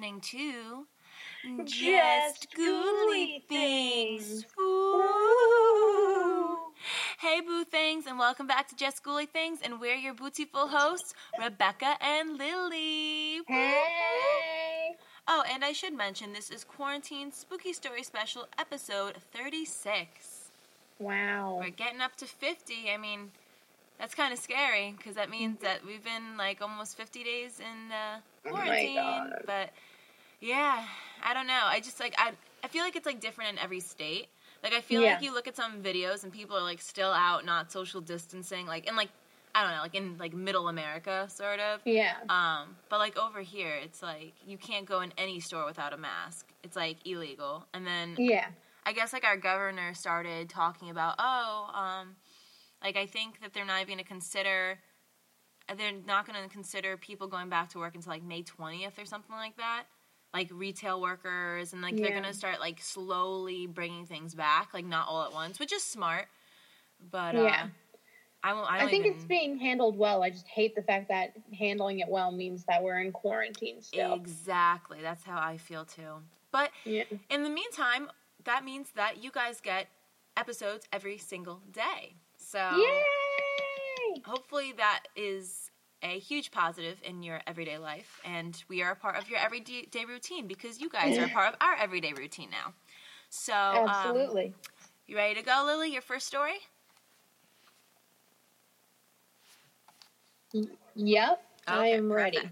listening 0.00 0.20
to 0.22 0.86
Just 1.64 2.48
Ghouly 2.56 3.42
Things. 3.48 4.46
Ooh. 4.58 6.56
Hey, 7.18 7.40
Boo 7.42 7.64
Things, 7.64 8.06
and 8.06 8.18
welcome 8.18 8.46
back 8.46 8.66
to 8.68 8.76
Just 8.76 9.04
Ghouly 9.04 9.28
Things, 9.28 9.58
and 9.62 9.78
we're 9.78 9.94
your 9.96 10.14
Bootyful 10.14 10.70
hosts, 10.70 11.12
Rebecca 11.38 11.96
and 12.00 12.38
Lily. 12.38 13.40
Hey. 13.46 14.96
Oh, 15.28 15.42
and 15.52 15.62
I 15.62 15.72
should 15.72 15.92
mention 15.94 16.32
this 16.32 16.50
is 16.50 16.64
Quarantine 16.64 17.30
Spooky 17.30 17.74
Story 17.74 18.02
Special, 18.02 18.46
episode 18.58 19.16
36. 19.34 20.50
Wow. 20.98 21.58
We're 21.60 21.68
getting 21.70 22.00
up 22.00 22.16
to 22.16 22.24
50. 22.26 22.74
I 22.92 22.96
mean, 22.96 23.32
that's 23.98 24.14
kind 24.14 24.32
of 24.32 24.38
scary 24.38 24.94
because 24.96 25.16
that 25.16 25.28
means 25.28 25.58
that 25.60 25.84
we've 25.86 26.02
been 26.02 26.38
like 26.38 26.62
almost 26.62 26.96
50 26.96 27.22
days 27.22 27.60
in 27.60 27.92
uh, 27.92 28.20
Oh 28.46 28.52
my 28.52 28.60
quarantine. 28.64 28.94
God. 28.96 29.42
but 29.46 29.70
yeah, 30.40 30.84
I 31.22 31.34
don't 31.34 31.46
know. 31.46 31.60
I 31.64 31.80
just 31.80 32.00
like 32.00 32.14
I 32.18 32.32
I 32.64 32.68
feel 32.68 32.82
like 32.82 32.96
it's 32.96 33.06
like 33.06 33.20
different 33.20 33.50
in 33.52 33.58
every 33.58 33.80
state. 33.80 34.28
Like 34.62 34.72
I 34.74 34.80
feel 34.80 35.02
Yeah. 35.02 35.14
like 35.14 35.22
you 35.22 35.32
look 35.32 35.48
at 35.48 35.56
some 35.56 35.82
videos 35.82 36.24
and 36.24 36.32
people 36.32 36.56
are 36.56 36.62
like 36.62 36.80
still 36.80 37.12
out, 37.12 37.44
not 37.44 37.72
social 37.72 38.00
distancing, 38.00 38.66
like 38.66 38.86
in 38.88 38.96
like 38.96 39.08
I 39.54 39.62
don't 39.64 39.72
know, 39.74 39.82
like 39.82 39.94
in 39.94 40.16
like 40.18 40.32
middle 40.32 40.68
America 40.68 41.26
sort 41.28 41.58
of. 41.60 41.80
Yeah. 41.84 42.14
Um, 42.28 42.76
but 42.88 42.98
like 42.98 43.18
over 43.18 43.40
here, 43.40 43.74
it's 43.82 44.02
like 44.02 44.34
you 44.46 44.56
can't 44.58 44.86
go 44.86 45.00
in 45.00 45.12
any 45.18 45.40
store 45.40 45.64
without 45.64 45.92
a 45.92 45.96
mask. 45.96 46.46
It's 46.62 46.76
like 46.76 46.98
illegal. 47.06 47.66
And 47.74 47.86
then 47.86 48.16
Yeah. 48.18 48.46
I 48.86 48.92
guess 48.92 49.12
like 49.12 49.24
our 49.24 49.36
governor 49.36 49.92
started 49.94 50.48
talking 50.48 50.88
about, 50.90 51.16
oh, 51.18 51.70
um, 51.74 52.16
like 52.82 52.96
I 52.96 53.06
think 53.06 53.40
that 53.42 53.52
they're 53.52 53.66
not 53.66 53.82
even 53.82 53.98
to 53.98 54.04
consider, 54.04 54.78
they're 55.76 55.92
not 56.06 56.26
going 56.26 56.42
to 56.42 56.48
consider 56.48 56.96
people 56.96 57.26
going 57.28 57.48
back 57.50 57.68
to 57.70 57.78
work 57.78 57.94
until 57.94 58.10
like 58.10 58.22
May 58.22 58.42
twentieth 58.42 58.98
or 58.98 59.04
something 59.04 59.34
like 59.36 59.56
that. 59.58 59.84
Like 60.32 60.48
retail 60.52 61.00
workers, 61.00 61.72
and 61.72 61.82
like 61.82 61.96
they're 61.96 62.10
going 62.10 62.22
to 62.22 62.32
start 62.32 62.60
like 62.60 62.80
slowly 62.80 63.66
bringing 63.66 64.06
things 64.06 64.34
back, 64.34 64.72
like 64.72 64.84
not 64.84 65.08
all 65.08 65.24
at 65.24 65.32
once, 65.32 65.58
which 65.58 65.72
is 65.72 65.82
smart. 65.82 66.26
But 67.10 67.34
uh, 67.34 67.42
Yeah. 67.42 67.66
I 68.42 68.54
won't. 68.54 68.70
I, 68.70 68.86
I 68.86 68.88
think 68.88 69.04
even, 69.04 69.16
it's 69.16 69.24
being 69.24 69.58
handled 69.58 69.98
well. 69.98 70.22
I 70.22 70.30
just 70.30 70.48
hate 70.48 70.74
the 70.74 70.82
fact 70.82 71.08
that 71.08 71.32
handling 71.58 71.98
it 71.98 72.08
well 72.08 72.30
means 72.30 72.64
that 72.68 72.82
we're 72.82 73.00
in 73.00 73.12
quarantine 73.12 73.82
still. 73.82 74.14
exactly. 74.14 74.98
That's 75.02 75.24
how 75.24 75.38
I 75.38 75.58
feel 75.58 75.84
too. 75.84 76.22
But 76.52 76.70
Yeah. 76.84 77.04
In 77.28 77.42
the 77.42 77.50
meantime, 77.50 78.10
that 78.44 78.64
means 78.64 78.92
that 78.96 79.22
you 79.22 79.30
guys 79.30 79.60
get 79.60 79.88
episodes 80.36 80.86
every 80.92 81.18
single 81.18 81.60
day. 81.70 82.14
So 82.38 82.58
Yay! 82.58 84.22
hopefully 84.24 84.72
that 84.76 85.04
is 85.14 85.70
a 86.02 86.18
huge 86.18 86.50
positive 86.50 86.98
in 87.04 87.22
your 87.22 87.40
everyday 87.46 87.78
life, 87.78 88.20
and 88.24 88.62
we 88.68 88.82
are 88.82 88.92
a 88.92 88.96
part 88.96 89.16
of 89.16 89.28
your 89.28 89.38
everyday 89.38 90.04
routine 90.06 90.46
because 90.46 90.80
you 90.80 90.88
guys 90.88 91.18
are 91.18 91.24
a 91.24 91.28
part 91.28 91.48
of 91.48 91.56
our 91.60 91.74
everyday 91.76 92.12
routine 92.12 92.50
now. 92.50 92.72
So, 93.30 93.52
um, 93.52 93.86
Absolutely. 93.88 94.54
you 95.06 95.16
ready 95.16 95.34
to 95.34 95.42
go, 95.42 95.62
Lily? 95.66 95.92
Your 95.92 96.02
first 96.02 96.26
story? 96.26 96.58
Yep. 100.94 101.42
I 101.66 101.86
Okay, 101.86 101.94
am 101.96 102.12
ready. 102.12 102.50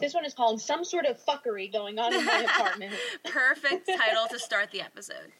This 0.00 0.14
one 0.14 0.24
is 0.24 0.34
called 0.34 0.60
Some 0.60 0.84
Sort 0.84 1.06
of 1.06 1.18
Fuckery 1.24 1.72
Going 1.72 1.98
On 1.98 2.12
in 2.12 2.24
My 2.24 2.40
Apartment. 2.54 2.94
Perfect 3.24 3.86
title 3.86 4.26
to 4.28 4.38
start 4.38 4.70
the 4.70 4.80
episode. 4.80 5.32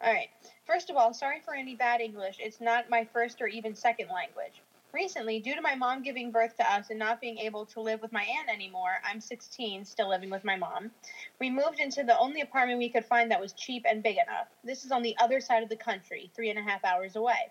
All 0.00 0.12
right. 0.12 0.28
First 0.64 0.90
of 0.90 0.96
all, 0.96 1.12
sorry 1.12 1.40
for 1.40 1.54
any 1.54 1.74
bad 1.74 2.00
English. 2.00 2.36
It's 2.38 2.60
not 2.60 2.88
my 2.88 3.04
first 3.04 3.42
or 3.42 3.48
even 3.48 3.74
second 3.74 4.08
language. 4.08 4.62
Recently, 4.92 5.40
due 5.40 5.56
to 5.56 5.60
my 5.60 5.74
mom 5.74 6.02
giving 6.02 6.30
birth 6.30 6.56
to 6.58 6.72
us 6.72 6.90
and 6.90 6.98
not 6.98 7.20
being 7.20 7.38
able 7.38 7.66
to 7.66 7.80
live 7.80 8.00
with 8.00 8.12
my 8.12 8.22
aunt 8.22 8.48
anymore, 8.48 8.98
I'm 9.04 9.20
16, 9.20 9.84
still 9.84 10.08
living 10.08 10.30
with 10.30 10.44
my 10.44 10.54
mom. 10.54 10.92
We 11.40 11.50
moved 11.50 11.80
into 11.80 12.04
the 12.04 12.18
only 12.18 12.42
apartment 12.42 12.78
we 12.78 12.90
could 12.90 13.04
find 13.04 13.30
that 13.30 13.40
was 13.40 13.54
cheap 13.54 13.84
and 13.88 14.02
big 14.02 14.18
enough. 14.18 14.48
This 14.62 14.84
is 14.84 14.92
on 14.92 15.02
the 15.02 15.16
other 15.18 15.40
side 15.40 15.62
of 15.62 15.68
the 15.68 15.76
country, 15.76 16.30
three 16.36 16.50
and 16.50 16.58
a 16.58 16.62
half 16.62 16.84
hours 16.84 17.16
away. 17.16 17.50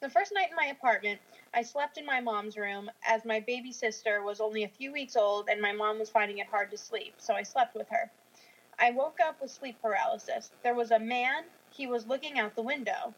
The 0.00 0.10
first 0.10 0.32
night 0.34 0.50
in 0.50 0.56
my 0.56 0.66
apartment, 0.66 1.20
I 1.54 1.62
slept 1.62 1.98
in 1.98 2.04
my 2.04 2.20
mom's 2.20 2.56
room 2.56 2.90
as 3.06 3.24
my 3.24 3.38
baby 3.40 3.70
sister 3.70 4.22
was 4.22 4.40
only 4.40 4.64
a 4.64 4.68
few 4.68 4.90
weeks 4.90 5.14
old 5.14 5.48
and 5.48 5.60
my 5.60 5.72
mom 5.72 6.00
was 6.00 6.10
finding 6.10 6.38
it 6.38 6.48
hard 6.48 6.70
to 6.72 6.76
sleep, 6.76 7.14
so 7.18 7.34
I 7.34 7.44
slept 7.44 7.76
with 7.76 7.88
her. 7.90 8.10
I 8.82 8.90
woke 8.90 9.20
up 9.20 9.40
with 9.40 9.52
sleep 9.52 9.80
paralysis. 9.80 10.50
There 10.64 10.74
was 10.74 10.90
a 10.90 10.98
man, 10.98 11.44
he 11.70 11.86
was 11.86 12.08
looking 12.08 12.40
out 12.40 12.56
the 12.56 12.62
window. 12.62 13.14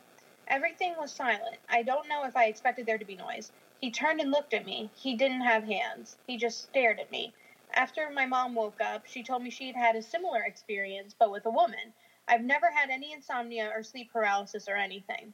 Everything 0.46 0.94
was 0.98 1.10
silent. 1.10 1.56
I 1.70 1.82
don't 1.82 2.06
know 2.06 2.26
if 2.26 2.36
I 2.36 2.44
expected 2.44 2.84
there 2.84 2.98
to 2.98 3.04
be 3.06 3.16
noise. 3.16 3.50
He 3.80 3.90
turned 3.90 4.20
and 4.20 4.30
looked 4.30 4.52
at 4.52 4.66
me. 4.66 4.90
He 4.94 5.14
didn't 5.14 5.40
have 5.40 5.64
hands. 5.64 6.18
He 6.26 6.36
just 6.36 6.64
stared 6.64 7.00
at 7.00 7.10
me. 7.10 7.32
After 7.72 8.10
my 8.10 8.26
mom 8.26 8.54
woke 8.54 8.78
up, 8.82 9.06
she 9.06 9.22
told 9.22 9.42
me 9.42 9.48
she'd 9.48 9.74
had 9.74 9.96
a 9.96 10.02
similar 10.02 10.42
experience, 10.42 11.14
but 11.18 11.30
with 11.30 11.46
a 11.46 11.50
woman. 11.50 11.94
I've 12.28 12.44
never 12.44 12.70
had 12.70 12.90
any 12.90 13.14
insomnia 13.14 13.72
or 13.74 13.82
sleep 13.82 14.12
paralysis 14.12 14.68
or 14.68 14.76
anything. 14.76 15.32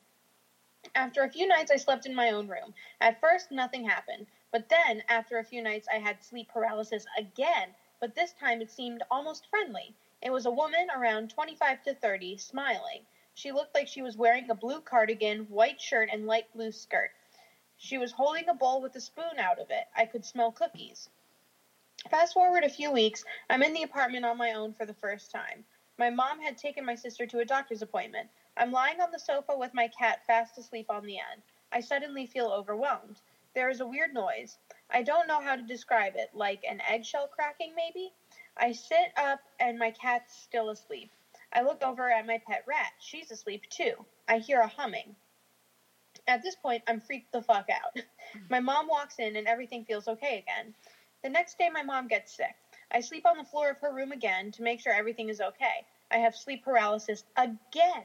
After 0.95 1.25
a 1.25 1.31
few 1.31 1.49
nights, 1.49 1.73
I 1.73 1.77
slept 1.77 2.07
in 2.07 2.15
my 2.15 2.31
own 2.31 2.47
room. 2.47 2.73
At 3.01 3.21
first, 3.21 3.51
nothing 3.51 3.85
happened. 3.85 4.29
But 4.53 4.69
then, 4.69 5.03
after 5.09 5.39
a 5.39 5.45
few 5.45 5.61
nights, 5.61 5.89
I 5.93 5.99
had 5.99 6.23
sleep 6.23 6.51
paralysis 6.51 7.05
again, 7.19 7.75
but 7.99 8.15
this 8.15 8.33
time 8.35 8.63
it 8.63 8.71
seemed 8.71 9.03
almost 9.11 9.49
friendly. 9.51 9.93
It 10.23 10.31
was 10.31 10.45
a 10.45 10.51
woman 10.51 10.89
around 10.95 11.31
25 11.31 11.83
to 11.85 11.95
30, 11.95 12.37
smiling. 12.37 13.07
She 13.33 13.53
looked 13.53 13.75
like 13.75 13.89
she 13.89 14.03
was 14.03 14.19
wearing 14.19 14.51
a 14.51 14.55
blue 14.55 14.83
cardigan, 14.83 15.49
white 15.49 15.81
shirt, 15.81 16.11
and 16.13 16.27
light 16.27 16.53
blue 16.53 16.73
skirt. 16.73 17.13
She 17.79 17.97
was 17.97 18.13
holding 18.13 18.49
a 18.49 18.55
bowl 18.55 18.83
with 18.83 18.95
a 18.97 19.01
spoon 19.01 19.39
out 19.39 19.59
of 19.59 19.71
it. 19.71 19.87
I 19.97 20.05
could 20.05 20.27
smell 20.27 20.53
cookies. 20.53 21.09
Fast 22.11 22.35
forward 22.35 22.65
a 22.65 22.69
few 22.69 22.91
weeks, 22.91 23.25
I'm 23.49 23.63
in 23.63 23.73
the 23.73 23.83
apartment 23.83 24.27
on 24.27 24.37
my 24.37 24.53
own 24.53 24.75
for 24.75 24.85
the 24.85 24.95
first 24.95 25.31
time. 25.31 25.65
My 25.97 26.11
mom 26.11 26.41
had 26.41 26.59
taken 26.59 26.85
my 26.85 26.95
sister 26.95 27.27
to 27.27 27.39
a 27.39 27.45
doctor's 27.45 27.81
appointment. 27.81 28.29
I'm 28.57 28.73
lying 28.73 29.01
on 29.01 29.11
the 29.11 29.19
sofa 29.19 29.57
with 29.57 29.73
my 29.73 29.89
cat 29.89 30.25
fast 30.27 30.59
asleep 30.59 30.91
on 30.91 31.07
the 31.07 31.19
end. 31.19 31.43
I 31.73 31.81
suddenly 31.81 32.27
feel 32.27 32.49
overwhelmed. 32.49 33.21
There 33.55 33.71
is 33.71 33.81
a 33.81 33.87
weird 33.87 34.13
noise. 34.13 34.59
I 34.91 35.03
don't 35.03 35.29
know 35.29 35.41
how 35.41 35.57
to 35.57 35.63
describe 35.63 36.17
it, 36.17 36.31
like 36.35 36.65
an 36.65 36.83
eggshell 36.87 37.29
cracking, 37.29 37.75
maybe? 37.75 38.13
I 38.57 38.73
sit 38.73 39.13
up 39.17 39.41
and 39.59 39.79
my 39.79 39.91
cat's 39.91 40.37
still 40.37 40.71
asleep. 40.71 41.11
I 41.53 41.63
look 41.63 41.83
over 41.83 42.11
at 42.11 42.27
my 42.27 42.39
pet 42.47 42.65
rat. 42.67 42.93
She's 43.01 43.31
asleep 43.31 43.63
too. 43.71 43.93
I 44.29 44.39
hear 44.39 44.61
a 44.61 44.69
humming. 44.69 45.17
At 46.27 46.43
this 46.43 46.55
point, 46.55 46.83
I'm 46.87 47.01
freaked 47.01 47.33
the 47.33 47.43
fuck 47.43 47.69
out. 47.71 48.05
Hmm. 48.33 48.39
My 48.49 48.61
mom 48.61 48.87
walks 48.87 49.19
in 49.19 49.35
and 49.35 49.49
everything 49.49 49.85
feels 49.85 50.07
okay 50.07 50.39
again. 50.39 50.73
The 51.23 51.29
next 51.29 51.59
day, 51.59 51.69
my 51.69 51.83
mom 51.83 52.07
gets 52.07 52.37
sick. 52.37 52.55
I 52.93 53.01
sleep 53.01 53.27
on 53.27 53.37
the 53.37 53.45
floor 53.45 53.71
of 53.71 53.79
her 53.79 53.93
room 53.93 54.13
again 54.13 54.53
to 54.53 54.63
make 54.63 54.81
sure 54.81 54.93
everything 54.93 55.29
is 55.29 55.41
okay. 55.41 55.85
I 56.11 56.19
have 56.19 56.37
sleep 56.37 56.65
paralysis 56.65 57.25
again. 57.37 58.05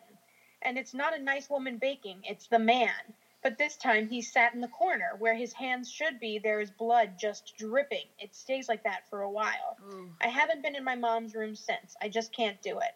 And 0.62 0.78
it's 0.78 0.94
not 0.94 1.16
a 1.16 1.22
nice 1.22 1.50
woman 1.50 1.78
baking, 1.78 2.22
it's 2.24 2.48
the 2.48 2.60
man. 2.60 3.14
But 3.46 3.60
this 3.60 3.78
time 3.78 4.08
he 4.08 4.24
sat 4.24 4.56
in 4.56 4.62
the 4.62 4.68
corner 4.68 5.12
where 5.20 5.36
his 5.36 5.54
hands 5.54 5.88
should 5.88 6.20
be. 6.20 6.40
There 6.40 6.60
is 6.62 6.72
blood 6.72 7.12
just 7.16 7.54
dripping. 7.60 8.08
It 8.18 8.34
stays 8.34 8.68
like 8.68 8.82
that 8.86 9.04
for 9.08 9.22
a 9.22 9.30
while. 9.30 9.78
I 10.20 10.30
haven't 10.30 10.64
been 10.64 10.76
in 10.76 10.84
my 10.84 10.96
mom's 10.96 11.36
room 11.36 11.54
since. 11.54 11.96
I 12.02 12.10
just 12.10 12.34
can't 12.34 12.60
do 12.64 12.80
it. 12.80 12.92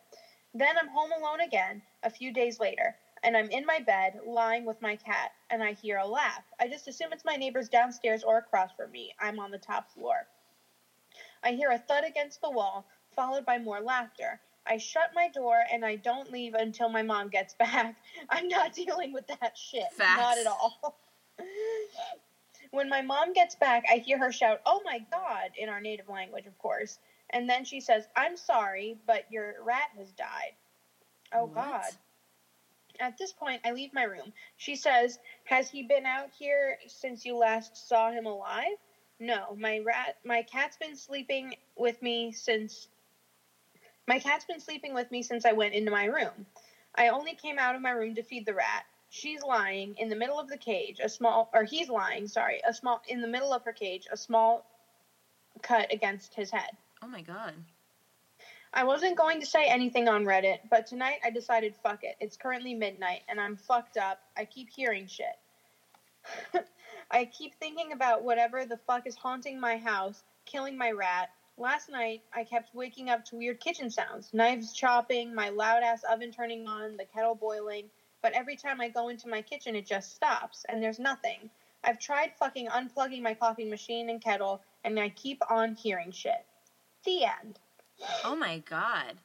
Then 0.55 0.75
I'm 0.75 0.87
home 0.87 1.11
alone 1.11 1.41
again 1.41 1.83
a 2.01 2.09
few 2.09 2.33
days 2.33 2.59
later, 2.59 2.95
and 3.21 3.37
I'm 3.37 3.51
in 3.51 3.63
my 3.63 3.77
bed 3.77 4.13
lying 4.25 4.65
with 4.65 4.81
my 4.81 4.95
cat, 4.95 5.29
and 5.51 5.61
I 5.61 5.73
hear 5.73 5.99
a 5.99 6.07
laugh. 6.07 6.43
I 6.59 6.67
just 6.67 6.87
assume 6.87 7.13
it's 7.13 7.23
my 7.25 7.35
neighbors 7.35 7.69
downstairs 7.69 8.23
or 8.23 8.39
across 8.39 8.71
from 8.71 8.89
me. 8.89 9.13
I'm 9.19 9.39
on 9.39 9.51
the 9.51 9.59
top 9.59 9.91
floor. 9.91 10.25
I 11.43 11.51
hear 11.51 11.69
a 11.69 11.77
thud 11.77 12.05
against 12.05 12.41
the 12.41 12.49
wall, 12.49 12.87
followed 13.15 13.45
by 13.45 13.59
more 13.59 13.81
laughter. 13.81 14.41
I 14.67 14.77
shut 14.77 15.11
my 15.15 15.29
door 15.29 15.57
and 15.71 15.83
I 15.83 15.95
don't 15.95 16.31
leave 16.31 16.53
until 16.53 16.89
my 16.89 17.01
mom 17.01 17.29
gets 17.29 17.53
back. 17.59 17.95
I'm 18.29 18.47
not 18.47 18.73
dealing 18.73 19.13
with 19.13 19.27
that 19.27 19.57
shit. 19.57 19.91
Facts. 19.93 20.17
Not 20.17 20.37
at 20.37 20.47
all. 20.47 20.97
when 22.71 22.89
my 22.89 23.01
mom 23.01 23.33
gets 23.33 23.55
back, 23.55 23.85
I 23.91 23.97
hear 23.97 24.17
her 24.19 24.31
shout, 24.31 24.59
Oh 24.65 24.81
my 24.85 24.99
god, 25.11 25.51
in 25.57 25.69
our 25.69 25.81
native 25.81 26.09
language, 26.09 26.45
of 26.45 26.57
course. 26.57 26.99
And 27.31 27.49
then 27.49 27.63
she 27.65 27.79
says, 27.79 28.07
I'm 28.15 28.37
sorry, 28.37 28.97
but 29.05 29.25
your 29.31 29.55
rat 29.63 29.89
has 29.97 30.11
died. 30.11 30.53
Oh 31.33 31.45
What? 31.45 31.55
god. 31.55 31.91
At 32.99 33.17
this 33.17 33.31
point, 33.31 33.61
I 33.63 33.71
leave 33.71 33.93
my 33.93 34.03
room. 34.03 34.33
She 34.57 34.75
says, 34.75 35.19
Has 35.45 35.69
he 35.69 35.83
been 35.83 36.05
out 36.05 36.29
here 36.37 36.77
since 36.87 37.25
you 37.25 37.37
last 37.37 37.87
saw 37.87 38.11
him 38.11 38.25
alive? 38.25 38.75
No, 39.19 39.55
my 39.57 39.79
rat 39.79 40.17
my 40.25 40.43
cat's 40.43 40.77
been 40.77 40.95
sleeping 40.95 41.55
with 41.77 42.01
me 42.01 42.31
since 42.31 42.87
my 44.09 44.17
cat's 44.17 44.43
been 44.43 44.59
sleeping 44.59 44.95
with 44.95 45.11
me 45.11 45.21
since 45.21 45.45
I 45.45 45.51
went 45.51 45.75
into 45.75 45.91
my 45.91 46.05
room. 46.05 46.47
I 46.95 47.09
only 47.09 47.35
came 47.35 47.59
out 47.59 47.75
of 47.75 47.81
my 47.83 47.91
room 47.91 48.15
to 48.15 48.23
feed 48.23 48.43
the 48.43 48.55
rat. 48.55 48.85
She's 49.11 49.43
lying 49.43 49.95
in 49.97 50.09
the 50.09 50.15
middle 50.15 50.39
of 50.39 50.49
the 50.49 50.57
cage, 50.57 50.99
a 50.99 51.07
small 51.07 51.47
or 51.53 51.63
he's 51.63 51.89
lying, 51.89 52.27
sorry, 52.27 52.59
a 52.67 52.73
small 52.73 53.03
in 53.07 53.21
the 53.21 53.27
middle 53.27 53.53
of 53.53 53.63
her 53.65 53.71
cage, 53.71 54.07
a 54.11 54.17
small 54.17 54.65
cut 55.61 55.93
against 55.93 56.33
his 56.33 56.49
head. 56.49 56.71
Oh 57.03 57.07
my 57.07 57.21
god. 57.21 57.53
I 58.73 58.83
wasn't 58.83 59.15
going 59.15 59.41
to 59.41 59.45
say 59.45 59.67
anything 59.67 60.07
on 60.07 60.25
Reddit, 60.25 60.57
but 60.71 60.87
tonight 60.87 61.19
I 61.23 61.29
decided 61.29 61.75
fuck 61.83 62.03
it. 62.03 62.15
It's 62.19 62.35
currently 62.35 62.73
midnight 62.73 63.21
and 63.29 63.39
I'm 63.39 63.57
fucked 63.57 63.97
up. 63.97 64.19
I 64.35 64.45
keep 64.45 64.69
hearing 64.71 65.05
shit. 65.05 65.37
I 67.11 67.25
keep 67.25 67.53
thinking 67.59 67.91
about 67.91 68.23
whatever 68.23 68.65
the 68.65 68.79
fuck 68.87 69.05
is 69.05 69.15
haunting 69.15 69.59
my 69.59 69.77
house, 69.77 70.23
killing 70.45 70.75
my 70.75 70.89
rat. 70.89 71.29
Last 71.59 71.89
night, 71.89 72.21
I 72.33 72.45
kept 72.45 72.73
waking 72.73 73.09
up 73.09 73.25
to 73.25 73.35
weird 73.35 73.59
kitchen 73.59 73.89
sounds 73.89 74.33
knives 74.33 74.71
chopping, 74.71 75.35
my 75.35 75.49
loud 75.49 75.83
ass 75.83 76.03
oven 76.09 76.31
turning 76.31 76.65
on, 76.65 76.95
the 76.95 77.03
kettle 77.03 77.35
boiling. 77.35 77.89
But 78.21 78.31
every 78.31 78.55
time 78.55 78.79
I 78.79 78.87
go 78.87 79.09
into 79.09 79.27
my 79.27 79.41
kitchen, 79.41 79.75
it 79.75 79.85
just 79.85 80.15
stops, 80.15 80.65
and 80.69 80.81
there's 80.81 80.99
nothing. 80.99 81.49
I've 81.83 81.99
tried 81.99 82.31
fucking 82.39 82.69
unplugging 82.69 83.21
my 83.21 83.33
coffee 83.33 83.65
machine 83.69 84.09
and 84.09 84.23
kettle, 84.23 84.61
and 84.85 84.97
I 84.97 85.09
keep 85.09 85.41
on 85.51 85.75
hearing 85.75 86.11
shit. 86.11 86.45
The 87.03 87.25
end. 87.25 87.59
Oh 88.23 88.37
my 88.37 88.59
god. 88.59 89.15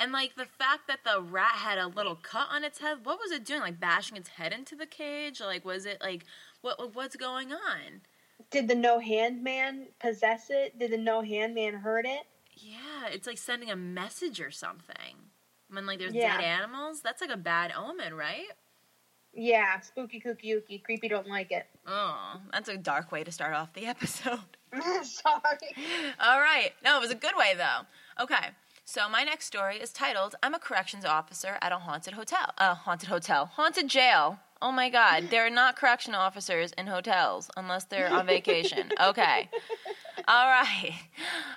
And 0.00 0.12
like 0.12 0.34
the 0.34 0.46
fact 0.46 0.88
that 0.88 1.00
the 1.04 1.20
rat 1.20 1.56
had 1.56 1.76
a 1.76 1.88
little 1.88 2.16
cut 2.16 2.48
on 2.50 2.64
its 2.64 2.78
head, 2.78 3.04
what 3.04 3.18
was 3.18 3.32
it 3.32 3.44
doing? 3.44 3.60
Like 3.60 3.78
bashing 3.78 4.16
its 4.16 4.30
head 4.30 4.54
into 4.54 4.74
the 4.74 4.86
cage? 4.86 5.42
Like 5.42 5.66
was 5.66 5.84
it 5.84 6.00
like 6.00 6.24
what 6.62 6.94
what's 6.94 7.16
going 7.16 7.52
on? 7.52 8.00
Did 8.50 8.68
the 8.68 8.74
no 8.74 8.98
hand 8.98 9.42
man 9.42 9.86
possess 10.00 10.46
it? 10.50 10.78
Did 10.78 10.92
the 10.92 10.98
no 10.98 11.22
hand 11.22 11.54
man 11.54 11.74
hurt 11.74 12.06
it? 12.06 12.22
Yeah, 12.54 13.08
it's 13.10 13.26
like 13.26 13.38
sending 13.38 13.70
a 13.70 13.76
message 13.76 14.40
or 14.40 14.50
something. 14.50 15.16
When 15.70 15.86
like 15.86 15.98
there's 15.98 16.14
Yeah. 16.14 16.36
dead 16.38 16.44
animals, 16.44 17.00
that's 17.00 17.20
like 17.20 17.30
a 17.30 17.36
bad 17.36 17.72
omen, 17.76 18.14
right? 18.14 18.48
Yeah, 19.34 19.80
spooky 19.80 20.20
kooky 20.20 20.54
ooky. 20.54 20.82
Creepy 20.84 21.08
don't 21.08 21.26
like 21.26 21.50
it. 21.52 21.66
Oh, 21.86 22.40
that's 22.52 22.68
a 22.68 22.76
dark 22.76 23.10
way 23.10 23.24
to 23.24 23.32
start 23.32 23.54
off 23.54 23.72
the 23.72 23.86
episode. 23.86 24.40
Sorry. 25.02 25.74
All 26.20 26.40
right. 26.40 26.72
No, 26.84 26.98
it 26.98 27.00
was 27.00 27.10
a 27.10 27.14
good 27.16 27.36
way 27.36 27.54
though. 27.56 28.22
Okay. 28.22 28.48
So 28.84 29.08
my 29.08 29.22
next 29.22 29.46
story 29.46 29.76
is 29.76 29.92
titled 29.92 30.34
"I'm 30.42 30.54
a 30.54 30.58
corrections 30.58 31.04
officer 31.04 31.56
at 31.62 31.72
a 31.72 31.78
haunted 31.78 32.14
hotel." 32.14 32.52
Uh, 32.58 32.74
haunted 32.74 33.08
hotel, 33.08 33.46
haunted 33.46 33.88
jail. 33.88 34.40
Oh 34.64 34.70
my 34.70 34.90
God, 34.90 35.24
there 35.30 35.44
are 35.44 35.50
not 35.50 35.74
correction 35.74 36.14
officers 36.14 36.72
in 36.78 36.86
hotels 36.86 37.50
unless 37.56 37.82
they're 37.84 38.08
on 38.12 38.26
vacation. 38.26 38.92
Okay. 39.02 39.50
All 40.28 40.46
right. 40.46 40.92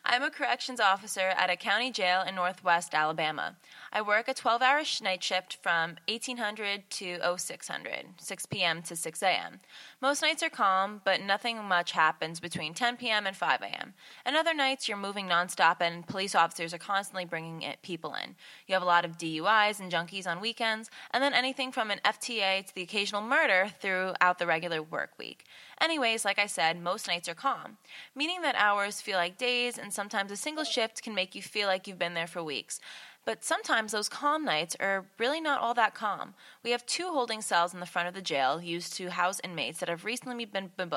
I'm 0.03 0.23
a 0.23 0.31
corrections 0.31 0.79
officer 0.79 1.33
at 1.37 1.51
a 1.51 1.55
county 1.55 1.91
jail 1.91 2.23
in 2.27 2.33
Northwest 2.33 2.95
Alabama. 2.95 3.55
I 3.95 4.01
work 4.01 4.27
a 4.27 4.33
12 4.33 4.61
hour 4.61 4.81
night 5.03 5.23
shift 5.23 5.57
from 5.63 5.95
1800 6.09 6.89
to 6.89 7.37
0600, 7.37 8.07
6 8.17 8.45
p.m. 8.47 8.81
to 8.81 8.93
6 8.93 9.23
a.m. 9.23 9.61
Most 10.01 10.21
nights 10.21 10.43
are 10.43 10.49
calm, 10.49 10.99
but 11.05 11.21
nothing 11.21 11.63
much 11.63 11.93
happens 11.93 12.41
between 12.41 12.73
10 12.73 12.97
p.m. 12.97 13.25
and 13.25 13.37
5 13.37 13.61
a.m. 13.61 13.93
And 14.25 14.35
other 14.35 14.53
nights, 14.53 14.89
you're 14.89 14.97
moving 14.97 15.27
nonstop, 15.27 15.77
and 15.79 16.05
police 16.05 16.35
officers 16.35 16.73
are 16.73 16.77
constantly 16.77 17.23
bringing 17.23 17.61
it, 17.61 17.81
people 17.83 18.15
in. 18.21 18.35
You 18.67 18.73
have 18.73 18.83
a 18.83 18.85
lot 18.85 19.05
of 19.05 19.17
DUIs 19.17 19.79
and 19.79 19.89
junkies 19.89 20.27
on 20.27 20.41
weekends, 20.41 20.89
and 21.11 21.23
then 21.23 21.33
anything 21.33 21.71
from 21.71 21.89
an 21.89 22.01
FTA 22.03 22.65
to 22.67 22.75
the 22.75 22.81
occasional 22.81 23.21
murder 23.21 23.71
throughout 23.79 24.39
the 24.39 24.45
regular 24.45 24.83
work 24.83 25.11
week. 25.17 25.45
Anyways, 25.79 26.25
like 26.25 26.37
I 26.37 26.47
said, 26.47 26.81
most 26.81 27.07
nights 27.07 27.29
are 27.29 27.33
calm, 27.33 27.77
meaning 28.13 28.41
that 28.41 28.55
hours 28.55 28.99
feel 28.99 29.15
like 29.15 29.37
days, 29.37 29.77
and 29.77 29.93
sometimes 29.93 30.33
a 30.33 30.35
single 30.35 30.65
shift 30.65 31.01
can 31.01 31.15
make 31.15 31.33
you 31.33 31.41
feel 31.41 31.69
like 31.69 31.87
you've 31.87 31.97
been 31.97 32.13
there 32.13 32.27
for 32.27 32.43
weeks. 32.43 32.81
But 33.25 33.43
sometimes 33.43 33.91
those 33.91 34.07
calm 34.07 34.45
nights 34.45 34.75
are 34.79 35.05
really 35.17 35.41
not 35.41 35.59
all 35.59 35.73
that 35.73 35.95
calm. 35.95 36.35
We 36.63 36.71
have 36.71 36.85
two 36.85 37.09
holding 37.09 37.41
cells 37.41 37.73
in 37.73 37.79
the 37.79 37.85
front 37.85 38.07
of 38.07 38.13
the 38.13 38.21
jail 38.21 38.61
used 38.61 38.93
to 38.97 39.09
house 39.09 39.41
inmates 39.43 39.79
that 39.79 39.89
have 39.89 40.05
recently 40.05 40.45
been, 40.45 40.71
been, 40.77 40.91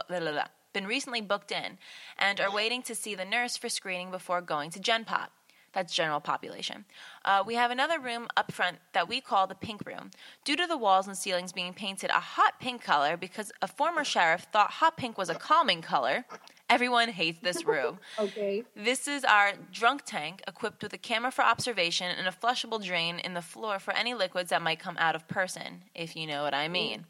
been 0.72 0.86
recently 0.86 1.22
booked 1.22 1.50
in 1.50 1.78
and 2.18 2.40
are 2.40 2.52
waiting 2.52 2.82
to 2.82 2.94
see 2.94 3.14
the 3.14 3.24
nurse 3.24 3.56
for 3.56 3.68
screening 3.68 4.10
before 4.10 4.42
going 4.42 4.70
to 4.70 4.80
Gen 4.80 5.04
Pop. 5.04 5.32
That's 5.72 5.94
general 5.94 6.20
population. 6.20 6.84
Uh, 7.24 7.44
we 7.46 7.54
have 7.54 7.70
another 7.70 7.98
room 7.98 8.26
up 8.36 8.52
front 8.52 8.78
that 8.94 9.08
we 9.08 9.20
call 9.20 9.46
the 9.46 9.54
pink 9.54 9.86
room. 9.86 10.10
Due 10.44 10.56
to 10.56 10.66
the 10.66 10.78
walls 10.78 11.06
and 11.06 11.16
ceilings 11.16 11.52
being 11.52 11.74
painted 11.74 12.10
a 12.10 12.14
hot 12.14 12.58
pink 12.58 12.82
color 12.82 13.16
because 13.16 13.52
a 13.60 13.68
former 13.68 14.02
sheriff 14.02 14.46
thought 14.52 14.70
hot 14.70 14.96
pink 14.96 15.18
was 15.18 15.28
a 15.28 15.34
calming 15.34 15.82
color, 15.82 16.24
everyone 16.68 17.08
hates 17.08 17.40
this 17.40 17.64
room. 17.64 17.98
Okay. 18.18 18.64
This 18.74 19.06
is 19.06 19.24
our 19.24 19.52
drunk 19.72 20.02
tank 20.04 20.42
equipped 20.48 20.82
with 20.82 20.92
a 20.92 20.98
camera 20.98 21.30
for 21.30 21.42
observation 21.42 22.10
and 22.10 22.26
a 22.26 22.32
flushable 22.32 22.82
drain 22.84 23.18
in 23.18 23.34
the 23.34 23.42
floor 23.42 23.78
for 23.78 23.94
any 23.94 24.12
liquids 24.12 24.50
that 24.50 24.60
might 24.62 24.80
come 24.80 24.96
out 24.98 25.14
of 25.14 25.28
person, 25.28 25.82
if 25.94 26.16
you 26.16 26.26
know 26.26 26.42
what 26.42 26.54
I 26.54 26.68
mean. 26.68 27.06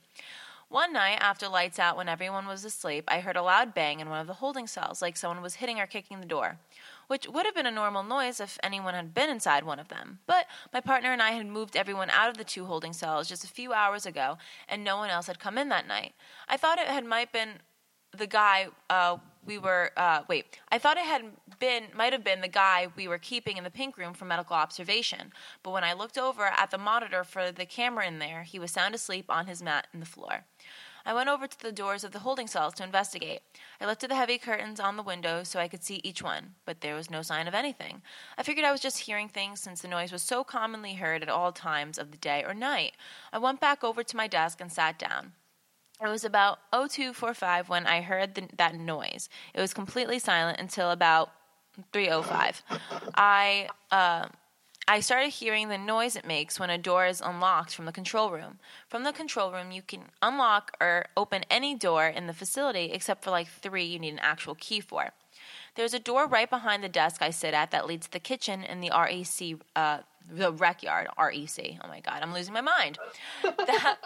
One 0.68 0.92
night, 0.92 1.18
after 1.20 1.48
lights 1.48 1.78
out 1.78 1.96
when 1.96 2.10
everyone 2.10 2.46
was 2.46 2.62
asleep, 2.62 3.04
I 3.08 3.20
heard 3.20 3.36
a 3.36 3.42
loud 3.42 3.72
bang 3.72 4.00
in 4.00 4.10
one 4.10 4.20
of 4.20 4.26
the 4.26 4.34
holding 4.34 4.66
cells, 4.66 5.00
like 5.00 5.16
someone 5.16 5.40
was 5.40 5.54
hitting 5.54 5.80
or 5.80 5.86
kicking 5.86 6.20
the 6.20 6.26
door, 6.26 6.58
which 7.06 7.26
would 7.26 7.46
have 7.46 7.54
been 7.54 7.64
a 7.64 7.70
normal 7.70 8.02
noise 8.02 8.38
if 8.38 8.58
anyone 8.62 8.92
had 8.92 9.14
been 9.14 9.30
inside 9.30 9.64
one 9.64 9.78
of 9.78 9.88
them. 9.88 10.18
But 10.26 10.46
my 10.70 10.82
partner 10.82 11.10
and 11.10 11.22
I 11.22 11.30
had 11.30 11.46
moved 11.46 11.74
everyone 11.74 12.10
out 12.10 12.28
of 12.28 12.36
the 12.36 12.44
two 12.44 12.66
holding 12.66 12.92
cells 12.92 13.30
just 13.30 13.44
a 13.44 13.48
few 13.48 13.72
hours 13.72 14.04
ago, 14.04 14.36
and 14.68 14.84
no 14.84 14.98
one 14.98 15.08
else 15.08 15.26
had 15.26 15.38
come 15.38 15.56
in 15.56 15.70
that 15.70 15.88
night. 15.88 16.12
I 16.50 16.58
thought 16.58 16.78
it 16.78 16.88
had 16.88 17.06
might 17.06 17.32
been 17.32 17.60
the 18.16 18.26
guy 18.26 18.68
uh, 18.90 19.16
we 19.48 19.58
were 19.58 19.90
uh, 19.96 20.22
wait 20.28 20.58
i 20.70 20.78
thought 20.78 20.96
it 20.96 21.04
had 21.04 21.22
been 21.58 21.84
might 21.96 22.12
have 22.12 22.22
been 22.22 22.40
the 22.40 22.48
guy 22.48 22.86
we 22.94 23.08
were 23.08 23.18
keeping 23.18 23.56
in 23.56 23.64
the 23.64 23.70
pink 23.70 23.98
room 23.98 24.12
for 24.14 24.26
medical 24.26 24.54
observation 24.54 25.32
but 25.62 25.72
when 25.72 25.82
i 25.82 25.92
looked 25.92 26.18
over 26.18 26.44
at 26.44 26.70
the 26.70 26.78
monitor 26.78 27.24
for 27.24 27.50
the 27.50 27.66
camera 27.66 28.06
in 28.06 28.20
there 28.20 28.42
he 28.44 28.58
was 28.58 28.70
sound 28.70 28.94
asleep 28.94 29.26
on 29.28 29.46
his 29.46 29.62
mat 29.62 29.88
in 29.92 29.98
the 29.98 30.06
floor 30.06 30.44
I 31.08 31.14
went 31.14 31.30
over 31.30 31.46
to 31.46 31.60
the 31.62 31.72
doors 31.72 32.04
of 32.04 32.12
the 32.12 32.18
holding 32.18 32.46
cells 32.46 32.74
to 32.74 32.84
investigate. 32.84 33.40
I 33.80 33.86
lifted 33.86 34.10
the 34.10 34.14
heavy 34.14 34.36
curtains 34.36 34.78
on 34.78 34.98
the 34.98 35.02
windows 35.02 35.48
so 35.48 35.58
I 35.58 35.66
could 35.66 35.82
see 35.82 36.02
each 36.04 36.22
one, 36.22 36.56
but 36.66 36.82
there 36.82 36.94
was 36.94 37.10
no 37.10 37.22
sign 37.22 37.48
of 37.48 37.54
anything. 37.54 38.02
I 38.36 38.42
figured 38.42 38.66
I 38.66 38.72
was 38.72 38.82
just 38.82 38.98
hearing 38.98 39.30
things 39.30 39.58
since 39.58 39.80
the 39.80 39.88
noise 39.88 40.12
was 40.12 40.20
so 40.20 40.44
commonly 40.44 40.94
heard 40.94 41.22
at 41.22 41.30
all 41.30 41.50
times 41.50 41.96
of 41.96 42.10
the 42.10 42.18
day 42.18 42.44
or 42.46 42.52
night. 42.52 42.92
I 43.32 43.38
went 43.38 43.58
back 43.58 43.82
over 43.82 44.04
to 44.04 44.16
my 44.18 44.26
desk 44.26 44.60
and 44.60 44.70
sat 44.70 44.98
down. 44.98 45.32
It 46.00 46.08
was 46.08 46.24
about 46.24 46.58
0245 46.72 47.68
when 47.68 47.86
I 47.86 48.02
heard 48.02 48.34
the, 48.34 48.48
that 48.56 48.74
noise. 48.74 49.28
It 49.52 49.60
was 49.60 49.74
completely 49.74 50.18
silent 50.18 50.60
until 50.60 50.90
about 50.90 51.30
305. 51.92 52.62
I 53.16 53.68
uh, 53.90 54.28
I 54.90 55.00
started 55.00 55.28
hearing 55.28 55.68
the 55.68 55.76
noise 55.76 56.16
it 56.16 56.24
makes 56.24 56.58
when 56.58 56.70
a 56.70 56.78
door 56.78 57.04
is 57.06 57.20
unlocked 57.20 57.74
from 57.74 57.84
the 57.84 57.92
control 57.92 58.30
room. 58.30 58.58
From 58.88 59.04
the 59.04 59.12
control 59.12 59.52
room, 59.52 59.70
you 59.70 59.82
can 59.82 60.04
unlock 60.22 60.74
or 60.80 61.04
open 61.14 61.44
any 61.50 61.74
door 61.74 62.06
in 62.06 62.26
the 62.26 62.32
facility 62.32 62.90
except 62.92 63.22
for 63.22 63.30
like 63.30 63.48
three 63.48 63.84
you 63.84 63.98
need 63.98 64.14
an 64.14 64.18
actual 64.20 64.54
key 64.54 64.80
for. 64.80 65.10
There's 65.74 65.92
a 65.92 65.98
door 65.98 66.26
right 66.26 66.48
behind 66.48 66.82
the 66.82 66.88
desk 66.88 67.20
I 67.20 67.30
sit 67.30 67.52
at 67.52 67.70
that 67.70 67.86
leads 67.86 68.06
to 68.06 68.12
the 68.12 68.18
kitchen 68.18 68.64
and 68.64 68.82
the 68.82 68.90
REC, 68.90 69.58
uh, 69.76 69.98
the 70.30 70.52
rec 70.52 70.82
yard, 70.82 71.08
REC. 71.18 71.78
Oh 71.82 71.88
my 71.88 72.00
God, 72.00 72.20
I'm 72.22 72.32
losing 72.32 72.54
my 72.54 72.60
mind. 72.60 72.98
that, 73.42 73.96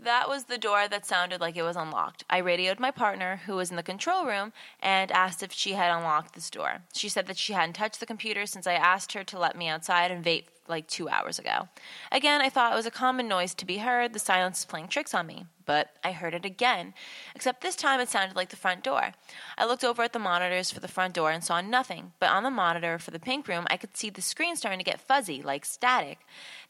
that 0.00 0.28
was 0.28 0.44
the 0.44 0.58
door 0.58 0.88
that 0.88 1.06
sounded 1.06 1.40
like 1.40 1.56
it 1.56 1.62
was 1.62 1.76
unlocked. 1.76 2.24
I 2.30 2.38
radioed 2.38 2.80
my 2.80 2.90
partner, 2.90 3.40
who 3.46 3.54
was 3.56 3.70
in 3.70 3.76
the 3.76 3.82
control 3.82 4.26
room, 4.26 4.52
and 4.80 5.10
asked 5.10 5.42
if 5.42 5.52
she 5.52 5.72
had 5.72 5.96
unlocked 5.96 6.34
this 6.34 6.50
door. 6.50 6.82
She 6.94 7.08
said 7.08 7.26
that 7.26 7.38
she 7.38 7.52
hadn't 7.52 7.74
touched 7.74 8.00
the 8.00 8.06
computer 8.06 8.46
since 8.46 8.66
I 8.66 8.74
asked 8.74 9.12
her 9.12 9.24
to 9.24 9.38
let 9.38 9.56
me 9.56 9.68
outside 9.68 10.10
and 10.10 10.24
vape 10.24 10.46
like 10.68 10.86
two 10.86 11.08
hours 11.08 11.38
ago. 11.38 11.68
Again, 12.10 12.40
I 12.40 12.48
thought 12.48 12.72
it 12.72 12.76
was 12.76 12.86
a 12.86 12.90
common 12.90 13.28
noise 13.28 13.54
to 13.54 13.66
be 13.66 13.78
heard. 13.78 14.12
The 14.12 14.18
silence 14.18 14.60
is 14.60 14.64
playing 14.64 14.88
tricks 14.88 15.14
on 15.14 15.26
me. 15.26 15.46
But 15.64 15.90
I 16.04 16.12
heard 16.12 16.32
it 16.32 16.44
again, 16.44 16.94
except 17.34 17.60
this 17.60 17.74
time 17.74 17.98
it 17.98 18.08
sounded 18.08 18.36
like 18.36 18.50
the 18.50 18.56
front 18.56 18.84
door. 18.84 19.12
I 19.58 19.66
looked 19.66 19.82
over 19.82 20.02
at 20.02 20.12
the 20.12 20.18
monitors 20.20 20.70
for 20.70 20.78
the 20.78 20.86
front 20.86 21.14
door 21.14 21.32
and 21.32 21.42
saw 21.42 21.60
nothing, 21.60 22.12
but 22.20 22.30
on 22.30 22.44
the 22.44 22.50
monitor 22.50 23.00
for 23.00 23.10
the 23.10 23.18
pink 23.18 23.48
room, 23.48 23.66
I 23.68 23.76
could 23.76 23.96
see 23.96 24.08
the 24.08 24.22
screen 24.22 24.54
starting 24.54 24.78
to 24.78 24.84
get 24.84 25.00
fuzzy, 25.00 25.42
like 25.42 25.64
static. 25.64 26.20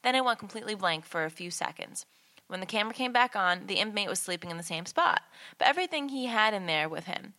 Then 0.03 0.15
it 0.15 0.25
went 0.25 0.39
completely 0.39 0.75
blank 0.75 1.05
for 1.05 1.25
a 1.25 1.31
few 1.31 1.51
seconds. 1.51 2.07
When 2.49 2.61
the 2.61 2.67
camera 2.67 2.95
came 2.95 3.13
back 3.13 3.37
on, 3.37 3.67
the 3.67 3.75
inmate 3.75 4.09
was 4.09 4.19
sleeping 4.19 4.51
in 4.51 4.57
the 4.57 4.63
same 4.63 4.87
spot, 4.87 5.21
but 5.59 5.69
everything 5.69 6.09
he 6.09 6.27
had 6.27 6.55
in 6.55 6.67
there 6.67 6.89
with 6.89 7.05
him 7.05 7.35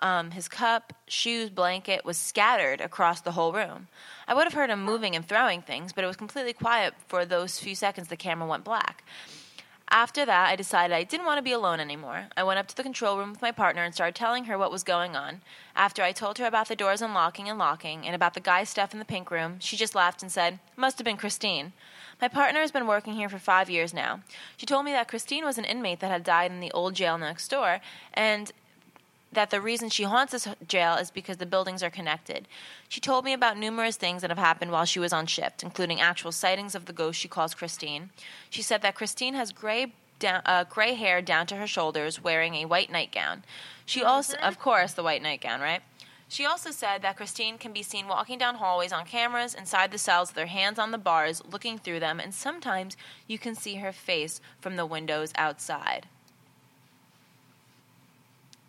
um, 0.00 0.32
his 0.32 0.48
cup, 0.48 0.92
shoes, 1.06 1.50
blanket 1.50 2.04
was 2.04 2.18
scattered 2.18 2.80
across 2.80 3.20
the 3.20 3.32
whole 3.32 3.52
room. 3.52 3.88
I 4.26 4.34
would 4.34 4.44
have 4.44 4.54
heard 4.54 4.70
him 4.70 4.84
moving 4.84 5.14
and 5.14 5.26
throwing 5.26 5.62
things, 5.62 5.92
but 5.92 6.04
it 6.04 6.06
was 6.06 6.16
completely 6.16 6.52
quiet 6.52 6.94
for 7.06 7.24
those 7.24 7.58
few 7.58 7.74
seconds 7.74 8.08
the 8.08 8.16
camera 8.16 8.48
went 8.48 8.64
black. 8.64 9.04
After 9.90 10.24
that, 10.24 10.48
I 10.48 10.56
decided 10.56 10.94
I 10.94 11.04
didn't 11.04 11.26
want 11.26 11.38
to 11.38 11.42
be 11.42 11.52
alone 11.52 11.78
anymore. 11.78 12.26
I 12.36 12.42
went 12.42 12.58
up 12.58 12.66
to 12.68 12.76
the 12.76 12.82
control 12.82 13.18
room 13.18 13.30
with 13.30 13.42
my 13.42 13.52
partner 13.52 13.84
and 13.84 13.94
started 13.94 14.14
telling 14.14 14.46
her 14.46 14.56
what 14.56 14.72
was 14.72 14.82
going 14.82 15.14
on. 15.14 15.42
After 15.76 16.02
I 16.02 16.12
told 16.12 16.38
her 16.38 16.46
about 16.46 16.68
the 16.68 16.74
doors 16.74 17.02
unlocking 17.02 17.48
and 17.48 17.58
locking 17.58 18.06
and 18.06 18.14
about 18.14 18.34
the 18.34 18.40
guy's 18.40 18.70
stuff 18.70 18.92
in 18.92 18.98
the 18.98 19.04
pink 19.04 19.30
room, 19.30 19.58
she 19.60 19.76
just 19.76 19.94
laughed 19.94 20.22
and 20.22 20.32
said, 20.32 20.58
Must 20.74 20.98
have 20.98 21.04
been 21.04 21.18
Christine. 21.18 21.74
My 22.20 22.28
partner 22.28 22.60
has 22.60 22.72
been 22.72 22.86
working 22.86 23.14
here 23.14 23.28
for 23.28 23.38
five 23.38 23.68
years 23.68 23.92
now. 23.92 24.20
She 24.56 24.66
told 24.66 24.84
me 24.84 24.92
that 24.92 25.08
Christine 25.08 25.44
was 25.44 25.58
an 25.58 25.64
inmate 25.64 26.00
that 26.00 26.10
had 26.10 26.24
died 26.24 26.50
in 26.50 26.60
the 26.60 26.72
old 26.72 26.94
jail 26.94 27.18
next 27.18 27.48
door, 27.48 27.80
and 28.14 28.50
that 29.34 29.50
the 29.50 29.60
reason 29.60 29.88
she 29.88 30.04
haunts 30.04 30.32
this 30.32 30.48
jail 30.66 30.94
is 30.94 31.10
because 31.10 31.36
the 31.36 31.46
buildings 31.46 31.82
are 31.82 31.90
connected. 31.90 32.48
She 32.88 33.00
told 33.00 33.24
me 33.24 33.32
about 33.32 33.58
numerous 33.58 33.96
things 33.96 34.22
that 34.22 34.30
have 34.30 34.38
happened 34.38 34.70
while 34.70 34.84
she 34.84 34.98
was 34.98 35.12
on 35.12 35.26
shift, 35.26 35.62
including 35.62 36.00
actual 36.00 36.32
sightings 36.32 36.74
of 36.74 36.86
the 36.86 36.92
ghost 36.92 37.20
she 37.20 37.28
calls 37.28 37.54
Christine. 37.54 38.10
She 38.50 38.62
said 38.62 38.82
that 38.82 38.94
Christine 38.94 39.34
has 39.34 39.52
gray 39.52 39.92
down, 40.18 40.42
uh, 40.46 40.64
gray 40.64 40.94
hair 40.94 41.20
down 41.20 41.46
to 41.48 41.56
her 41.56 41.66
shoulders, 41.66 42.22
wearing 42.22 42.54
a 42.54 42.64
white 42.64 42.90
nightgown. 42.90 43.44
She 43.84 44.02
also, 44.02 44.36
of 44.38 44.58
course, 44.58 44.92
the 44.92 45.02
white 45.02 45.22
nightgown, 45.22 45.60
right? 45.60 45.82
She 46.28 46.46
also 46.46 46.70
said 46.70 47.02
that 47.02 47.16
Christine 47.16 47.58
can 47.58 47.72
be 47.72 47.82
seen 47.82 48.08
walking 48.08 48.38
down 48.38 48.56
hallways 48.56 48.92
on 48.92 49.04
cameras 49.04 49.54
inside 49.54 49.92
the 49.92 49.98
cells 49.98 50.30
with 50.30 50.38
her 50.38 50.46
hands 50.46 50.78
on 50.78 50.90
the 50.90 50.98
bars, 50.98 51.42
looking 51.44 51.78
through 51.78 52.00
them, 52.00 52.18
and 52.18 52.34
sometimes 52.34 52.96
you 53.26 53.38
can 53.38 53.54
see 53.54 53.76
her 53.76 53.92
face 53.92 54.40
from 54.60 54.76
the 54.76 54.86
windows 54.86 55.32
outside. 55.36 56.08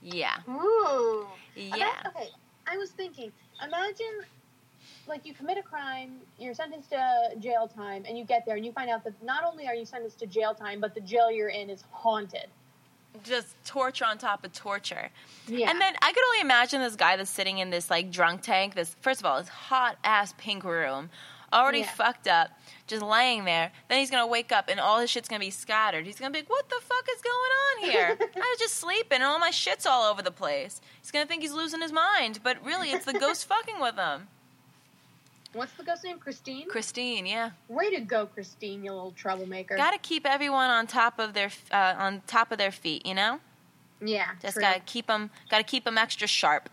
Yeah. 0.05 0.38
Ooh. 0.47 1.25
Yeah. 1.55 2.03
Okay, 2.05 2.29
I 2.67 2.77
was 2.77 2.91
thinking, 2.91 3.31
imagine 3.65 4.21
like 5.07 5.25
you 5.25 5.33
commit 5.33 5.57
a 5.57 5.63
crime, 5.63 6.17
you're 6.38 6.53
sentenced 6.53 6.91
to 6.91 7.35
jail 7.39 7.67
time, 7.67 8.03
and 8.07 8.17
you 8.17 8.24
get 8.24 8.45
there 8.45 8.55
and 8.55 8.65
you 8.65 8.71
find 8.71 8.89
out 8.89 9.03
that 9.03 9.13
not 9.24 9.43
only 9.43 9.67
are 9.67 9.74
you 9.74 9.85
sentenced 9.85 10.19
to 10.19 10.27
jail 10.27 10.53
time, 10.53 10.79
but 10.79 10.93
the 10.93 11.01
jail 11.01 11.31
you're 11.31 11.50
in 11.50 11.69
is 11.69 11.83
haunted. 11.91 12.47
Just 13.24 13.55
torture 13.65 14.05
on 14.05 14.17
top 14.17 14.43
of 14.43 14.51
torture. 14.51 15.09
Yeah. 15.47 15.69
And 15.69 15.79
then 15.79 15.95
I 16.01 16.12
could 16.12 16.24
only 16.27 16.41
imagine 16.41 16.81
this 16.81 16.95
guy 16.95 17.15
that's 17.15 17.29
sitting 17.29 17.59
in 17.59 17.69
this 17.69 17.89
like 17.89 18.12
drunk 18.12 18.41
tank, 18.41 18.75
this 18.75 18.95
first 19.01 19.21
of 19.21 19.25
all, 19.25 19.39
this 19.39 19.47
hot 19.47 19.97
ass 20.03 20.33
pink 20.38 20.63
room, 20.63 21.09
already 21.55 21.79
Yeah. 21.79 21.89
fucked 21.91 22.27
up, 22.27 22.51
just 22.85 23.01
laying 23.01 23.45
there. 23.45 23.71
Then 23.88 24.00
he's 24.00 24.12
gonna 24.12 24.27
wake 24.27 24.51
up 24.51 24.69
and 24.69 24.79
all 24.79 25.00
his 25.00 25.09
shit's 25.09 25.27
gonna 25.27 25.39
be 25.39 25.50
scattered. 25.51 26.05
He's 26.05 26.19
gonna 26.19 26.31
be 26.31 26.39
like, 26.39 26.50
What 26.50 26.69
the 26.69 26.79
fuck 26.81 27.07
is 27.15 27.21
going 27.21 27.88
on 27.88 27.91
here? 27.91 28.17
I 28.35 28.39
was 28.39 28.59
just 28.59 28.75
sleeping 28.75 29.15
and 29.15 29.24
all 29.24 29.39
my 29.39 29.51
shit's 29.51 29.85
all 29.85 30.03
over 30.03 30.21
the 30.21 30.31
place. 30.31 30.81
He's 31.01 31.12
gonna 31.12 31.25
think 31.25 31.41
he's 31.41 31.53
losing 31.53 31.81
his 31.81 31.91
mind, 31.91 32.39
but 32.43 32.63
really 32.63 32.91
it's 32.91 33.05
the 33.05 33.13
ghost 33.19 33.45
fucking 33.45 33.79
with 33.79 33.95
him. 33.95 34.27
What's 35.53 35.71
the 35.74 35.83
ghost 35.83 36.03
name? 36.03 36.19
Christine? 36.19 36.67
Christine, 36.67 37.25
yeah. 37.25 37.51
Way 37.69 37.89
to 37.95 38.01
go, 38.01 38.25
Christine, 38.25 38.83
you 38.83 38.91
little 38.91 39.12
troublemaker. 39.13 39.77
Gotta 39.77 39.97
keep 39.97 40.25
everyone 40.27 40.69
on 40.69 40.85
top 40.85 41.17
of 41.17 41.33
their 41.33 41.50
uh, 41.71 41.95
on 41.97 42.21
top 42.27 42.51
of 42.51 42.57
their 42.57 42.71
feet, 42.74 43.05
you 43.05 43.13
know. 43.13 43.39
Yeah. 44.01 44.31
Just 44.41 44.55
true. 44.55 44.62
gotta 44.62 44.81
keep 44.81 45.07
them, 45.07 45.29
gotta 45.50 45.63
keep 45.63 45.85
them 45.85 45.97
extra 45.97 46.27
sharp. 46.27 46.69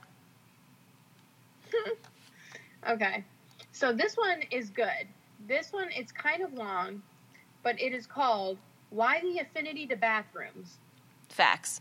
Okay. 2.89 3.23
So 3.73 3.93
this 3.93 4.17
one 4.17 4.43
is 4.50 4.71
good. 4.71 5.09
This 5.49 5.73
one 5.73 5.88
it's 5.91 6.12
kind 6.12 6.43
of 6.43 6.52
long, 6.52 7.02
but 7.62 7.81
it 7.81 7.93
is 7.93 8.07
called 8.07 8.59
Why 8.91 9.21
the 9.21 9.38
Affinity 9.41 9.87
to 9.88 9.97
Bathrooms. 9.97 10.79
Facts. 11.29 11.81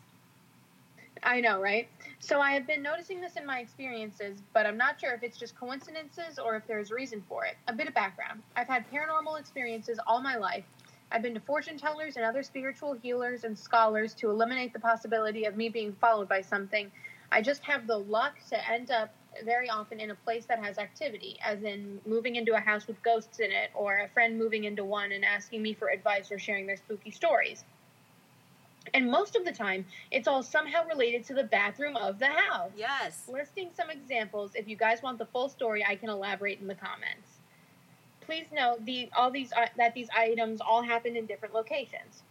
I 1.23 1.39
know, 1.39 1.61
right? 1.61 1.87
So 2.19 2.39
I 2.39 2.51
have 2.51 2.65
been 2.65 2.81
noticing 2.81 3.21
this 3.21 3.35
in 3.35 3.45
my 3.45 3.59
experiences, 3.59 4.41
but 4.53 4.65
I'm 4.65 4.77
not 4.77 4.99
sure 4.99 5.13
if 5.13 5.21
it's 5.21 5.37
just 5.37 5.55
coincidences 5.55 6.39
or 6.39 6.55
if 6.55 6.65
there's 6.65 6.89
a 6.89 6.95
reason 6.95 7.23
for 7.27 7.45
it. 7.45 7.57
A 7.67 7.73
bit 7.73 7.87
of 7.87 7.93
background. 7.93 8.41
I've 8.55 8.67
had 8.67 8.85
paranormal 8.89 9.39
experiences 9.39 9.99
all 10.07 10.21
my 10.21 10.37
life. 10.37 10.63
I've 11.11 11.21
been 11.21 11.33
to 11.33 11.41
fortune 11.41 11.77
tellers 11.77 12.15
and 12.15 12.25
other 12.25 12.41
spiritual 12.41 12.93
healers 12.93 13.43
and 13.43 13.57
scholars 13.57 14.13
to 14.15 14.29
eliminate 14.29 14.71
the 14.73 14.79
possibility 14.79 15.43
of 15.43 15.57
me 15.57 15.69
being 15.69 15.93
followed 15.99 16.29
by 16.29 16.41
something. 16.41 16.89
I 17.31 17.41
just 17.41 17.63
have 17.65 17.85
the 17.85 17.97
luck 17.97 18.35
to 18.49 18.71
end 18.71 18.89
up 18.91 19.13
very 19.45 19.69
often 19.69 19.99
in 19.99 20.11
a 20.11 20.15
place 20.15 20.45
that 20.45 20.63
has 20.63 20.77
activity, 20.77 21.37
as 21.43 21.63
in 21.63 21.99
moving 22.05 22.35
into 22.35 22.53
a 22.53 22.59
house 22.59 22.87
with 22.87 23.01
ghosts 23.03 23.39
in 23.39 23.51
it, 23.51 23.71
or 23.73 23.99
a 23.99 24.09
friend 24.09 24.37
moving 24.37 24.65
into 24.65 24.83
one 24.83 25.11
and 25.11 25.23
asking 25.23 25.61
me 25.61 25.73
for 25.73 25.89
advice 25.89 26.31
or 26.31 26.39
sharing 26.39 26.67
their 26.67 26.77
spooky 26.77 27.11
stories. 27.11 27.63
And 28.93 29.09
most 29.09 29.35
of 29.35 29.45
the 29.45 29.51
time, 29.51 29.85
it's 30.09 30.27
all 30.27 30.41
somehow 30.43 30.87
related 30.87 31.23
to 31.25 31.33
the 31.33 31.43
bathroom 31.43 31.95
of 31.95 32.19
the 32.19 32.27
house. 32.27 32.71
Yes. 32.75 33.23
Listing 33.31 33.69
some 33.75 33.89
examples. 33.89 34.51
If 34.55 34.67
you 34.67 34.75
guys 34.75 35.03
want 35.03 35.19
the 35.19 35.27
full 35.27 35.49
story, 35.49 35.85
I 35.85 35.95
can 35.95 36.09
elaborate 36.09 36.59
in 36.59 36.67
the 36.67 36.75
comments. 36.75 37.39
Please 38.21 38.45
note 38.51 38.85
the 38.85 39.09
all 39.15 39.29
these 39.29 39.51
uh, 39.53 39.67
that 39.77 39.93
these 39.93 40.07
items 40.15 40.61
all 40.61 40.81
happened 40.81 41.17
in 41.17 41.25
different 41.25 41.53
locations. 41.53 42.23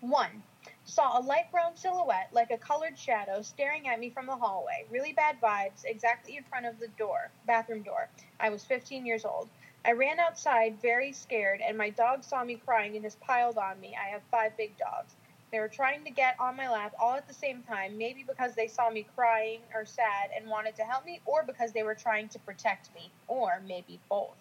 One, 0.00 0.42
saw 0.88 1.18
a 1.18 1.20
light 1.20 1.50
brown 1.52 1.76
silhouette 1.76 2.30
like 2.32 2.50
a 2.50 2.56
colored 2.56 2.98
shadow 2.98 3.42
staring 3.42 3.86
at 3.88 4.00
me 4.00 4.08
from 4.08 4.24
the 4.24 4.34
hallway. 4.34 4.86
Really 4.90 5.12
bad 5.12 5.38
vibes, 5.38 5.84
exactly 5.84 6.38
in 6.38 6.44
front 6.44 6.64
of 6.64 6.80
the 6.80 6.88
door, 6.88 7.30
bathroom 7.46 7.82
door. 7.82 8.08
I 8.40 8.48
was 8.48 8.64
15 8.64 9.04
years 9.04 9.26
old. 9.26 9.50
I 9.84 9.92
ran 9.92 10.18
outside 10.18 10.80
very 10.80 11.12
scared, 11.12 11.60
and 11.60 11.76
my 11.76 11.90
dog 11.90 12.24
saw 12.24 12.42
me 12.42 12.54
crying 12.64 12.94
and 12.94 13.04
just 13.04 13.20
piled 13.20 13.58
on 13.58 13.78
me. 13.80 13.94
I 14.02 14.08
have 14.08 14.22
five 14.30 14.56
big 14.56 14.78
dogs. 14.78 15.14
They 15.52 15.60
were 15.60 15.68
trying 15.68 16.04
to 16.04 16.10
get 16.10 16.36
on 16.40 16.56
my 16.56 16.70
lap 16.70 16.94
all 16.98 17.14
at 17.14 17.28
the 17.28 17.34
same 17.34 17.62
time, 17.62 17.98
maybe 17.98 18.24
because 18.26 18.54
they 18.54 18.66
saw 18.66 18.88
me 18.88 19.06
crying 19.14 19.60
or 19.74 19.84
sad 19.84 20.30
and 20.34 20.48
wanted 20.48 20.74
to 20.76 20.84
help 20.84 21.04
me, 21.04 21.20
or 21.26 21.42
because 21.42 21.72
they 21.72 21.82
were 21.82 21.94
trying 21.94 22.28
to 22.30 22.38
protect 22.38 22.94
me, 22.94 23.12
or 23.26 23.62
maybe 23.66 24.00
both. 24.08 24.38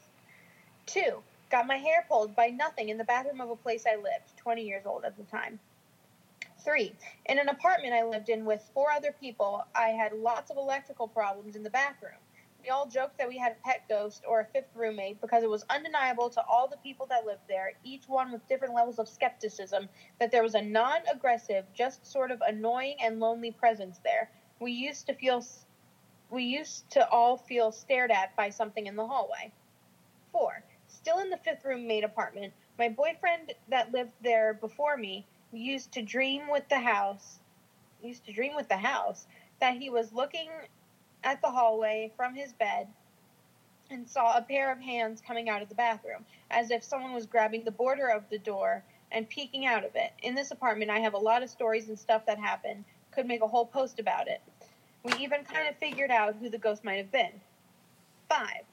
Two, 0.85 1.21
got 1.51 1.67
my 1.67 1.77
hair 1.77 2.05
pulled 2.07 2.37
by 2.37 2.47
nothing 2.47 2.87
in 2.87 2.97
the 2.97 3.03
bathroom 3.03 3.41
of 3.41 3.49
a 3.49 3.55
place 3.57 3.83
I 3.85 3.97
lived, 3.97 4.35
20 4.37 4.63
years 4.63 4.85
old 4.85 5.03
at 5.03 5.17
the 5.17 5.23
time. 5.23 5.59
Three, 6.67 6.93
in 7.27 7.39
an 7.39 7.47
apartment 7.47 7.93
I 7.93 8.03
lived 8.03 8.27
in 8.27 8.43
with 8.43 8.69
four 8.73 8.91
other 8.91 9.13
people, 9.13 9.63
I 9.73 9.91
had 9.91 10.11
lots 10.11 10.51
of 10.51 10.57
electrical 10.57 11.07
problems 11.07 11.55
in 11.55 11.63
the 11.63 11.69
bathroom. 11.69 12.19
We 12.61 12.67
all 12.67 12.85
joked 12.85 13.17
that 13.19 13.29
we 13.29 13.37
had 13.37 13.53
a 13.53 13.65
pet 13.65 13.87
ghost 13.87 14.25
or 14.27 14.41
a 14.41 14.45
fifth 14.47 14.75
roommate 14.75 15.21
because 15.21 15.43
it 15.43 15.49
was 15.49 15.63
undeniable 15.69 16.29
to 16.31 16.43
all 16.45 16.67
the 16.67 16.75
people 16.83 17.05
that 17.05 17.25
lived 17.25 17.47
there, 17.47 17.71
each 17.85 18.09
one 18.09 18.33
with 18.33 18.45
different 18.49 18.73
levels 18.73 18.99
of 18.99 19.07
skepticism, 19.07 19.87
that 20.19 20.29
there 20.29 20.43
was 20.43 20.55
a 20.55 20.61
non 20.61 20.97
aggressive, 21.09 21.63
just 21.73 22.05
sort 22.05 22.31
of 22.31 22.41
annoying 22.41 22.97
and 23.01 23.21
lonely 23.21 23.51
presence 23.51 24.01
there. 24.03 24.29
We 24.59 24.73
used 24.73 25.07
to 25.07 25.13
feel. 25.13 25.41
We 26.29 26.43
used 26.43 26.89
to 26.89 27.07
all 27.07 27.37
feel 27.37 27.71
stared 27.71 28.11
at 28.11 28.35
by 28.35 28.49
something 28.49 28.87
in 28.87 28.97
the 28.97 29.07
hallway. 29.07 29.53
Four, 30.33 30.65
still 30.89 31.19
in 31.19 31.29
the 31.29 31.37
fifth 31.37 31.63
roommate 31.63 32.03
apartment, 32.03 32.51
my 32.77 32.89
boyfriend 32.89 33.53
that 33.69 33.93
lived 33.93 34.11
there 34.21 34.53
before 34.53 34.97
me 34.97 35.25
used 35.51 35.91
to 35.93 36.01
dream 36.01 36.49
with 36.49 36.67
the 36.69 36.79
house, 36.79 37.39
used 38.01 38.25
to 38.25 38.33
dream 38.33 38.55
with 38.55 38.69
the 38.69 38.77
house 38.77 39.25
that 39.59 39.77
he 39.77 39.89
was 39.89 40.13
looking 40.13 40.49
at 41.23 41.41
the 41.41 41.49
hallway 41.49 42.11
from 42.15 42.35
his 42.35 42.53
bed 42.53 42.87
and 43.89 44.07
saw 44.07 44.37
a 44.37 44.41
pair 44.41 44.71
of 44.71 44.79
hands 44.79 45.21
coming 45.25 45.49
out 45.49 45.61
of 45.61 45.69
the 45.69 45.75
bathroom, 45.75 46.25
as 46.51 46.71
if 46.71 46.83
someone 46.83 47.13
was 47.13 47.25
grabbing 47.25 47.63
the 47.63 47.71
border 47.71 48.07
of 48.07 48.29
the 48.29 48.37
door 48.37 48.83
and 49.11 49.29
peeking 49.29 49.65
out 49.65 49.85
of 49.85 49.95
it. 49.95 50.11
In 50.21 50.35
this 50.35 50.51
apartment, 50.51 50.91
I 50.91 50.99
have 50.99 51.13
a 51.13 51.17
lot 51.17 51.43
of 51.43 51.49
stories 51.49 51.87
and 51.87 51.97
stuff 51.97 52.25
that 52.25 52.37
happened. 52.37 52.83
Could 53.11 53.25
make 53.25 53.41
a 53.41 53.47
whole 53.47 53.65
post 53.65 53.99
about 53.99 54.27
it. 54.27 54.41
We 55.03 55.13
even 55.23 55.45
kind 55.45 55.67
of 55.69 55.77
figured 55.77 56.11
out 56.11 56.35
who 56.35 56.49
the 56.49 56.57
ghost 56.57 56.83
might 56.83 56.97
have 56.97 57.11
been. 57.11 57.31
Five. 58.27 58.63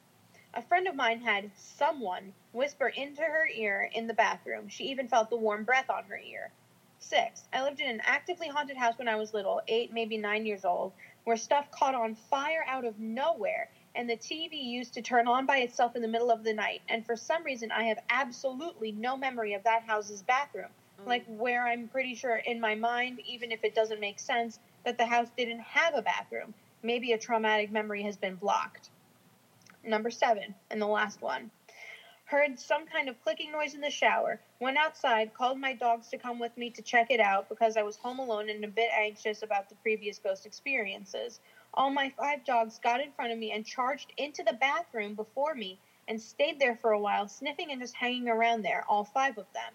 A 0.55 0.63
friend 0.63 0.87
of 0.89 0.95
mine 0.95 1.21
had 1.21 1.51
someone 1.57 2.33
whisper 2.53 2.89
into 2.89 3.23
her 3.23 3.49
ear 3.55 3.89
in 3.95 4.07
the 4.07 4.15
bathroom. 4.15 4.69
She 4.69 4.85
even 4.85 5.09
felt 5.09 5.31
the 5.31 5.37
warm 5.37 5.65
breath 5.65 5.91
on 5.91 6.05
her 6.05 6.19
ear. 6.19 6.51
Six. 7.07 7.45
I 7.53 7.63
lived 7.63 7.81
in 7.81 7.89
an 7.89 8.01
actively 8.05 8.49
haunted 8.49 8.77
house 8.77 8.97
when 8.97 9.09
I 9.09 9.17
was 9.17 9.35
little, 9.35 9.61
eight, 9.69 9.93
maybe 9.93 10.17
nine 10.17 10.47
years 10.47 10.65
old, 10.65 10.93
where 11.25 11.37
stuff 11.37 11.71
caught 11.71 11.95
on 11.95 12.15
fire 12.15 12.65
out 12.67 12.85
of 12.85 12.99
nowhere 12.99 13.69
and 13.95 14.09
the 14.09 14.17
TV 14.17 14.63
used 14.63 14.95
to 14.95 15.03
turn 15.03 15.29
on 15.29 15.47
by 15.47 15.59
itself 15.59 15.95
in 15.95 16.03
the 16.03 16.09
middle 16.09 16.31
of 16.31 16.43
the 16.43 16.53
night. 16.53 16.83
And 16.89 17.07
for 17.07 17.15
some 17.15 17.45
reason, 17.45 17.71
I 17.71 17.85
have 17.85 17.99
absolutely 18.11 18.93
no 18.93 19.17
memory 19.17 19.55
of 19.55 19.63
that 19.65 19.83
house's 19.85 20.23
bathroom. 20.23 20.71
Mm. 21.03 21.07
Like, 21.07 21.25
where 21.27 21.67
I'm 21.67 21.89
pretty 21.89 22.15
sure 22.15 22.37
in 22.37 22.61
my 22.61 22.75
mind, 22.75 23.21
even 23.27 23.53
if 23.53 23.63
it 23.63 23.75
doesn't 23.75 24.01
make 24.01 24.19
sense, 24.19 24.59
that 24.85 24.99
the 24.99 25.07
house 25.07 25.29
didn't 25.37 25.61
have 25.61 25.95
a 25.95 26.03
bathroom. 26.03 26.55
Maybe 26.83 27.13
a 27.13 27.19
traumatic 27.19 27.71
memory 27.71 28.03
has 28.03 28.17
been 28.17 28.35
blocked. 28.35 28.91
Number 29.85 30.11
seven, 30.11 30.55
and 30.71 30.81
the 30.81 30.87
last 30.87 31.23
one. 31.23 31.51
Heard 32.27 32.59
some 32.59 32.87
kind 32.87 33.11
of 33.11 33.21
clicking 33.23 33.53
noise 33.53 33.75
in 33.75 33.83
the 33.83 33.91
shower. 33.91 34.41
Went 34.59 34.79
outside, 34.79 35.35
called 35.35 35.59
my 35.59 35.75
dogs 35.75 36.09
to 36.09 36.19
come 36.19 36.39
with 36.39 36.57
me 36.57 36.71
to 36.71 36.81
check 36.81 37.11
it 37.11 37.21
out 37.21 37.51
because 37.51 37.77
I 37.77 37.83
was 37.83 37.99
home 37.99 38.19
alone 38.19 38.49
and 38.49 38.65
a 38.65 38.69
bit 38.69 38.91
anxious 38.93 39.43
about 39.43 39.69
the 39.69 39.75
previous 39.77 40.19
ghost 40.19 40.47
experiences. 40.47 41.41
All 41.75 41.91
my 41.91 42.09
five 42.11 42.45
dogs 42.45 42.79
got 42.79 43.03
in 43.03 43.13
front 43.13 43.33
of 43.33 43.39
me 43.39 43.53
and 43.53 43.67
charged 43.67 44.13
into 44.17 44.43
the 44.43 44.55
bathroom 44.55 45.15
before 45.15 45.55
me 45.55 45.79
and 46.09 46.21
stayed 46.21 46.59
there 46.59 46.77
for 46.77 46.93
a 46.93 46.99
while, 46.99 47.29
sniffing 47.29 47.71
and 47.71 47.81
just 47.81 47.95
hanging 47.95 48.29
around 48.29 48.63
there, 48.63 48.85
all 48.89 49.05
five 49.05 49.37
of 49.37 49.53
them. 49.53 49.75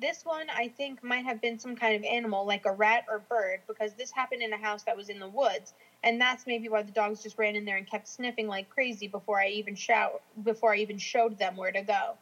This 0.00 0.24
one, 0.24 0.48
I 0.48 0.68
think, 0.68 1.02
might 1.02 1.24
have 1.24 1.40
been 1.40 1.58
some 1.58 1.74
kind 1.74 1.96
of 1.96 2.04
animal, 2.04 2.46
like 2.46 2.66
a 2.66 2.72
rat 2.72 3.04
or 3.08 3.18
bird, 3.18 3.62
because 3.66 3.94
this 3.94 4.12
happened 4.12 4.42
in 4.42 4.52
a 4.52 4.56
house 4.56 4.84
that 4.84 4.96
was 4.96 5.08
in 5.08 5.18
the 5.18 5.26
woods, 5.26 5.74
and 6.04 6.20
that's 6.20 6.46
maybe 6.46 6.68
why 6.68 6.82
the 6.82 6.92
dogs 6.92 7.20
just 7.20 7.36
ran 7.36 7.56
in 7.56 7.64
there 7.64 7.78
and 7.78 7.86
kept 7.90 8.06
sniffing 8.06 8.46
like 8.46 8.70
crazy 8.70 9.08
before 9.08 9.40
I 9.40 9.48
even 9.48 9.74
shout 9.74 10.22
before 10.44 10.72
I 10.72 10.76
even 10.76 10.98
showed 10.98 11.36
them 11.36 11.56
where 11.56 11.72
to 11.72 11.82
go. 11.82 12.16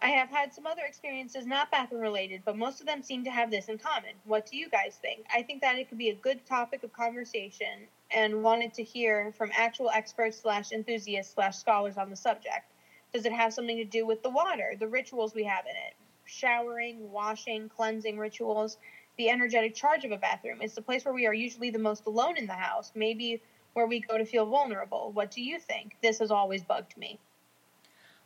I 0.00 0.08
have 0.08 0.30
had 0.30 0.52
some 0.52 0.66
other 0.66 0.82
experiences 0.84 1.46
not 1.46 1.70
bathroom 1.70 2.00
related, 2.00 2.42
but 2.44 2.58
most 2.58 2.80
of 2.80 2.88
them 2.88 3.04
seem 3.04 3.22
to 3.22 3.30
have 3.30 3.52
this 3.52 3.68
in 3.68 3.78
common. 3.78 4.14
What 4.24 4.50
do 4.50 4.56
you 4.56 4.68
guys 4.68 4.98
think? 5.00 5.24
I 5.32 5.42
think 5.42 5.60
that 5.60 5.78
it 5.78 5.88
could 5.88 5.98
be 5.98 6.10
a 6.10 6.14
good 6.14 6.44
topic 6.44 6.82
of 6.82 6.92
conversation 6.92 7.86
and 8.10 8.42
wanted 8.42 8.74
to 8.74 8.82
hear 8.82 9.32
from 9.38 9.52
actual 9.56 9.90
experts 9.90 10.40
slash 10.40 10.72
enthusiasts 10.72 11.34
slash 11.34 11.56
scholars 11.56 11.98
on 11.98 12.10
the 12.10 12.16
subject. 12.16 12.72
Does 13.12 13.26
it 13.26 13.32
have 13.32 13.54
something 13.54 13.76
to 13.76 13.84
do 13.84 14.04
with 14.04 14.24
the 14.24 14.30
water, 14.30 14.72
the 14.76 14.88
rituals 14.88 15.36
we 15.36 15.44
have 15.44 15.66
in 15.66 15.76
it? 15.76 15.94
Showering, 16.24 17.10
washing, 17.10 17.68
cleansing 17.68 18.18
rituals, 18.18 18.78
the 19.18 19.28
energetic 19.28 19.74
charge 19.74 20.04
of 20.04 20.12
a 20.12 20.16
bathroom. 20.16 20.58
It's 20.60 20.74
the 20.74 20.82
place 20.82 21.04
where 21.04 21.14
we 21.14 21.26
are 21.26 21.34
usually 21.34 21.70
the 21.70 21.78
most 21.78 22.06
alone 22.06 22.36
in 22.36 22.46
the 22.46 22.54
house, 22.54 22.92
maybe 22.94 23.42
where 23.74 23.86
we 23.86 24.00
go 24.00 24.18
to 24.18 24.24
feel 24.24 24.46
vulnerable. 24.46 25.10
What 25.12 25.30
do 25.30 25.42
you 25.42 25.58
think? 25.58 25.96
This 26.02 26.18
has 26.18 26.30
always 26.30 26.62
bugged 26.62 26.96
me. 26.96 27.18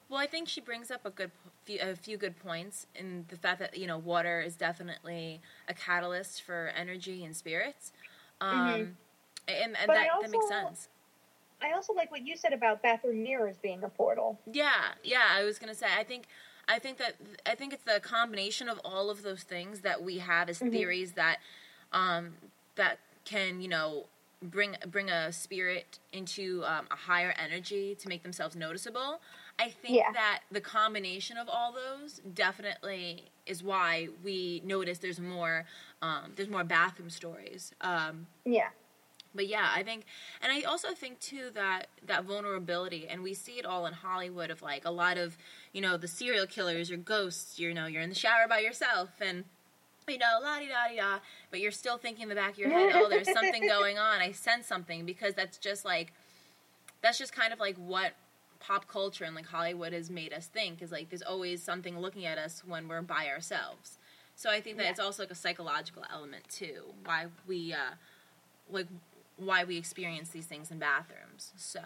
Well, 0.09 0.21
I 0.21 0.27
think 0.27 0.49
she 0.49 0.61
brings 0.61 0.91
up 0.91 1.05
a 1.05 1.11
good 1.11 1.33
few, 1.65 1.81
a 1.81 1.97
few 1.97 2.17
good 2.17 2.39
points 2.39 2.87
in 2.95 3.25
the 3.29 3.37
fact 3.37 3.59
that 3.59 3.77
you 3.77 3.87
know 3.87 3.99
water 3.99 4.41
is 4.41 4.55
definitely 4.55 5.41
a 5.69 5.75
catalyst 5.75 6.43
for 6.43 6.73
energy 6.77 7.25
and 7.25 7.37
spirits, 7.37 7.93
um, 8.41 8.57
Mhm. 8.57 8.95
and, 9.49 9.77
and 9.77 9.91
that 9.91 10.09
that 10.21 10.31
makes 10.31 10.49
sense. 10.49 10.89
I 11.61 11.73
also 11.73 11.93
like 11.95 12.11
what 12.11 12.25
you 12.25 12.37
said 12.37 12.53
about 12.53 12.83
bathroom 12.83 13.23
mirrors 13.23 13.57
being 13.57 13.83
a 13.83 13.89
portal. 13.89 14.39
Yeah, 14.53 14.93
yeah. 15.03 15.27
I 15.31 15.43
was 15.43 15.59
gonna 15.59 15.75
say. 15.75 15.87
I 15.99 16.05
think, 16.05 16.27
I 16.69 16.79
think 16.79 16.99
that 16.99 17.15
I 17.45 17.55
think 17.55 17.73
it's 17.73 17.85
the 17.85 18.01
combination 18.01 18.69
of 18.69 18.81
all 18.85 19.09
of 19.11 19.23
those 19.23 19.43
things 19.43 19.81
that 19.81 20.03
we 20.03 20.19
have 20.19 20.49
as 20.49 20.59
Mhm. 20.61 20.73
theories 20.73 21.13
that, 21.13 21.39
um, 21.93 22.37
that 22.75 22.99
can 23.25 23.61
you 23.61 23.69
know 23.69 24.07
bring 24.43 24.77
bring 24.89 25.09
a 25.09 25.33
spirit 25.33 25.99
into 26.13 26.63
um, 26.65 26.87
a 26.91 26.97
higher 26.97 27.35
energy 27.39 27.95
to 27.97 28.09
make 28.09 28.23
themselves 28.23 28.55
noticeable. 28.57 29.21
I 29.59 29.71
think 29.71 29.97
Yeah. 29.97 30.13
that 30.13 30.41
the 30.51 30.61
combination 30.61 31.39
of 31.39 31.49
all 31.49 31.73
those 31.73 32.21
definitely 32.35 33.31
is 33.47 33.63
why 33.63 34.09
we 34.23 34.61
notice 34.65 34.99
there's 34.99 35.21
more 35.21 35.65
um, 36.03 36.33
there's 36.37 36.49
more 36.51 36.65
bathroom 36.65 37.11
stories. 37.11 37.73
Um, 37.81 38.27
Yeah. 38.45 38.71
But 39.37 39.47
yeah, 39.47 39.71
I 39.73 39.83
think, 39.83 40.05
and 40.43 40.51
I 40.53 40.63
also 40.63 40.89
think 40.95 41.21
too 41.21 41.51
that 41.55 41.87
that 42.05 42.25
vulnerability, 42.25 43.07
and 43.09 43.23
we 43.23 43.35
see 43.35 43.59
it 43.59 43.67
all 43.67 43.87
in 43.87 43.93
Hollywood 43.93 44.51
of 44.51 44.63
like 44.63 44.85
a 44.85 44.91
lot 44.91 45.19
of, 45.19 45.37
you 45.73 45.81
know, 45.81 45.97
the 45.97 46.09
serial 46.09 46.47
killers 46.47 46.91
or 46.91 46.97
ghosts. 46.97 47.59
You 47.59 47.73
know, 47.75 47.87
you're 47.87 48.03
in 48.03 48.09
the 48.09 48.15
shower 48.15 48.49
by 48.49 48.61
yourself, 48.61 49.11
and 49.21 49.45
you 50.09 50.19
know, 50.19 50.39
la 50.43 50.59
di 50.59 50.69
da 50.69 50.89
di 50.89 50.97
da, 50.97 51.19
but 51.51 51.61
you're 51.61 51.71
still 51.73 51.99
thinking 51.99 52.25
in 52.25 52.29
the 52.29 52.35
back 52.35 52.53
of 52.53 52.59
your 52.59 52.71
head, 52.71 52.93
oh, 52.95 53.09
there's 53.09 53.31
something 53.33 53.67
going 53.69 53.99
on. 53.99 54.21
I 54.21 54.33
sense 54.33 54.67
something 54.67 55.05
because 55.05 55.35
that's 55.35 55.59
just 55.59 55.85
like, 55.85 56.13
that's 57.03 57.19
just 57.19 57.33
kind 57.33 57.53
of 57.53 57.59
like 57.61 57.77
what 57.77 58.13
pop 58.61 58.89
culture 58.89 59.25
and 59.25 59.35
like 59.35 59.47
Hollywood 59.47 59.93
has 59.93 60.09
made 60.11 60.33
us 60.33 60.47
think 60.47 60.81
is 60.81 60.91
like 60.91 61.11
there's 61.11 61.23
always 61.23 61.63
something 61.63 61.99
looking 61.99 62.25
at 62.25 62.39
us 62.39 62.63
when 62.65 62.89
we're 62.89 63.03
by 63.03 63.27
ourselves. 63.29 63.99
So 64.35 64.51
I 64.51 64.61
think 64.61 64.77
that 64.77 64.85
Yeah. 64.85 64.91
it's 64.91 65.01
also 65.01 65.23
like 65.25 65.31
a 65.31 65.35
psychological 65.37 66.05
element 66.13 66.49
too, 66.49 66.83
why 67.05 67.27
we 67.47 67.73
uh, 67.73 67.95
like 68.71 68.87
why 69.37 69.65
we 69.65 69.77
experience 69.77 70.31
these 70.31 70.47
things 70.47 70.71
in 70.71 70.79
bathrooms. 70.79 71.53
So 71.57 71.81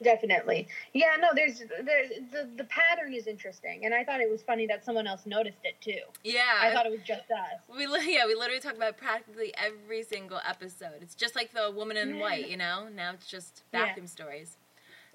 Definitely. 0.00 0.68
Yeah, 0.92 1.16
no, 1.20 1.28
there's 1.34 1.58
there, 1.58 2.04
the 2.30 2.48
the 2.56 2.64
pattern 2.64 3.12
is 3.12 3.26
interesting, 3.26 3.84
and 3.84 3.92
I 3.92 4.04
thought 4.04 4.20
it 4.20 4.30
was 4.30 4.42
funny 4.42 4.64
that 4.68 4.84
someone 4.84 5.08
else 5.08 5.26
noticed 5.26 5.58
it 5.64 5.74
too. 5.80 5.98
yeah, 6.22 6.42
I 6.60 6.72
thought 6.72 6.86
it 6.86 6.92
was 6.92 7.00
just 7.04 7.28
us. 7.32 7.60
we 7.68 7.82
yeah 8.12 8.24
we 8.26 8.36
literally 8.36 8.60
talk 8.60 8.76
about 8.76 8.96
practically 8.96 9.52
every 9.56 10.04
single 10.04 10.40
episode. 10.48 11.02
It's 11.02 11.16
just 11.16 11.34
like 11.34 11.52
the 11.52 11.72
woman 11.74 11.96
in 11.96 12.14
Yeah. 12.14 12.20
white, 12.20 12.48
you 12.48 12.56
know. 12.56 12.86
Now 12.94 13.12
it's 13.12 13.26
just 13.26 13.64
Yeah. 13.72 13.86
bathroom 13.86 14.06
stories. 14.06 14.56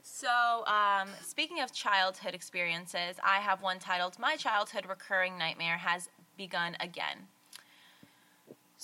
So, 0.02 0.66
um, 0.68 1.08
speaking 1.22 1.62
of 1.62 1.72
childhood 1.72 2.34
experiences, 2.36 3.16
I 3.24 3.38
have 3.40 3.62
one 3.62 3.80
titled 3.80 4.20
"My 4.20 4.36
Childhood 4.36 4.86
Recurring 4.86 5.38
Nightmare 5.38 5.78
Has 5.78 6.10
Begun 6.36 6.76
Again." 6.82 7.30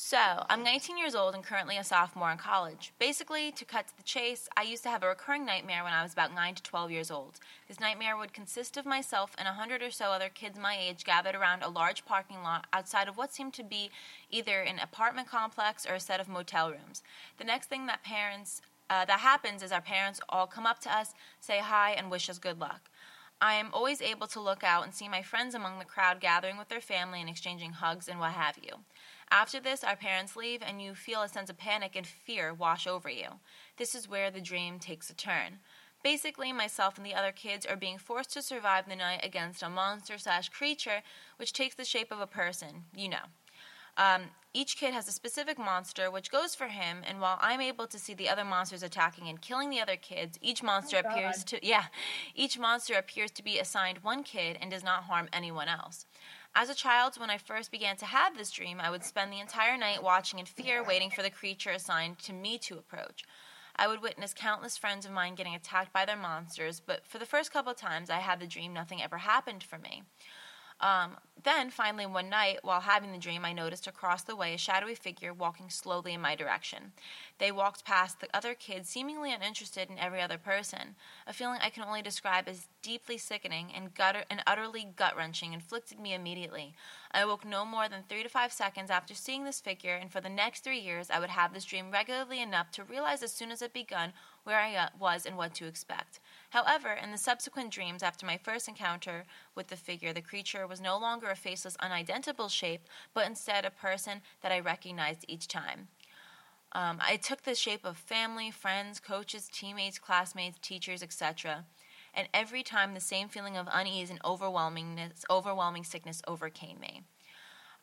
So, 0.01 0.45
I'm 0.49 0.63
19 0.63 0.97
years 0.97 1.13
old 1.13 1.35
and 1.35 1.43
currently 1.43 1.75
a 1.75 1.83
sophomore 1.83 2.31
in 2.31 2.37
college. 2.37 2.93
Basically, 2.99 3.51
to 3.51 3.65
cut 3.65 3.89
to 3.89 3.97
the 3.97 4.03
chase, 4.03 4.47
I 4.55 4.63
used 4.63 4.81
to 4.83 4.89
have 4.89 5.03
a 5.03 5.09
recurring 5.09 5.45
nightmare 5.45 5.83
when 5.83 5.91
I 5.91 6.03
was 6.03 6.13
about 6.13 6.33
9 6.33 6.55
to 6.55 6.63
12 6.63 6.89
years 6.89 7.11
old. 7.11 7.41
This 7.67 7.81
nightmare 7.81 8.15
would 8.15 8.31
consist 8.31 8.77
of 8.77 8.85
myself 8.85 9.35
and 9.37 9.45
a 9.45 9.51
hundred 9.51 9.83
or 9.83 9.91
so 9.91 10.05
other 10.05 10.29
kids 10.29 10.57
my 10.57 10.77
age 10.79 11.03
gathered 11.03 11.35
around 11.35 11.63
a 11.63 11.69
large 11.69 12.05
parking 12.05 12.41
lot 12.43 12.65
outside 12.71 13.09
of 13.09 13.17
what 13.17 13.33
seemed 13.33 13.53
to 13.55 13.63
be 13.63 13.91
either 14.31 14.61
an 14.61 14.79
apartment 14.79 15.27
complex 15.27 15.85
or 15.85 15.95
a 15.95 15.99
set 15.99 16.21
of 16.21 16.29
motel 16.29 16.71
rooms. 16.71 17.03
The 17.37 17.43
next 17.43 17.67
thing 17.67 17.85
that 17.87 18.01
parents 18.01 18.61
uh, 18.89 19.03
that 19.03 19.19
happens 19.19 19.61
is 19.61 19.73
our 19.73 19.81
parents 19.81 20.21
all 20.29 20.47
come 20.47 20.65
up 20.65 20.79
to 20.79 20.95
us, 20.95 21.13
say 21.41 21.59
hi, 21.59 21.91
and 21.91 22.09
wish 22.09 22.29
us 22.29 22.39
good 22.39 22.57
luck. 22.57 22.89
I 23.41 23.53
am 23.53 23.69
always 23.73 24.01
able 24.01 24.27
to 24.27 24.41
look 24.41 24.63
out 24.65 24.83
and 24.83 24.93
see 24.93 25.07
my 25.07 25.21
friends 25.21 25.55
among 25.55 25.79
the 25.79 25.85
crowd 25.85 26.19
gathering 26.19 26.57
with 26.57 26.67
their 26.67 26.81
family 26.81 27.21
and 27.21 27.29
exchanging 27.29 27.71
hugs 27.71 28.09
and 28.09 28.19
what 28.19 28.33
have 28.33 28.57
you. 28.61 28.79
After 29.31 29.61
this, 29.61 29.83
our 29.83 29.95
parents 29.95 30.35
leave, 30.35 30.61
and 30.61 30.81
you 30.81 30.93
feel 30.93 31.21
a 31.21 31.29
sense 31.29 31.49
of 31.49 31.57
panic 31.57 31.95
and 31.95 32.05
fear 32.05 32.53
wash 32.53 32.85
over 32.85 33.09
you. 33.09 33.39
This 33.77 33.95
is 33.95 34.09
where 34.09 34.29
the 34.29 34.41
dream 34.41 34.77
takes 34.77 35.09
a 35.09 35.13
turn. 35.13 35.59
Basically, 36.03 36.51
myself 36.51 36.97
and 36.97 37.05
the 37.05 37.13
other 37.13 37.31
kids 37.31 37.65
are 37.65 37.75
being 37.75 37.97
forced 37.97 38.31
to 38.33 38.41
survive 38.41 38.89
the 38.89 38.95
night 38.95 39.23
against 39.23 39.63
a 39.63 39.69
monster 39.69 40.17
slash 40.17 40.49
creature 40.49 41.01
which 41.37 41.53
takes 41.53 41.75
the 41.75 41.85
shape 41.85 42.11
of 42.11 42.19
a 42.19 42.27
person, 42.27 42.85
you 42.95 43.07
know. 43.07 43.27
Um, 43.99 44.21
each 44.53 44.77
kid 44.77 44.93
has 44.93 45.07
a 45.07 45.11
specific 45.11 45.59
monster 45.59 46.09
which 46.09 46.31
goes 46.31 46.55
for 46.55 46.67
him, 46.67 47.03
and 47.05 47.21
while 47.21 47.37
I'm 47.41 47.61
able 47.61 47.85
to 47.85 47.99
see 47.99 48.15
the 48.15 48.29
other 48.29 48.45
monsters 48.45 48.81
attacking 48.81 49.27
and 49.27 49.39
killing 49.39 49.69
the 49.69 49.81
other 49.81 49.97
kids, 49.97 50.39
each 50.41 50.63
monster 50.63 50.97
Oh, 51.03 51.07
appears 51.07 51.43
to 51.43 51.59
yeah, 51.61 51.83
each 52.33 52.57
monster 52.57 52.95
appears 52.95 53.29
to 53.31 53.43
be 53.43 53.59
assigned 53.59 53.99
one 53.99 54.23
kid 54.23 54.57
and 54.59 54.71
does 54.71 54.83
not 54.83 55.03
harm 55.03 55.27
anyone 55.31 55.67
else. 55.67 56.07
As 56.55 56.69
a 56.69 56.73
child, 56.73 57.19
when 57.19 57.29
I 57.29 57.37
first 57.37 57.71
began 57.71 57.95
to 57.97 58.05
have 58.05 58.35
this 58.35 58.49
dream, 58.49 58.79
I 58.81 58.89
would 58.89 59.03
spend 59.03 59.31
the 59.31 59.39
entire 59.39 59.77
night 59.77 60.01
watching 60.01 60.39
in 60.39 60.47
fear, 60.47 60.83
waiting 60.83 61.11
for 61.11 61.21
the 61.21 61.29
creature 61.29 61.69
assigned 61.71 62.17
to 62.19 62.33
me 62.33 62.57
to 62.59 62.77
approach. 62.79 63.23
I 63.75 63.87
would 63.87 64.01
witness 64.01 64.33
countless 64.33 64.77
friends 64.77 65.05
of 65.05 65.11
mine 65.11 65.35
getting 65.35 65.55
attacked 65.55 65.93
by 65.93 66.05
their 66.05 66.17
monsters, 66.17 66.79
but 66.79 67.05
for 67.05 67.19
the 67.19 67.25
first 67.25 67.53
couple 67.53 67.71
of 67.71 67.77
times 67.77 68.09
I 68.09 68.17
had 68.17 68.39
the 68.39 68.47
dream, 68.47 68.73
nothing 68.73 69.01
ever 69.01 69.17
happened 69.19 69.63
for 69.63 69.77
me. 69.77 70.03
Um, 70.81 71.17
then, 71.43 71.69
finally, 71.69 72.05
one 72.05 72.29
night, 72.29 72.59
while 72.63 72.81
having 72.81 73.11
the 73.11 73.17
dream, 73.17 73.45
I 73.45 73.53
noticed 73.53 73.87
across 73.87 74.23
the 74.23 74.35
way 74.35 74.53
a 74.53 74.57
shadowy 74.57 74.95
figure 74.95 75.33
walking 75.33 75.69
slowly 75.69 76.13
in 76.13 76.21
my 76.21 76.35
direction. 76.35 76.91
They 77.37 77.51
walked 77.51 77.85
past 77.85 78.19
the 78.19 78.27
other 78.33 78.53
kids, 78.53 78.89
seemingly 78.89 79.33
uninterested 79.33 79.89
in 79.89 79.97
every 79.97 80.21
other 80.21 80.37
person. 80.37 80.95
A 81.27 81.33
feeling 81.33 81.59
I 81.61 81.69
can 81.69 81.83
only 81.83 82.01
describe 82.01 82.49
as 82.49 82.67
deeply 82.81 83.17
sickening 83.17 83.71
and, 83.73 83.93
gutter- 83.93 84.25
and 84.29 84.43
utterly 84.45 84.87
gut 84.95 85.15
wrenching 85.15 85.53
inflicted 85.53 85.99
me 85.99 86.13
immediately. 86.13 86.73
I 87.11 87.21
awoke 87.21 87.45
no 87.45 87.65
more 87.65 87.87
than 87.87 88.03
three 88.07 88.23
to 88.23 88.29
five 88.29 88.51
seconds 88.51 88.91
after 88.91 89.13
seeing 89.13 89.45
this 89.45 89.61
figure, 89.61 89.95
and 89.95 90.11
for 90.11 90.19
the 90.19 90.29
next 90.29 90.63
three 90.63 90.79
years, 90.79 91.09
I 91.09 91.19
would 91.19 91.29
have 91.29 91.53
this 91.53 91.65
dream 91.65 91.91
regularly 91.91 92.41
enough 92.41 92.71
to 92.71 92.83
realize 92.83 93.23
as 93.23 93.31
soon 93.31 93.51
as 93.51 93.61
it 93.61 93.73
begun 93.73 94.11
where 94.43 94.59
I 94.59 94.75
uh, 94.75 94.89
was 94.99 95.25
and 95.25 95.37
what 95.37 95.53
to 95.55 95.67
expect. 95.67 96.19
However, 96.49 96.91
in 96.91 97.11
the 97.11 97.17
subsequent 97.17 97.71
dreams 97.71 98.01
after 98.01 98.25
my 98.25 98.37
first 98.37 98.67
encounter 98.67 99.25
with 99.53 99.67
the 99.67 99.75
figure, 99.75 100.13
the 100.13 100.21
creature 100.21 100.65
was 100.65 100.81
no 100.81 100.97
longer 100.97 101.29
a 101.29 101.35
faceless, 101.35 101.77
unidentifiable 101.79 102.49
shape, 102.49 102.87
but 103.13 103.27
instead 103.27 103.65
a 103.65 103.71
person 103.71 104.21
that 104.41 104.51
I 104.51 104.59
recognized 104.59 105.25
each 105.27 105.47
time. 105.47 105.89
Um, 106.71 106.99
I 107.01 107.17
took 107.17 107.43
the 107.43 107.55
shape 107.55 107.85
of 107.85 107.97
family, 107.97 108.51
friends, 108.51 108.99
coaches, 108.99 109.49
teammates, 109.51 109.99
classmates, 109.99 110.57
teachers, 110.61 111.01
etc. 111.03 111.65
And 112.13 112.27
every 112.33 112.63
time 112.63 112.93
the 112.93 112.99
same 112.99 113.27
feeling 113.27 113.57
of 113.57 113.67
unease 113.71 114.09
and 114.09 114.21
overwhelmingness, 114.23 115.23
overwhelming 115.29 115.83
sickness 115.83 116.21
overcame 116.27 116.79
me. 116.79 117.03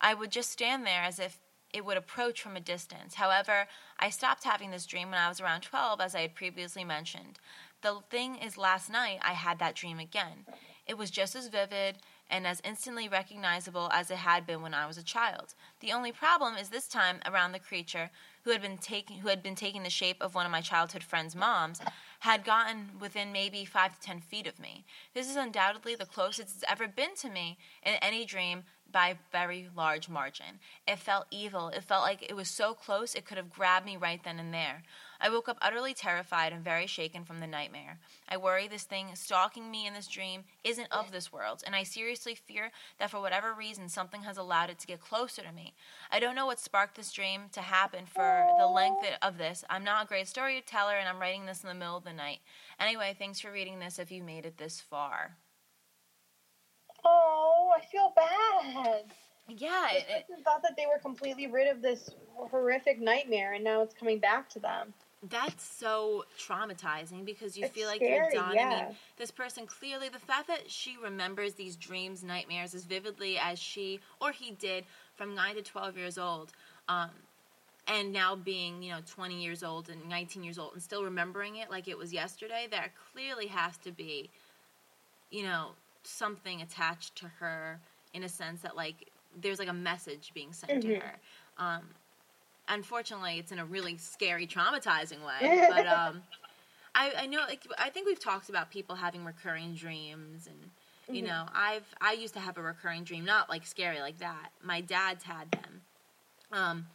I 0.00 0.14
would 0.14 0.30
just 0.30 0.50
stand 0.50 0.84
there 0.86 1.02
as 1.02 1.18
if 1.18 1.38
it 1.76 1.84
would 1.84 1.98
approach 1.98 2.40
from 2.40 2.56
a 2.56 2.60
distance. 2.60 3.14
However, 3.14 3.66
I 3.98 4.08
stopped 4.08 4.44
having 4.44 4.70
this 4.70 4.86
dream 4.86 5.10
when 5.10 5.20
I 5.20 5.28
was 5.28 5.42
around 5.42 5.60
12, 5.60 6.00
as 6.00 6.14
I 6.14 6.22
had 6.22 6.34
previously 6.34 6.84
mentioned. 6.84 7.38
The 7.82 8.00
thing 8.08 8.36
is, 8.36 8.56
last 8.56 8.90
night 8.90 9.18
I 9.22 9.34
had 9.34 9.58
that 9.58 9.74
dream 9.74 9.98
again. 9.98 10.46
It 10.86 10.96
was 10.96 11.10
just 11.10 11.36
as 11.36 11.48
vivid 11.48 11.98
and 12.30 12.46
as 12.46 12.62
instantly 12.64 13.08
recognizable 13.08 13.90
as 13.92 14.10
it 14.10 14.16
had 14.16 14.46
been 14.46 14.62
when 14.62 14.72
I 14.72 14.86
was 14.86 14.96
a 14.96 15.02
child. 15.02 15.54
The 15.80 15.92
only 15.92 16.12
problem 16.12 16.56
is 16.56 16.70
this 16.70 16.88
time 16.88 17.20
around 17.26 17.52
the 17.52 17.58
creature, 17.58 18.10
who 18.44 18.52
had 18.52 18.62
been 18.62 18.78
taking 18.78 19.18
who 19.18 19.28
had 19.28 19.42
been 19.42 19.54
taking 19.54 19.82
the 19.82 19.90
shape 19.90 20.16
of 20.20 20.34
one 20.34 20.46
of 20.46 20.52
my 20.52 20.62
childhood 20.62 21.02
friends' 21.02 21.36
moms, 21.36 21.80
had 22.20 22.44
gotten 22.44 22.92
within 22.98 23.32
maybe 23.32 23.64
five 23.64 23.94
to 23.94 24.00
ten 24.00 24.20
feet 24.20 24.46
of 24.46 24.58
me. 24.58 24.86
This 25.12 25.28
is 25.28 25.36
undoubtedly 25.36 25.94
the 25.94 26.06
closest 26.06 26.56
it's 26.56 26.64
ever 26.66 26.88
been 26.88 27.14
to 27.16 27.28
me 27.28 27.58
in 27.82 27.94
any 27.94 28.24
dream 28.24 28.64
by 28.96 29.08
a 29.08 29.16
very 29.30 29.68
large 29.76 30.08
margin. 30.08 30.58
It 30.88 30.98
felt 30.98 31.26
evil. 31.30 31.68
It 31.68 31.84
felt 31.84 32.00
like 32.00 32.22
it 32.22 32.34
was 32.34 32.48
so 32.48 32.72
close 32.72 33.14
it 33.14 33.26
could 33.26 33.36
have 33.36 33.52
grabbed 33.52 33.84
me 33.84 33.98
right 33.98 34.24
then 34.24 34.38
and 34.38 34.54
there. 34.54 34.84
I 35.20 35.28
woke 35.28 35.50
up 35.50 35.58
utterly 35.60 35.92
terrified 35.92 36.54
and 36.54 36.64
very 36.64 36.86
shaken 36.86 37.22
from 37.22 37.40
the 37.40 37.46
nightmare. 37.46 37.98
I 38.26 38.38
worry 38.38 38.68
this 38.68 38.84
thing 38.84 39.08
stalking 39.12 39.70
me 39.70 39.86
in 39.86 39.92
this 39.92 40.06
dream 40.08 40.44
isn't 40.64 40.90
of 40.90 41.12
this 41.12 41.30
world, 41.30 41.62
and 41.66 41.76
I 41.76 41.82
seriously 41.82 42.34
fear 42.34 42.72
that 42.98 43.10
for 43.10 43.20
whatever 43.20 43.52
reason 43.52 43.90
something 43.90 44.22
has 44.22 44.38
allowed 44.38 44.70
it 44.70 44.78
to 44.78 44.86
get 44.86 45.02
closer 45.02 45.42
to 45.42 45.52
me. 45.52 45.74
I 46.10 46.18
don't 46.18 46.34
know 46.34 46.46
what 46.46 46.58
sparked 46.58 46.96
this 46.96 47.12
dream 47.12 47.50
to 47.52 47.60
happen 47.60 48.06
for 48.06 48.46
the 48.58 48.66
length 48.66 49.06
of 49.20 49.36
this. 49.36 49.62
I'm 49.68 49.84
not 49.84 50.06
a 50.06 50.08
great 50.08 50.26
storyteller, 50.26 50.94
and 50.94 51.06
I'm 51.06 51.20
writing 51.20 51.44
this 51.44 51.62
in 51.62 51.68
the 51.68 51.74
middle 51.74 51.98
of 51.98 52.04
the 52.04 52.14
night. 52.14 52.38
Anyway, 52.80 53.14
thanks 53.18 53.40
for 53.40 53.52
reading 53.52 53.78
this 53.78 53.98
if 53.98 54.10
you 54.10 54.22
made 54.22 54.46
it 54.46 54.56
this 54.56 54.80
far. 54.80 55.36
Oh, 57.06 57.72
I 57.76 57.80
feel 57.86 58.12
bad. 58.16 59.04
Yeah, 59.48 59.88
This 59.92 60.02
it, 60.02 60.06
it, 60.10 60.26
person 60.28 60.44
thought 60.44 60.62
that 60.62 60.76
they 60.76 60.86
were 60.86 60.98
completely 60.98 61.46
rid 61.46 61.68
of 61.68 61.80
this 61.80 62.10
horrific 62.36 63.00
nightmare, 63.00 63.52
and 63.54 63.64
now 63.64 63.82
it's 63.82 63.94
coming 63.94 64.18
back 64.18 64.48
to 64.50 64.58
them. 64.60 64.92
that's 65.30 65.64
so 65.64 66.24
traumatizing 66.38 67.24
because 67.24 67.56
you 67.56 67.64
It's 67.64 67.74
feel 67.74 67.86
like 67.88 67.98
scary, 68.02 68.34
you're 68.34 68.42
done. 68.42 68.58
I 68.58 68.64
mean, 68.64 68.84
this 69.16 69.30
person 69.30 69.66
clearly, 69.66 70.08
the 70.08 70.18
fact 70.18 70.48
that 70.48 70.70
she 70.70 70.96
remembers 71.02 71.54
these 71.54 71.76
dreams, 71.76 72.22
nightmares 72.22 72.74
as 72.74 72.84
vividly 72.84 73.38
as 73.38 73.58
she 73.58 74.00
or 74.20 74.32
he 74.32 74.50
did 74.52 74.84
from 75.14 75.34
9 75.34 75.56
to 75.56 75.62
12 75.62 75.96
years 75.96 76.18
old, 76.18 76.52
um, 76.88 77.10
and 77.88 78.12
now 78.12 78.34
being, 78.36 78.82
you 78.82 78.92
know, 78.92 79.00
20 79.06 79.42
years 79.42 79.62
old 79.62 79.88
and 79.88 80.08
19 80.08 80.42
years 80.44 80.58
old 80.58 80.74
and 80.74 80.82
still 80.82 81.04
remembering 81.04 81.56
it 81.56 81.70
like 81.70 81.88
it 81.88 81.98
was 81.98 82.12
yesterday, 82.12 82.66
there 82.70 82.92
clearly 83.12 83.46
has 83.46 83.76
to 83.78 83.92
be, 83.92 84.30
you 85.30 85.42
know, 85.44 85.70
something 86.06 86.62
attached 86.62 87.16
to 87.16 87.28
her 87.40 87.80
in 88.14 88.22
a 88.22 88.28
sense 88.28 88.62
that, 88.62 88.76
like, 88.76 89.08
there's 89.38 89.58
like 89.58 89.68
a 89.68 89.72
message 89.74 90.32
being 90.34 90.52
sent 90.52 90.80
to 90.82 90.88
Mhm. 90.88 91.00
her. 91.00 91.12
Um, 91.58 91.82
unfortunately, 92.68 93.38
it's 93.38 93.52
in 93.52 93.58
a 93.58 93.64
really 93.64 93.96
scary, 93.98 94.46
traumatizing 94.46 95.24
way. 95.24 95.66
But 95.68 95.86
um, 95.86 96.22
I, 96.94 97.12
I 97.18 97.26
know, 97.26 97.40
like, 97.46 97.66
I 97.78 97.90
think 97.90 98.06
we've 98.06 98.20
talked 98.20 98.48
about 98.48 98.70
people 98.70 98.96
having 98.96 99.24
recurring 99.24 99.74
dreams, 99.74 100.46
and 100.46 100.70
you 101.12 101.22
Mhm. 101.22 101.26
know, 101.26 101.44
I've 101.54 101.84
I 102.00 102.12
used 102.12 102.34
to 102.34 102.40
have 102.40 102.56
a 102.58 102.62
recurring 102.62 103.04
dream, 103.04 103.24
not 103.24 103.48
like 103.50 103.66
scary 103.66 104.00
like 104.00 104.18
that. 104.18 104.50
My 104.62 104.80
dad's 104.80 105.24
had 105.24 105.50
them, 105.50 105.82
um, 106.52 106.86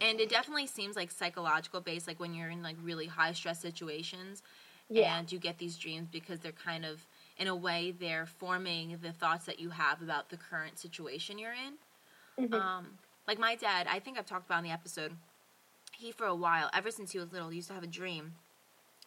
and 0.00 0.20
it 0.20 0.28
definitely 0.28 0.66
seems 0.66 0.96
like 0.96 1.10
psychological 1.10 1.80
based, 1.80 2.06
like 2.06 2.20
when 2.20 2.34
you're 2.34 2.50
in 2.50 2.62
like 2.62 2.76
really 2.82 3.06
high 3.06 3.32
stress 3.32 3.60
situations, 3.60 4.42
Yeah. 4.90 5.16
and 5.18 5.32
you 5.32 5.38
get 5.38 5.58
these 5.58 5.76
dreams 5.78 6.08
because 6.10 6.40
they're 6.40 6.52
kind 6.52 6.84
of 6.84 7.06
in 7.38 7.46
a 7.48 7.54
way 7.54 7.90
they're 7.90 8.26
forming 8.26 8.98
the 9.02 9.12
thoughts 9.12 9.44
that 9.46 9.60
you 9.60 9.70
have 9.70 10.00
about 10.02 10.30
the 10.30 10.36
current 10.36 10.78
situation 10.78 11.38
you're 11.38 11.52
in. 11.52 11.78
Mhm. 12.38 12.54
Um, 12.60 12.98
like 13.26 13.38
my 13.38 13.54
dad, 13.54 13.86
I 13.88 13.98
think 13.98 14.18
I've 14.18 14.26
talked 14.26 14.46
about 14.46 14.58
in 14.58 14.64
the 14.64 14.70
episode. 14.70 15.16
He 15.92 16.12
for 16.12 16.26
a 16.26 16.34
while, 16.34 16.70
ever 16.72 16.90
since 16.90 17.12
he 17.12 17.18
was 17.18 17.32
little, 17.32 17.48
he 17.48 17.56
used 17.56 17.68
to 17.68 17.74
have 17.74 17.82
a 17.82 17.88
dream 17.88 18.34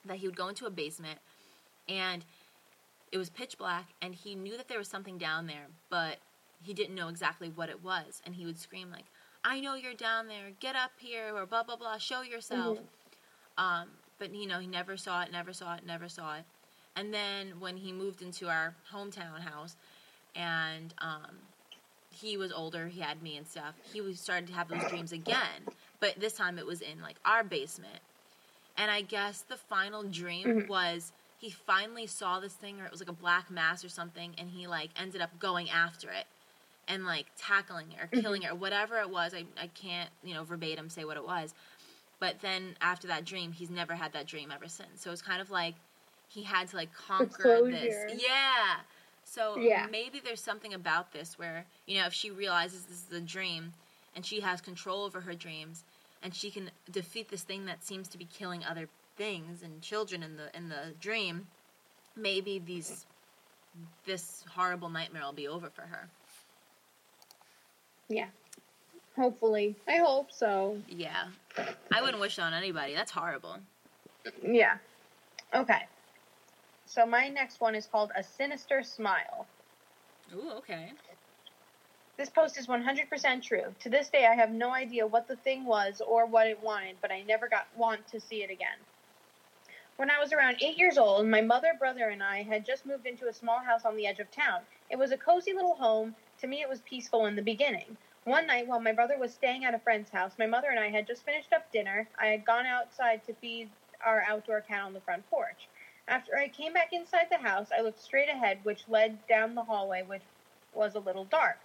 that 0.05 0.17
he 0.17 0.27
would 0.27 0.35
go 0.35 0.47
into 0.47 0.65
a 0.65 0.69
basement 0.69 1.19
and 1.87 2.25
it 3.11 3.17
was 3.17 3.29
pitch 3.29 3.57
black 3.57 3.93
and 4.01 4.13
he 4.13 4.35
knew 4.35 4.55
that 4.57 4.67
there 4.67 4.77
was 4.77 4.87
something 4.87 5.17
down 5.17 5.47
there, 5.47 5.67
but 5.89 6.19
he 6.61 6.73
didn't 6.73 6.95
know 6.95 7.07
exactly 7.07 7.49
what 7.49 7.69
it 7.69 7.83
was 7.83 8.21
and 8.25 8.35
he 8.35 8.45
would 8.45 8.59
scream 8.59 8.91
like, 8.91 9.05
"I 9.43 9.59
know 9.59 9.75
you're 9.75 9.93
down 9.93 10.27
there. 10.27 10.51
Get 10.59 10.75
up 10.75 10.91
here 10.99 11.35
or 11.35 11.45
blah 11.45 11.63
blah 11.63 11.75
blah, 11.75 11.97
show 11.97 12.21
yourself." 12.21 12.77
Mhm. 12.77 12.87
Um, 13.57 13.97
but 14.17 14.33
you 14.33 14.47
know, 14.47 14.59
he 14.59 14.67
never 14.67 14.97
saw 14.97 15.21
it, 15.21 15.31
never 15.31 15.53
saw 15.53 15.75
it, 15.75 15.85
never 15.85 16.07
saw 16.09 16.35
it. 16.37 16.45
And 16.99 17.13
then 17.13 17.61
when 17.61 17.77
he 17.77 17.93
moved 17.93 18.21
into 18.21 18.49
our 18.49 18.75
hometown 18.93 19.39
house 19.39 19.77
and 20.35 20.93
um, 20.97 21.37
he 22.09 22.35
was 22.35 22.51
older, 22.51 22.89
he 22.89 22.99
had 22.99 23.23
me 23.23 23.37
and 23.37 23.47
stuff. 23.47 23.75
He 23.93 24.01
was 24.01 24.19
started 24.19 24.47
to 24.47 24.53
have 24.53 24.67
those 24.67 24.83
dreams 24.83 25.13
again, 25.13 25.69
but 26.01 26.19
this 26.19 26.33
time 26.33 26.59
it 26.59 26.65
was 26.65 26.81
in 26.81 27.01
like 27.01 27.15
our 27.23 27.41
basement. 27.45 28.01
And 28.77 28.91
I 28.91 28.99
guess 29.01 29.43
the 29.43 29.55
final 29.55 30.03
dream 30.03 30.49
Mhm. 30.49 30.67
was 30.67 31.13
he 31.37 31.51
finally 31.51 32.05
saw 32.05 32.41
this 32.41 32.55
thing, 32.55 32.81
or 32.81 32.85
it 32.85 32.91
was 32.91 32.99
like 32.99 33.07
a 33.07 33.13
black 33.13 33.49
mass 33.49 33.85
or 33.85 33.89
something, 33.89 34.35
and 34.37 34.49
he 34.49 34.67
like 34.67 34.89
ended 34.97 35.21
up 35.21 35.39
going 35.39 35.69
after 35.69 36.09
it 36.11 36.25
and 36.89 37.05
like 37.05 37.27
tackling 37.37 37.93
it 37.93 38.03
or 38.03 38.07
Mhm. 38.07 38.21
killing 38.21 38.43
it 38.43 38.51
or 38.51 38.55
whatever 38.55 38.99
it 38.99 39.09
was. 39.09 39.33
I 39.33 39.45
I 39.57 39.67
can't 39.67 40.09
you 40.21 40.33
know 40.33 40.43
verbatim 40.43 40.89
say 40.89 41.05
what 41.05 41.15
it 41.15 41.25
was, 41.25 41.53
but 42.19 42.41
then 42.41 42.75
after 42.81 43.07
that 43.07 43.23
dream, 43.23 43.53
he's 43.53 43.69
never 43.69 43.95
had 43.95 44.11
that 44.13 44.27
dream 44.27 44.51
ever 44.51 44.67
since. 44.67 45.01
So 45.01 45.11
it's 45.11 45.21
kind 45.21 45.41
of 45.41 45.49
like 45.49 45.75
he 46.29 46.43
had 46.43 46.69
to 46.69 46.75
like 46.77 46.93
conquer 46.93 47.69
this. 47.69 48.13
Yeah. 48.21 48.77
So 49.25 49.57
Yeah. 49.57 49.87
maybe 49.91 50.19
there's 50.19 50.41
something 50.41 50.73
about 50.73 51.11
this 51.11 51.37
where, 51.37 51.65
you 51.85 51.99
know, 51.99 52.05
if 52.05 52.13
she 52.13 52.31
realizes 52.31 52.85
this 52.85 53.05
is 53.09 53.11
a 53.11 53.21
dream 53.21 53.73
and 54.15 54.25
she 54.25 54.39
has 54.39 54.61
control 54.61 55.03
over 55.03 55.21
her 55.21 55.33
dreams 55.33 55.83
and 56.23 56.33
she 56.33 56.49
can 56.51 56.71
defeat 56.91 57.29
this 57.29 57.43
thing 57.43 57.65
that 57.65 57.83
seems 57.83 58.07
to 58.09 58.17
be 58.17 58.25
killing 58.25 58.63
other 58.63 58.87
things 59.17 59.63
and 59.63 59.81
children 59.81 60.23
in 60.23 60.37
the 60.37 60.55
in 60.55 60.69
the 60.69 60.93
dream, 61.01 61.47
maybe 62.15 62.59
these 62.59 63.05
this 64.05 64.43
horrible 64.55 64.89
nightmare 64.89 65.23
will 65.23 65.33
be 65.33 65.47
over 65.47 65.69
for 65.69 65.83
her. 65.83 66.09
Yeah. 68.07 68.27
Hopefully. 69.15 69.75
I 69.87 69.97
hope 69.97 70.31
so. 70.31 70.81
Yeah. 70.87 71.27
I 71.91 72.01
wouldn't 72.01 72.19
wish 72.21 72.35
that 72.37 72.43
on 72.43 72.53
anybody. 72.53 72.93
That's 72.93 73.11
horrible. 73.11 73.57
Yeah. 74.41 74.77
Okay. 75.53 75.85
So 76.89 77.05
my 77.05 77.27
next 77.27 77.61
one 77.61 77.75
is 77.75 77.85
called 77.85 78.11
A 78.15 78.23
Sinister 78.23 78.81
Smile. 78.81 79.45
Ooh, 80.33 80.53
okay. 80.57 80.91
This 82.17 82.31
post 82.31 82.57
is 82.57 82.65
100% 82.65 83.43
true. 83.43 83.75
To 83.81 83.89
this 83.89 84.09
day, 84.09 84.25
I 84.25 84.33
have 84.33 84.49
no 84.49 84.73
idea 84.73 85.05
what 85.05 85.27
the 85.27 85.35
thing 85.35 85.65
was 85.65 86.01
or 86.01 86.25
what 86.25 86.47
it 86.47 86.59
wanted, 86.63 86.95
but 86.99 87.11
I 87.11 87.21
never 87.21 87.47
got 87.47 87.67
want 87.77 88.07
to 88.07 88.19
see 88.19 88.41
it 88.41 88.49
again. 88.49 88.79
When 89.97 90.09
I 90.09 90.17
was 90.17 90.33
around 90.33 90.63
eight 90.63 90.77
years 90.77 90.97
old, 90.97 91.27
my 91.27 91.41
mother, 91.41 91.75
brother, 91.77 92.09
and 92.09 92.23
I 92.23 92.41
had 92.41 92.65
just 92.65 92.87
moved 92.87 93.05
into 93.05 93.27
a 93.27 93.33
small 93.33 93.59
house 93.59 93.85
on 93.85 93.95
the 93.95 94.07
edge 94.07 94.19
of 94.19 94.31
town. 94.31 94.61
It 94.89 94.97
was 94.97 95.11
a 95.11 95.17
cozy 95.17 95.53
little 95.53 95.75
home. 95.75 96.15
To 96.41 96.47
me, 96.47 96.61
it 96.61 96.69
was 96.69 96.81
peaceful 96.89 97.27
in 97.27 97.35
the 97.35 97.43
beginning. 97.43 97.97
One 98.23 98.47
night, 98.47 98.65
while 98.65 98.81
my 98.81 98.93
brother 98.93 99.19
was 99.19 99.31
staying 99.31 99.63
at 99.63 99.75
a 99.75 99.79
friend's 99.79 100.09
house, 100.09 100.33
my 100.39 100.47
mother 100.47 100.69
and 100.69 100.79
I 100.79 100.89
had 100.89 101.05
just 101.05 101.23
finished 101.23 101.53
up 101.53 101.71
dinner. 101.71 102.09
I 102.19 102.27
had 102.27 102.45
gone 102.45 102.65
outside 102.65 103.23
to 103.25 103.33
feed 103.35 103.69
our 104.03 104.23
outdoor 104.27 104.61
cat 104.61 104.83
on 104.83 104.93
the 104.93 105.01
front 105.01 105.29
porch. 105.29 105.67
After 106.09 106.35
I 106.35 106.47
came 106.47 106.73
back 106.73 106.91
inside 106.91 107.27
the 107.29 107.37
house, 107.37 107.67
I 107.71 107.81
looked 107.81 108.01
straight 108.01 108.29
ahead, 108.29 108.65
which 108.65 108.89
led 108.89 109.27
down 109.27 109.53
the 109.53 109.63
hallway, 109.63 110.01
which 110.01 110.23
was 110.73 110.95
a 110.95 110.99
little 110.99 111.25
dark. 111.25 111.59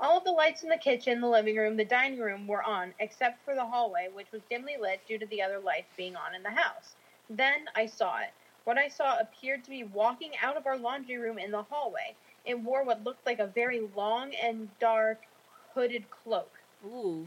All 0.00 0.16
of 0.16 0.24
the 0.24 0.32
lights 0.32 0.62
in 0.62 0.70
the 0.70 0.78
kitchen, 0.78 1.20
the 1.20 1.28
living 1.28 1.56
room, 1.56 1.76
the 1.76 1.84
dining 1.84 2.18
room 2.18 2.46
were 2.46 2.62
on, 2.62 2.94
except 2.98 3.44
for 3.44 3.54
the 3.54 3.66
hallway, 3.66 4.08
which 4.08 4.32
was 4.32 4.40
dimly 4.48 4.78
lit 4.78 5.06
due 5.06 5.18
to 5.18 5.26
the 5.26 5.42
other 5.42 5.58
lights 5.58 5.92
being 5.98 6.16
on 6.16 6.34
in 6.34 6.42
the 6.42 6.50
house. 6.50 6.94
Then 7.28 7.66
I 7.74 7.84
saw 7.84 8.20
it. 8.20 8.30
What 8.64 8.78
I 8.78 8.88
saw 8.88 9.18
appeared 9.18 9.64
to 9.64 9.70
be 9.70 9.84
walking 9.84 10.32
out 10.42 10.56
of 10.56 10.66
our 10.66 10.78
laundry 10.78 11.18
room 11.18 11.38
in 11.38 11.50
the 11.50 11.62
hallway. 11.64 12.16
It 12.46 12.58
wore 12.58 12.84
what 12.84 13.04
looked 13.04 13.26
like 13.26 13.38
a 13.38 13.46
very 13.46 13.80
long 13.94 14.32
and 14.34 14.70
dark 14.78 15.20
hooded 15.74 16.10
cloak. 16.10 16.50
Ooh. 16.86 17.26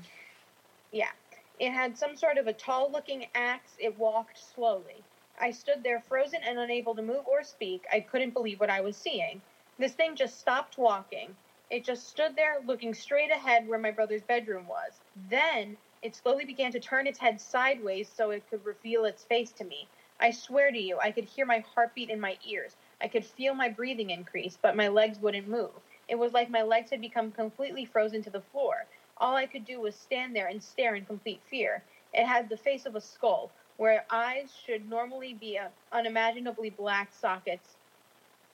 Yeah. 0.92 1.12
It 1.60 1.70
had 1.70 2.00
some 2.00 2.18
sort 2.18 2.40
of 2.40 2.48
a 2.48 2.54
tall 2.54 2.92
looking 2.92 3.28
axe. 3.36 3.74
It 3.78 4.00
walked 4.00 4.40
slowly. 4.56 5.03
I 5.40 5.52
stood 5.52 5.84
there 5.84 6.00
frozen 6.00 6.42
and 6.44 6.60
unable 6.60 6.96
to 6.96 7.02
move 7.02 7.28
or 7.28 7.44
speak. 7.44 7.86
I 7.92 8.02
couldn't 8.02 8.34
believe 8.34 8.60
what 8.60 8.70
I 8.70 8.82
was 8.82 8.96
seeing. 8.96 9.42
This 9.80 9.94
thing 9.94 10.16
just 10.16 10.40
stopped 10.40 10.78
walking. 10.78 11.36
It 11.70 11.84
just 11.84 12.08
stood 12.08 12.36
there 12.36 12.62
looking 12.66 12.94
straight 12.94 13.32
ahead 13.32 13.68
where 13.68 13.80
my 13.80 13.92
brother's 13.92 14.22
bedroom 14.22 14.68
was. 14.68 15.02
Then 15.30 15.78
it 16.04 16.16
slowly 16.16 16.46
began 16.46 16.72
to 16.74 16.80
turn 16.80 17.08
its 17.08 17.20
head 17.20 17.42
sideways 17.42 18.08
so 18.10 18.30
it 18.30 18.48
could 18.50 18.64
reveal 18.66 19.06
its 19.06 19.24
face 19.24 19.52
to 19.54 19.64
me. 19.64 19.88
I 20.20 20.32
swear 20.32 20.72
to 20.72 20.78
you, 20.78 21.00
I 21.00 21.12
could 21.12 21.26
hear 21.26 21.46
my 21.46 21.60
heartbeat 21.60 22.10
in 22.10 22.20
my 22.20 22.38
ears. 22.48 22.76
I 23.02 23.08
could 23.08 23.26
feel 23.26 23.56
my 23.56 23.70
breathing 23.70 24.12
increase, 24.12 24.58
but 24.62 24.76
my 24.76 24.88
legs 24.88 25.20
wouldn't 25.20 25.48
move. 25.48 25.72
It 26.08 26.16
was 26.16 26.34
like 26.34 26.50
my 26.50 26.62
legs 26.62 26.92
had 26.92 27.02
become 27.02 27.32
completely 27.32 27.86
frozen 27.86 28.22
to 28.24 28.30
the 28.30 28.42
floor. 28.42 28.86
All 29.18 29.36
I 29.36 29.48
could 29.48 29.66
do 29.66 29.80
was 29.82 29.96
stand 29.96 30.36
there 30.36 30.48
and 30.48 30.62
stare 30.62 30.96
in 30.96 31.06
complete 31.06 31.42
fear. 31.50 31.84
It 32.14 32.26
had 32.26 32.50
the 32.50 32.58
face 32.58 32.86
of 32.86 32.96
a 32.96 33.02
skull, 33.02 33.52
where 33.78 34.06
eyes 34.10 34.54
should 34.66 34.90
normally 34.90 35.34
be 35.34 35.58
uh, 35.58 35.70
unimaginably 35.92 36.70
black 36.70 37.12
sockets. 37.14 37.76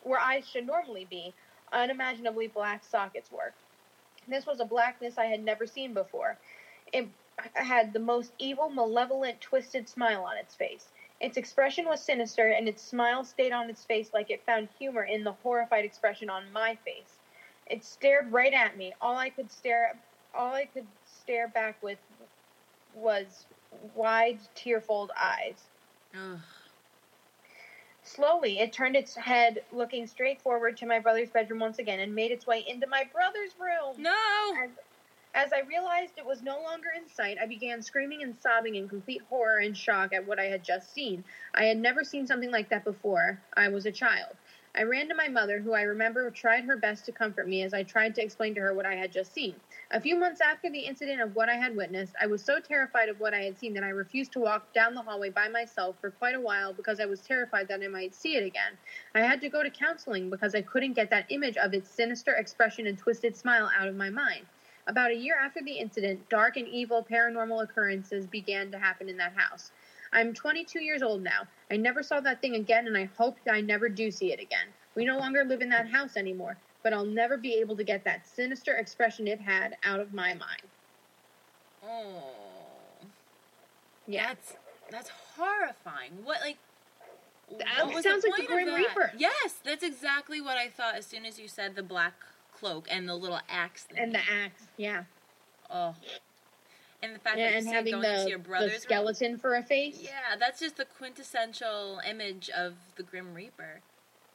Where 0.04 0.20
eyes 0.20 0.48
should 0.48 0.66
normally 0.66 1.06
be, 1.10 1.34
unimaginably 1.74 2.48
black 2.48 2.84
sockets 2.86 3.32
were. 3.32 3.54
This 4.28 4.46
was 4.46 4.60
a 4.60 4.66
blackness 4.66 5.18
I 5.18 5.26
had 5.26 5.44
never 5.44 5.66
seen 5.66 5.94
before. 5.94 6.38
It 6.94 7.08
had 7.54 7.94
the 7.94 8.00
most 8.00 8.32
evil, 8.38 8.70
malevolent, 8.70 9.42
twisted 9.42 9.88
smile 9.90 10.24
on 10.24 10.38
its 10.38 10.56
face. 10.56 10.88
Its 11.20 11.38
expression 11.38 11.86
was 11.86 12.02
sinister, 12.02 12.50
and 12.50 12.68
its 12.68 12.82
smile 12.82 13.24
stayed 13.24 13.52
on 13.52 13.70
its 13.70 13.84
face 13.84 14.12
like 14.14 14.30
it 14.30 14.46
found 14.46 14.70
humor 14.78 15.04
in 15.04 15.24
the 15.24 15.34
horrified 15.34 15.84
expression 15.84 16.30
on 16.30 16.52
my 16.52 16.76
face. 16.86 17.20
It 17.68 17.84
stared 17.84 18.32
right 18.32 18.54
at 18.54 18.78
me. 18.78 18.94
All 19.02 19.18
I 19.18 19.30
could 19.30 19.52
stare, 19.52 19.98
all 20.34 20.54
I 20.54 20.66
could 20.66 20.88
stare 21.06 21.48
back 21.48 21.82
with 21.84 22.00
was 22.96 23.46
wide, 23.96 24.40
tear-filled 24.56 25.12
eyes. 25.20 25.56
Ugh. 26.16 26.40
Slowly, 28.04 28.60
it 28.60 28.74
turned 28.74 28.96
its 28.96 29.16
head, 29.16 29.64
looking 29.72 30.08
straight 30.08 30.42
forward 30.42 30.78
to 30.78 30.86
my 30.86 31.00
brother's 31.00 31.30
bedroom 31.30 31.60
once 31.60 31.78
again, 31.78 32.00
and 32.00 32.16
made 32.16 32.32
its 32.32 32.48
way 32.48 32.66
into 32.68 32.88
my 32.88 33.04
brother's 33.14 33.52
room. 33.60 34.02
No. 34.02 34.16
As, 34.64 34.70
as 35.36 35.54
I 35.54 35.60
realized 35.68 36.14
it 36.18 36.26
was 36.26 36.42
no 36.42 36.60
longer 36.62 36.90
in 36.96 37.08
sight, 37.08 37.38
I 37.40 37.46
began 37.46 37.84
screaming 37.84 38.24
and 38.24 38.36
sobbing 38.40 38.76
in 38.76 38.90
complete 38.90 39.22
horror 39.30 39.60
and 39.60 39.78
shock 39.78 40.12
at 40.12 40.26
what 40.26 40.40
I 40.40 40.46
had 40.46 40.64
just 40.64 40.92
seen. 40.92 41.24
I 41.54 41.66
had 41.66 41.78
never 41.78 42.04
seen 42.04 42.26
something 42.26 42.50
like 42.50 42.70
that 42.70 42.84
before. 42.84 43.40
I 43.56 43.68
was 43.68 43.86
a 43.86 43.92
child. 43.92 44.36
I 44.76 44.84
ran 44.84 45.10
to 45.10 45.16
my 45.16 45.28
mother, 45.28 45.60
who 45.60 45.74
I 45.74 45.82
remember 45.82 46.30
tried 46.30 46.64
her 46.66 46.78
best 46.78 47.06
to 47.06 47.12
comfort 47.12 47.48
me 47.48 47.64
as 47.64 47.74
I 47.74 47.84
tried 47.84 48.14
to 48.16 48.24
explain 48.24 48.54
to 48.56 48.62
her 48.62 48.74
what 48.74 48.86
I 48.86 48.96
had 48.96 49.12
just 49.12 49.34
seen. 49.34 49.56
A 49.92 50.00
few 50.00 50.16
months 50.16 50.42
after 50.42 50.70
the 50.70 50.80
incident 50.80 51.22
of 51.22 51.36
what 51.36 51.50
I 51.50 51.56
had 51.56 51.76
witnessed, 51.76 52.16
I 52.22 52.28
was 52.28 52.44
so 52.44 52.60
terrified 52.60 53.10
of 53.10 53.20
what 53.20 53.34
I 53.34 53.42
had 53.42 53.58
seen 53.58 53.74
that 53.74 53.84
I 53.84 53.90
refused 53.90 54.32
to 54.34 54.40
walk 54.40 54.72
down 54.74 54.94
the 54.94 55.02
hallway 55.02 55.32
by 55.32 55.48
myself 55.48 55.96
for 56.00 56.12
quite 56.12 56.36
a 56.36 56.40
while 56.40 56.72
because 56.72 57.00
I 57.00 57.06
was 57.08 57.22
terrified 57.22 57.68
that 57.68 57.82
I 57.82 57.88
might 57.88 58.14
see 58.14 58.36
it 58.36 58.46
again. 58.46 58.78
I 59.16 59.22
had 59.22 59.42
to 59.42 59.50
go 59.50 59.64
to 59.64 59.70
counseling 59.72 60.30
because 60.30 60.54
I 60.54 60.62
couldn't 60.62 60.94
get 60.94 61.10
that 61.10 61.26
image 61.30 61.58
of 61.58 61.74
its 61.74 61.90
sinister 61.90 62.36
expression 62.36 62.86
and 62.86 62.98
twisted 62.98 63.36
smile 63.36 63.72
out 63.76 63.88
of 63.88 63.96
my 63.96 64.12
mind. 64.12 64.46
About 64.88 65.12
a 65.12 65.16
year 65.16 65.36
after 65.40 65.62
the 65.62 65.78
incident, 65.78 66.30
dark 66.30 66.58
and 66.58 66.68
evil 66.68 67.06
paranormal 67.10 67.64
occurrences 67.64 68.26
began 68.26 68.72
to 68.72 68.80
happen 68.80 69.10
in 69.10 69.18
that 69.18 69.34
house. 69.36 69.72
I'm 70.12 70.34
22 70.34 70.84
years 70.84 71.02
old 71.02 71.24
now. 71.24 71.48
I 71.72 71.78
never 71.78 72.02
saw 72.02 72.20
that 72.22 72.42
thing 72.42 72.56
again, 72.56 72.88
and 72.88 72.98
I 72.98 73.10
hope 73.18 73.38
I 73.50 73.62
never 73.62 73.90
do 73.90 74.12
see 74.12 74.32
it 74.32 74.40
again. 74.40 74.68
We 74.96 75.06
no 75.06 75.18
longer 75.18 75.44
live 75.44 75.62
in 75.62 75.70
that 75.70 75.90
house 75.90 76.18
anymore, 76.18 76.58
but 76.84 76.94
I'll 76.94 77.06
never 77.06 77.38
be 77.38 77.54
able 77.56 77.76
to 77.78 77.84
get 77.84 78.04
that 78.06 78.28
sinister 78.28 78.76
expression 78.76 79.28
it 79.28 79.40
had 79.40 79.78
out 79.84 80.00
of 80.00 80.14
my 80.14 80.34
mind. 80.34 80.64
Oh. 81.84 82.34
Yeah. 84.08 84.28
That's 84.28 84.54
that's 84.90 85.12
horrifying. 85.38 86.12
What 86.24 86.42
like 86.42 86.58
That 87.60 88.04
sounds 88.04 88.24
the 88.24 88.30
like 88.30 88.42
the 88.42 88.48
Grim? 88.48 88.74
Reaper. 88.74 89.12
Yes, 89.18 89.56
that's 89.64 89.84
exactly 89.84 90.42
what 90.42 90.58
I 90.58 90.68
thought 90.70 90.96
as 90.96 91.06
soon 91.06 91.26
as 91.26 91.40
you 91.40 91.48
said 91.48 91.76
the 91.76 91.84
black 91.84 92.14
cloak 92.54 92.88
and 92.90 93.08
the 93.08 93.16
little 93.16 93.40
axe 93.48 93.84
thing. 93.84 94.00
And 94.00 94.14
the 94.14 94.20
axe, 94.20 94.64
yeah. 94.78 95.04
oh. 95.70 95.96
And 97.02 97.16
the 97.16 97.20
fact 97.20 97.38
Yeah, 97.38 97.52
that 97.52 97.64
you 97.64 97.72
having 97.72 97.92
going 97.94 98.24
the, 98.24 98.30
your 98.30 98.38
the 98.38 98.44
brother's 98.44 98.72
room. 98.72 98.80
skeleton 98.82 99.38
for 99.38 99.56
a 99.56 99.64
face. 99.64 100.00
Yeah, 100.02 100.36
that's 100.38 100.60
just 100.60 100.78
the 100.78 100.86
quintessential 100.86 102.02
image 102.08 102.50
of 102.50 102.74
the 102.96 103.04
Grim 103.04 103.34
Reaper. 103.34 103.82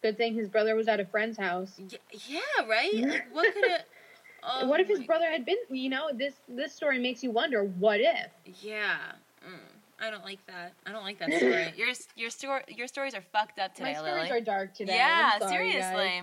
Good 0.02 0.16
thing 0.16 0.34
his 0.34 0.48
brother 0.48 0.74
was 0.74 0.88
at 0.88 1.00
a 1.00 1.04
friend's 1.04 1.38
house. 1.38 1.72
Yeah, 1.78 1.98
yeah 2.26 2.66
right? 2.68 2.94
Like 2.94 3.34
what 3.34 3.52
could 3.54 3.64
it 3.64 3.82
Oh 4.46 4.66
what 4.66 4.80
if 4.80 4.88
his 4.88 5.00
brother 5.00 5.30
had 5.30 5.44
been? 5.46 5.56
You 5.70 5.88
know, 5.88 6.10
this 6.12 6.34
this 6.48 6.72
story 6.74 6.98
makes 6.98 7.22
you 7.22 7.30
wonder. 7.30 7.64
What 7.64 8.00
if? 8.00 8.28
Yeah. 8.62 8.98
Mm, 9.46 9.58
I 10.00 10.10
don't 10.10 10.24
like 10.24 10.44
that. 10.46 10.74
I 10.86 10.92
don't 10.92 11.04
like 11.04 11.18
that 11.20 11.32
story. 11.32 11.72
your 11.76 11.88
your 12.16 12.30
story 12.30 12.62
your 12.68 12.86
stories 12.86 13.14
are 13.14 13.22
fucked 13.32 13.58
up 13.58 13.74
today, 13.74 13.92
My 13.92 13.98
stories 13.98 14.28
Lily. 14.28 14.30
are 14.30 14.40
dark 14.40 14.74
today. 14.74 14.96
Yeah, 14.96 15.38
sorry, 15.38 15.40
guys. 15.40 15.50
seriously. 15.50 16.22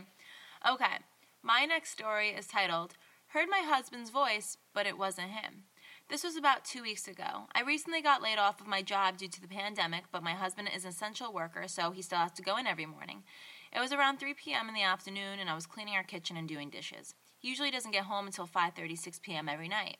Okay. 0.72 0.98
My 1.44 1.66
next 1.66 1.90
story 1.92 2.30
is 2.30 2.46
titled 2.46 2.94
Heard 3.30 3.48
My 3.50 3.64
Husband's 3.66 4.12
Voice, 4.12 4.58
but 4.76 4.86
It 4.86 4.98
Wasn't 5.00 5.30
Him. 5.32 5.64
This 6.12 6.26
was 6.26 6.36
about 6.36 6.66
two 6.66 6.82
weeks 6.82 7.08
ago. 7.08 7.48
I 7.56 7.62
recently 7.62 8.02
got 8.02 8.22
laid 8.22 8.38
off 8.38 8.60
of 8.60 8.68
my 8.68 8.82
job 8.82 9.16
due 9.16 9.30
to 9.30 9.42
the 9.42 9.48
pandemic, 9.48 10.04
but 10.12 10.22
my 10.22 10.34
husband 10.34 10.68
is 10.76 10.84
an 10.84 10.90
essential 10.90 11.32
worker, 11.32 11.70
so 11.70 11.92
he 11.92 12.02
still 12.02 12.18
has 12.18 12.34
to 12.34 12.42
go 12.42 12.58
in 12.58 12.68
every 12.68 12.86
morning. 12.86 13.24
It 13.74 13.80
was 13.80 13.94
around 13.94 14.20
3 14.20 14.34
p.m. 14.34 14.68
in 14.68 14.74
the 14.74 14.84
afternoon, 14.84 15.40
and 15.40 15.50
I 15.50 15.56
was 15.56 15.66
cleaning 15.66 15.94
our 15.94 16.04
kitchen 16.04 16.36
and 16.36 16.50
doing 16.50 16.70
dishes. 16.70 17.16
He 17.40 17.48
usually 17.48 17.72
doesn't 17.72 17.94
get 17.94 18.04
home 18.04 18.26
until 18.26 18.46
5:30, 18.46 18.98
6 18.98 19.20
p.m. 19.20 19.48
every 19.48 19.70
night. 19.70 20.00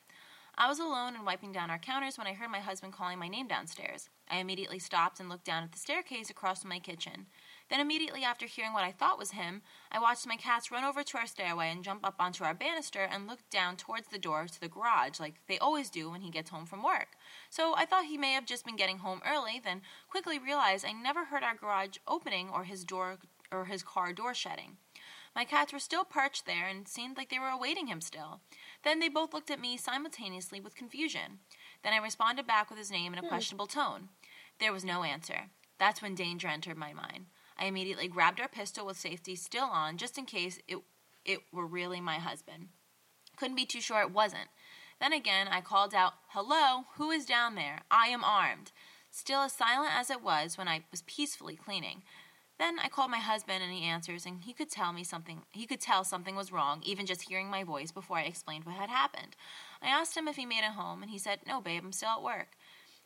I 0.54 0.68
was 0.68 0.78
alone 0.78 1.14
and 1.16 1.24
wiping 1.24 1.50
down 1.50 1.70
our 1.70 1.78
counters 1.78 2.18
when 2.18 2.26
I 2.26 2.34
heard 2.34 2.50
my 2.50 2.60
husband 2.60 2.92
calling 2.92 3.18
my 3.18 3.28
name 3.28 3.48
downstairs. 3.48 4.10
I 4.30 4.36
immediately 4.36 4.80
stopped 4.80 5.18
and 5.18 5.30
looked 5.30 5.46
down 5.46 5.62
at 5.62 5.72
the 5.72 5.78
staircase 5.78 6.28
across 6.28 6.60
from 6.60 6.68
my 6.68 6.78
kitchen. 6.78 7.24
Then, 7.72 7.80
immediately 7.80 8.22
after 8.22 8.44
hearing 8.44 8.74
what 8.74 8.84
I 8.84 8.92
thought 8.92 9.18
was 9.18 9.30
him, 9.30 9.62
I 9.90 9.98
watched 9.98 10.26
my 10.26 10.36
cats 10.36 10.70
run 10.70 10.84
over 10.84 11.02
to 11.02 11.16
our 11.16 11.26
stairway 11.26 11.70
and 11.70 11.82
jump 11.82 12.06
up 12.06 12.16
onto 12.18 12.44
our 12.44 12.52
banister 12.52 13.00
and 13.00 13.26
look 13.26 13.48
down 13.48 13.78
towards 13.78 14.08
the 14.08 14.18
door 14.18 14.44
to 14.46 14.60
the 14.60 14.68
garage, 14.68 15.18
like 15.18 15.36
they 15.48 15.56
always 15.58 15.88
do 15.88 16.10
when 16.10 16.20
he 16.20 16.30
gets 16.30 16.50
home 16.50 16.66
from 16.66 16.82
work. 16.82 17.16
So 17.48 17.74
I 17.74 17.86
thought 17.86 18.04
he 18.04 18.18
may 18.18 18.32
have 18.32 18.44
just 18.44 18.66
been 18.66 18.76
getting 18.76 18.98
home 18.98 19.22
early, 19.26 19.58
then 19.58 19.80
quickly 20.10 20.38
realized 20.38 20.84
I 20.84 20.92
never 20.92 21.24
heard 21.24 21.42
our 21.42 21.54
garage 21.54 21.96
opening 22.06 22.50
or 22.50 22.64
his 22.64 22.84
door 22.84 23.16
or 23.50 23.64
his 23.64 23.82
car 23.82 24.12
door 24.12 24.34
shutting. 24.34 24.76
My 25.34 25.46
cats 25.46 25.72
were 25.72 25.78
still 25.78 26.04
perched 26.04 26.44
there 26.44 26.68
and 26.68 26.86
seemed 26.86 27.16
like 27.16 27.30
they 27.30 27.38
were 27.38 27.48
awaiting 27.48 27.86
him 27.86 28.02
still. 28.02 28.42
Then 28.84 29.00
they 29.00 29.08
both 29.08 29.32
looked 29.32 29.50
at 29.50 29.58
me 29.58 29.78
simultaneously 29.78 30.60
with 30.60 30.76
confusion. 30.76 31.38
Then 31.82 31.94
I 31.94 32.04
responded 32.04 32.46
back 32.46 32.68
with 32.68 32.78
his 32.78 32.90
name 32.90 33.14
in 33.14 33.18
a 33.18 33.22
Hmm. 33.22 33.28
questionable 33.28 33.66
tone. 33.66 34.10
There 34.58 34.74
was 34.74 34.84
no 34.84 35.04
answer. 35.04 35.48
That's 35.78 36.02
when 36.02 36.14
danger 36.14 36.48
entered 36.48 36.76
my 36.76 36.92
mind. 36.92 37.28
I 37.58 37.66
immediately 37.66 38.08
grabbed 38.08 38.40
our 38.40 38.48
pistol 38.48 38.86
with 38.86 38.98
safety 38.98 39.36
still 39.36 39.64
on, 39.64 39.96
just 39.96 40.18
in 40.18 40.24
case 40.24 40.58
it, 40.68 40.78
it 41.24 41.40
were 41.52 41.66
really 41.66 42.00
my 42.00 42.16
husband. 42.16 42.68
Couldn't 43.36 43.56
be 43.56 43.66
too 43.66 43.80
sure 43.80 44.00
it 44.00 44.12
wasn't. 44.12 44.48
Then 45.00 45.12
again, 45.12 45.48
I 45.48 45.60
called 45.60 45.94
out, 45.94 46.14
Hello, 46.28 46.84
who 46.96 47.10
is 47.10 47.26
down 47.26 47.54
there? 47.54 47.80
I 47.90 48.08
am 48.08 48.22
armed. 48.22 48.72
Still 49.10 49.40
as 49.40 49.52
silent 49.52 49.92
as 49.94 50.10
it 50.10 50.22
was 50.22 50.56
when 50.56 50.68
I 50.68 50.84
was 50.90 51.02
peacefully 51.02 51.56
cleaning. 51.56 52.02
Then 52.58 52.78
I 52.78 52.88
called 52.88 53.10
my 53.10 53.18
husband 53.18 53.62
and 53.64 53.72
he 53.72 53.82
answers 53.82 54.24
and 54.24 54.44
he 54.44 54.52
could 54.52 54.70
tell 54.70 54.92
me 54.92 55.02
something 55.02 55.42
he 55.50 55.66
could 55.66 55.80
tell 55.80 56.04
something 56.04 56.36
was 56.36 56.52
wrong 56.52 56.80
even 56.84 57.06
just 57.06 57.28
hearing 57.28 57.50
my 57.50 57.64
voice 57.64 57.90
before 57.90 58.18
I 58.18 58.22
explained 58.22 58.64
what 58.64 58.76
had 58.76 58.88
happened. 58.88 59.34
I 59.82 59.88
asked 59.88 60.16
him 60.16 60.28
if 60.28 60.36
he 60.36 60.46
made 60.46 60.64
it 60.64 60.76
home 60.76 61.02
and 61.02 61.10
he 61.10 61.18
said, 61.18 61.40
"No, 61.46 61.60
babe, 61.60 61.82
I'm 61.84 61.92
still 61.92 62.10
at 62.10 62.22
work." 62.22 62.56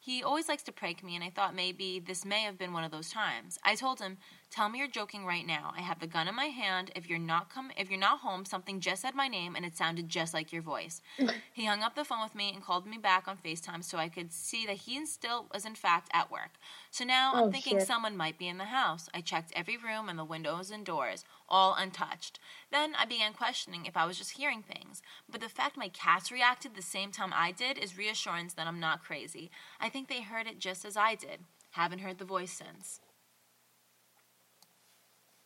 He 0.06 0.22
always 0.22 0.48
likes 0.48 0.62
to 0.62 0.70
prank 0.70 1.02
me 1.02 1.16
and 1.16 1.24
I 1.24 1.30
thought 1.30 1.52
maybe 1.52 1.98
this 1.98 2.24
may 2.24 2.42
have 2.42 2.56
been 2.56 2.72
one 2.72 2.84
of 2.84 2.92
those 2.92 3.10
times. 3.10 3.58
I 3.64 3.74
told 3.74 3.98
him, 3.98 4.18
"Tell 4.56 4.70
me 4.70 4.78
you're 4.78 4.88
joking 4.88 5.26
right 5.26 5.46
now. 5.46 5.74
I 5.76 5.82
have 5.82 5.98
the 6.00 6.06
gun 6.06 6.28
in 6.28 6.34
my 6.34 6.46
hand. 6.46 6.90
If 6.96 7.10
you're 7.10 7.18
not 7.18 7.50
come 7.50 7.70
if 7.76 7.90
you're 7.90 8.00
not 8.00 8.20
home, 8.20 8.46
something 8.46 8.80
just 8.80 9.02
said 9.02 9.14
my 9.14 9.28
name 9.28 9.54
and 9.54 9.66
it 9.66 9.76
sounded 9.76 10.08
just 10.08 10.32
like 10.32 10.50
your 10.50 10.62
voice." 10.62 11.02
he 11.52 11.66
hung 11.66 11.82
up 11.82 11.94
the 11.94 12.06
phone 12.06 12.22
with 12.22 12.34
me 12.34 12.52
and 12.54 12.64
called 12.64 12.86
me 12.86 12.96
back 12.96 13.28
on 13.28 13.36
FaceTime 13.36 13.84
so 13.84 13.98
I 13.98 14.08
could 14.08 14.32
see 14.32 14.64
that 14.64 14.78
he 14.78 15.04
still 15.04 15.46
was 15.52 15.66
in 15.66 15.74
fact 15.74 16.08
at 16.14 16.30
work. 16.30 16.52
So 16.90 17.04
now 17.04 17.34
I'm 17.34 17.48
Oh, 17.48 17.50
thinking 17.50 17.78
shit. 17.78 17.86
someone 17.86 18.16
might 18.16 18.38
be 18.38 18.48
in 18.48 18.56
the 18.56 18.64
house. 18.64 19.10
I 19.12 19.20
checked 19.20 19.52
every 19.54 19.76
room 19.76 20.08
and 20.08 20.18
the 20.18 20.24
windows 20.24 20.70
and 20.70 20.86
doors, 20.86 21.26
all 21.50 21.74
untouched. 21.74 22.40
Then 22.72 22.94
I 22.94 23.04
began 23.04 23.34
questioning 23.34 23.84
if 23.84 23.94
I 23.94 24.06
was 24.06 24.16
just 24.16 24.38
hearing 24.38 24.62
things. 24.62 25.02
But 25.30 25.42
the 25.42 25.50
fact 25.50 25.76
my 25.76 25.90
cats 25.90 26.32
reacted 26.32 26.74
the 26.74 26.80
same 26.80 27.12
time 27.12 27.32
I 27.34 27.52
did 27.52 27.76
is 27.76 27.98
reassurance 27.98 28.54
that 28.54 28.66
I'm 28.66 28.80
not 28.80 29.04
crazy. 29.04 29.50
I 29.78 29.90
think 29.90 30.08
they 30.08 30.22
heard 30.22 30.46
it 30.46 30.58
just 30.58 30.86
as 30.86 30.96
I 30.96 31.14
did. 31.14 31.40
Haven't 31.72 31.98
heard 31.98 32.16
the 32.16 32.24
voice 32.24 32.52
since. 32.52 33.00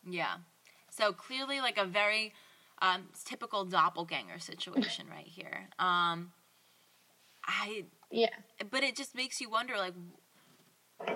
Yeah. 0.08 0.36
So 0.90 1.12
clearly, 1.12 1.60
like 1.60 1.78
a 1.78 1.84
very 1.84 2.32
um, 2.82 3.08
typical 3.24 3.64
doppelganger 3.64 4.38
situation 4.38 5.06
right 5.08 5.26
here. 5.26 5.68
Um, 5.78 6.32
I, 7.46 7.84
Yeah. 8.10 8.34
but 8.70 8.82
it 8.82 8.96
just 8.96 9.14
makes 9.14 9.40
you 9.40 9.50
wonder, 9.50 9.76
like, 9.76 9.94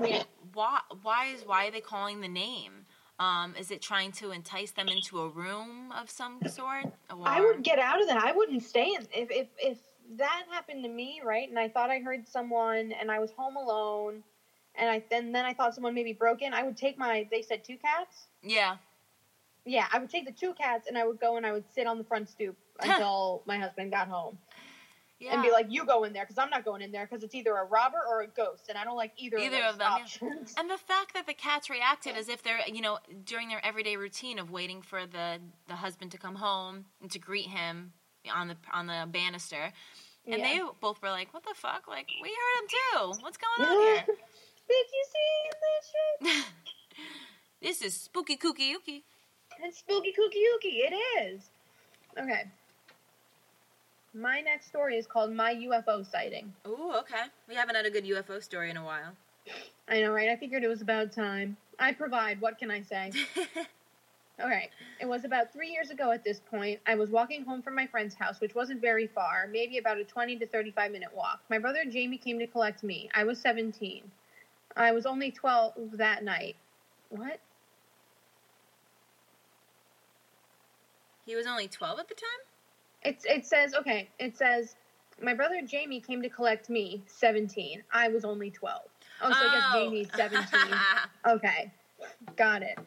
Yeah. 0.03 0.25
why 0.53 0.81
why 1.03 1.27
is 1.27 1.45
why 1.45 1.67
are 1.67 1.71
they 1.71 1.81
calling 1.81 2.21
the 2.21 2.29
name? 2.29 2.87
Um, 3.19 3.55
is 3.57 3.71
it 3.71 3.81
trying 3.81 4.13
to 4.13 4.33
entice 4.33 4.73
them 4.73 4.89
into 4.89 5.21
a 5.21 5.29
room 5.29 5.93
of 5.93 6.11
some 6.11 6.41
sort? 6.49 6.87
Or 7.11 7.27
I 7.29 7.41
would 7.41 7.63
get 7.63 7.79
out 7.79 8.01
of 8.01 8.09
that. 8.09 8.17
I 8.17 8.33
wouldn't 8.33 8.63
stay 8.63 8.95
in. 8.95 9.07
If 9.13 9.31
if 9.31 9.49
if 9.59 9.79
that 10.17 10.45
happened 10.51 10.83
to 10.85 10.91
me, 10.91 11.21
right? 11.25 11.49
And 11.49 11.59
I 11.59 11.69
thought 11.69 11.91
I 11.91 12.01
heard 12.01 12.27
someone, 12.27 12.93
and 12.93 13.11
I 13.11 13.19
was 13.19 13.31
home 13.33 13.57
alone, 13.57 14.23
and 14.77 14.91
I 14.91 15.03
then 15.11 15.33
then 15.33 15.45
I 15.45 15.55
thought 15.55 15.75
someone 15.75 15.95
maybe 15.95 16.13
broke 16.13 16.43
in. 16.43 16.53
I 16.55 16.63
would 16.63 16.77
take 16.77 16.99
my. 16.99 17.27
They 17.31 17.43
said 17.43 17.65
two 17.65 17.77
cats. 17.77 18.27
yeah, 18.43 18.77
Yeah, 19.65 19.87
I 19.93 19.99
would 19.99 20.11
take 20.11 20.27
the 20.27 20.33
two 20.33 20.55
cats, 20.55 20.89
and 20.89 20.97
I 20.99 21.07
would 21.07 21.21
go 21.21 21.37
and 21.37 21.47
I 21.47 21.53
would 21.53 21.65
sit 21.73 21.87
on 21.87 21.99
the 21.99 22.05
front 22.05 22.29
stoop 22.29 22.57
until 22.81 23.43
my 23.47 23.59
husband 23.59 23.91
got 23.93 24.09
home, 24.09 24.37
yeah. 25.21 25.33
and 25.35 25.43
be 25.43 25.51
like, 25.51 25.67
"You 25.71 25.85
go 25.87 26.05
in 26.05 26.13
there, 26.13 26.25
because 26.25 26.39
I'm 26.39 26.51
not 26.51 26.65
going 26.65 26.83
in 26.83 26.91
there, 26.93 27.07
because 27.07 27.23
it's 27.23 27.35
either 27.35 27.55
a 27.57 27.65
robber 27.65 27.99
or 28.09 28.23
a 28.23 28.27
ghost, 28.27 28.65
and 28.69 28.77
I 28.77 28.85
don't 28.85 28.97
like 28.97 29.13
either, 29.17 29.39
Either 29.39 29.63
of, 29.63 29.75
of 29.75 29.79
those 29.79 29.79
them, 29.79 29.89
yeah. 29.97 30.03
options." 30.03 30.55
and 30.59 30.69
the 30.71 30.77
fact 30.79 31.15
that 31.15 31.27
the 31.27 31.35
cats 31.35 31.71
reacted 31.71 32.17
as 32.17 32.29
if 32.29 32.43
they're, 32.43 32.61
you 32.67 32.81
know, 32.81 32.99
during 33.25 33.49
their 33.49 33.65
everyday 33.65 33.97
routine 33.97 34.39
of 34.39 34.51
waiting 34.51 34.83
for 34.83 35.07
the 35.07 35.39
the 35.69 35.77
husband 35.77 36.11
to 36.13 36.19
come 36.19 36.35
home 36.37 36.85
and 37.01 37.11
to 37.13 37.19
greet 37.19 37.47
him 37.47 37.93
on 38.35 38.49
the 38.49 38.57
on 38.73 38.87
the 38.89 39.07
banister, 39.11 39.73
and 40.27 40.39
Yeah. 40.41 40.45
they 40.53 40.61
both 40.81 41.01
were 41.01 41.11
like, 41.11 41.33
"What 41.33 41.45
the 41.45 41.55
fuck? 41.55 41.87
Like, 41.87 42.09
we 42.21 42.29
heard 42.29 42.63
him 42.63 42.69
too. 43.17 43.23
What's 43.23 43.37
going 43.39 43.71
on 43.71 43.83
here?" 43.83 44.05
Did 44.69 44.87
you 44.93 45.05
see 45.13 45.51
this 45.65 46.33
shit? 46.37 46.45
this 47.63 47.83
is 47.83 48.01
spooky 48.01 48.37
kooky 48.37 48.73
ookie. 48.75 49.03
It's 49.63 49.79
spooky 49.79 50.13
kooky 50.13 50.43
ookie. 50.55 50.91
It 50.91 50.95
is. 51.23 51.51
Okay. 52.19 52.45
My 54.15 54.41
next 54.41 54.67
story 54.67 54.97
is 54.97 55.07
called 55.07 55.33
My 55.33 55.55
UFO 55.55 56.09
Sighting. 56.09 56.53
Ooh, 56.67 56.93
okay. 56.99 57.25
We 57.49 57.55
haven't 57.55 57.75
had 57.75 57.85
a 57.87 57.91
good 57.91 58.05
UFO 58.05 58.43
story 58.43 58.71
in 58.71 58.77
a 58.77 58.85
while. 58.85 59.13
I 59.89 60.01
know, 60.01 60.13
right? 60.13 60.29
I 60.29 60.37
figured 60.37 60.63
it 60.63 60.69
was 60.69 60.83
about 60.83 61.13
time. 61.13 61.57
I 61.79 61.93
provide. 61.93 62.41
What 62.41 62.59
can 62.59 62.71
I 62.71 62.83
say? 62.83 63.11
Okay. 64.41 64.69
It 65.01 65.07
was 65.07 65.25
about 65.25 65.53
three 65.53 65.71
years 65.71 65.91
ago 65.91 66.11
at 66.11 66.25
this 66.25 66.41
point. 66.41 66.81
I 66.87 66.97
was 66.97 67.11
walking 67.11 67.45
home 67.45 67.63
from 67.63 67.77
my 67.77 67.87
friend's 67.87 68.15
house, 68.15 68.41
which 68.41 68.55
wasn't 68.55 68.81
very 68.81 69.07
far, 69.07 69.49
maybe 69.51 69.79
about 69.79 69.99
a 69.99 70.05
20 70.05 70.39
to 70.39 70.47
35 70.47 70.91
minute 70.91 71.15
walk. 71.15 71.41
My 71.51 71.59
brother 71.59 71.85
Jamie 71.89 72.19
came 72.19 72.39
to 72.41 72.47
collect 72.47 72.83
me. 72.83 73.09
I 73.15 73.23
was 73.25 73.39
17. 73.41 74.03
I 74.77 74.93
was 74.93 75.07
only 75.07 75.31
12 75.31 75.75
that 75.93 76.25
night. 76.25 76.57
What? 77.11 77.41
he 81.27 81.37
was 81.37 81.47
only 81.47 81.69
12 81.69 81.99
at 81.99 82.09
the 82.09 82.15
time? 82.15 82.31
It's 83.03 83.25
it 83.27 83.45
says 83.45 83.75
okay. 83.75 84.09
It 84.19 84.37
says 84.37 84.77
my 85.23 85.35
brother 85.35 85.61
Jamie 85.63 86.01
came 86.01 86.23
to 86.23 86.29
collect 86.31 86.71
me, 86.71 87.03
seventeen. 87.07 87.83
I 87.93 88.09
was 88.09 88.25
only 88.25 88.51
twelve. 88.51 88.89
Oh, 89.21 89.31
so 89.31 89.39
I 89.39 89.55
guess 89.55 89.65
oh. 89.75 89.85
Jamie's 89.85 90.09
seventeen. 90.15 90.75
Okay, 91.27 91.71
got 92.37 92.63
it. 92.63 92.79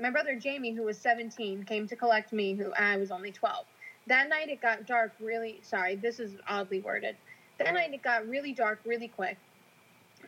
My 0.00 0.10
brother 0.10 0.36
Jamie, 0.36 0.72
who 0.72 0.82
was 0.82 0.96
seventeen, 0.96 1.64
came 1.64 1.88
to 1.88 1.96
collect 1.96 2.32
me, 2.32 2.54
who 2.54 2.72
I 2.74 2.96
was 2.96 3.10
only 3.10 3.32
twelve. 3.32 3.66
That 4.06 4.28
night 4.28 4.48
it 4.48 4.60
got 4.60 4.86
dark 4.86 5.12
really. 5.20 5.58
Sorry, 5.62 5.96
this 5.96 6.20
is 6.20 6.36
oddly 6.48 6.80
worded. 6.80 7.16
That 7.58 7.74
night 7.74 7.92
it 7.92 8.02
got 8.02 8.28
really 8.28 8.52
dark 8.52 8.80
really 8.84 9.08
quick. 9.08 9.38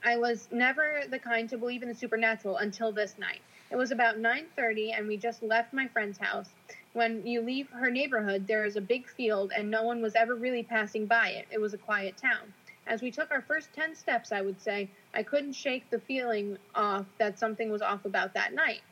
I 0.06 0.18
was 0.18 0.48
never 0.52 1.04
the 1.08 1.18
kind 1.18 1.48
to 1.48 1.56
believe 1.56 1.82
in 1.82 1.88
the 1.88 1.94
supernatural 1.94 2.58
until 2.58 2.92
this 2.92 3.16
night. 3.16 3.40
It 3.70 3.76
was 3.76 3.90
about 3.90 4.18
9:30 4.18 4.92
and 4.92 5.08
we 5.08 5.16
just 5.16 5.42
left 5.42 5.72
my 5.72 5.88
friend's 5.88 6.18
house. 6.18 6.50
When 6.92 7.26
you 7.26 7.40
leave 7.40 7.70
her 7.70 7.90
neighborhood, 7.90 8.46
there 8.46 8.66
is 8.66 8.76
a 8.76 8.82
big 8.82 9.08
field 9.08 9.50
and 9.56 9.70
no 9.70 9.82
one 9.82 10.02
was 10.02 10.14
ever 10.14 10.34
really 10.34 10.62
passing 10.62 11.06
by 11.06 11.30
it. 11.30 11.46
It 11.50 11.58
was 11.58 11.72
a 11.72 11.78
quiet 11.78 12.18
town. 12.18 12.52
As 12.86 13.00
we 13.00 13.10
took 13.10 13.30
our 13.30 13.40
first 13.40 13.72
10 13.72 13.94
steps, 13.94 14.30
I 14.30 14.42
would 14.42 14.60
say, 14.60 14.90
I 15.14 15.22
couldn't 15.22 15.54
shake 15.54 15.88
the 15.88 15.98
feeling 15.98 16.58
off 16.74 17.06
that 17.16 17.38
something 17.38 17.70
was 17.70 17.80
off 17.80 18.04
about 18.04 18.34
that 18.34 18.52
night. 18.52 18.82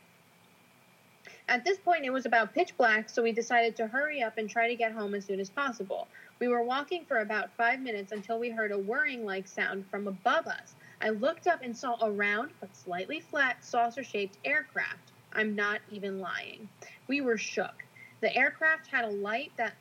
At 1.47 1.65
this 1.65 1.77
point, 1.77 2.07
it 2.07 2.11
was 2.11 2.25
about 2.25 2.55
pitch 2.55 2.75
black, 2.79 3.11
so 3.11 3.23
we 3.23 3.33
decided 3.33 3.77
to 3.77 3.87
hurry 3.87 4.23
up 4.23 4.39
and 4.39 4.49
try 4.49 4.69
to 4.69 4.75
get 4.75 4.93
home 4.93 5.15
as 5.15 5.27
soon 5.27 5.41
as 5.41 5.51
possible. 5.51 6.09
We 6.39 6.49
were 6.49 6.63
walking 6.63 7.05
for 7.05 7.19
about 7.19 7.51
five 7.57 7.81
minutes 7.81 8.13
until 8.13 8.39
we 8.39 8.49
heard 8.49 8.73
a 8.73 8.79
whirring 8.79 9.27
like 9.27 9.47
sound 9.47 9.85
from 9.91 10.09
above 10.09 10.47
us. 10.47 10.75
I 11.05 11.09
looked 11.11 11.49
up 11.49 11.63
and 11.63 11.77
saw 11.77 11.97
a 12.01 12.09
round 12.09 12.53
but 12.61 12.77
slightly 12.77 13.19
flat 13.19 13.65
saucer 13.65 14.05
shaped 14.05 14.39
aircraft. 14.45 15.11
I'm 15.33 15.57
not 15.57 15.81
even 15.91 16.21
lying. 16.21 16.69
We 17.09 17.21
were 17.21 17.37
shook. 17.37 17.85
The 18.21 18.35
aircraft 18.37 18.87
had 18.87 19.05
a 19.05 19.11
light 19.11 19.51
that 19.57 19.75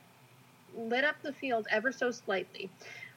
lit 0.75 1.03
up 1.03 1.21
the 1.21 1.33
field 1.33 1.67
ever 1.69 1.91
so 1.91 2.09
slightly. 2.09 2.71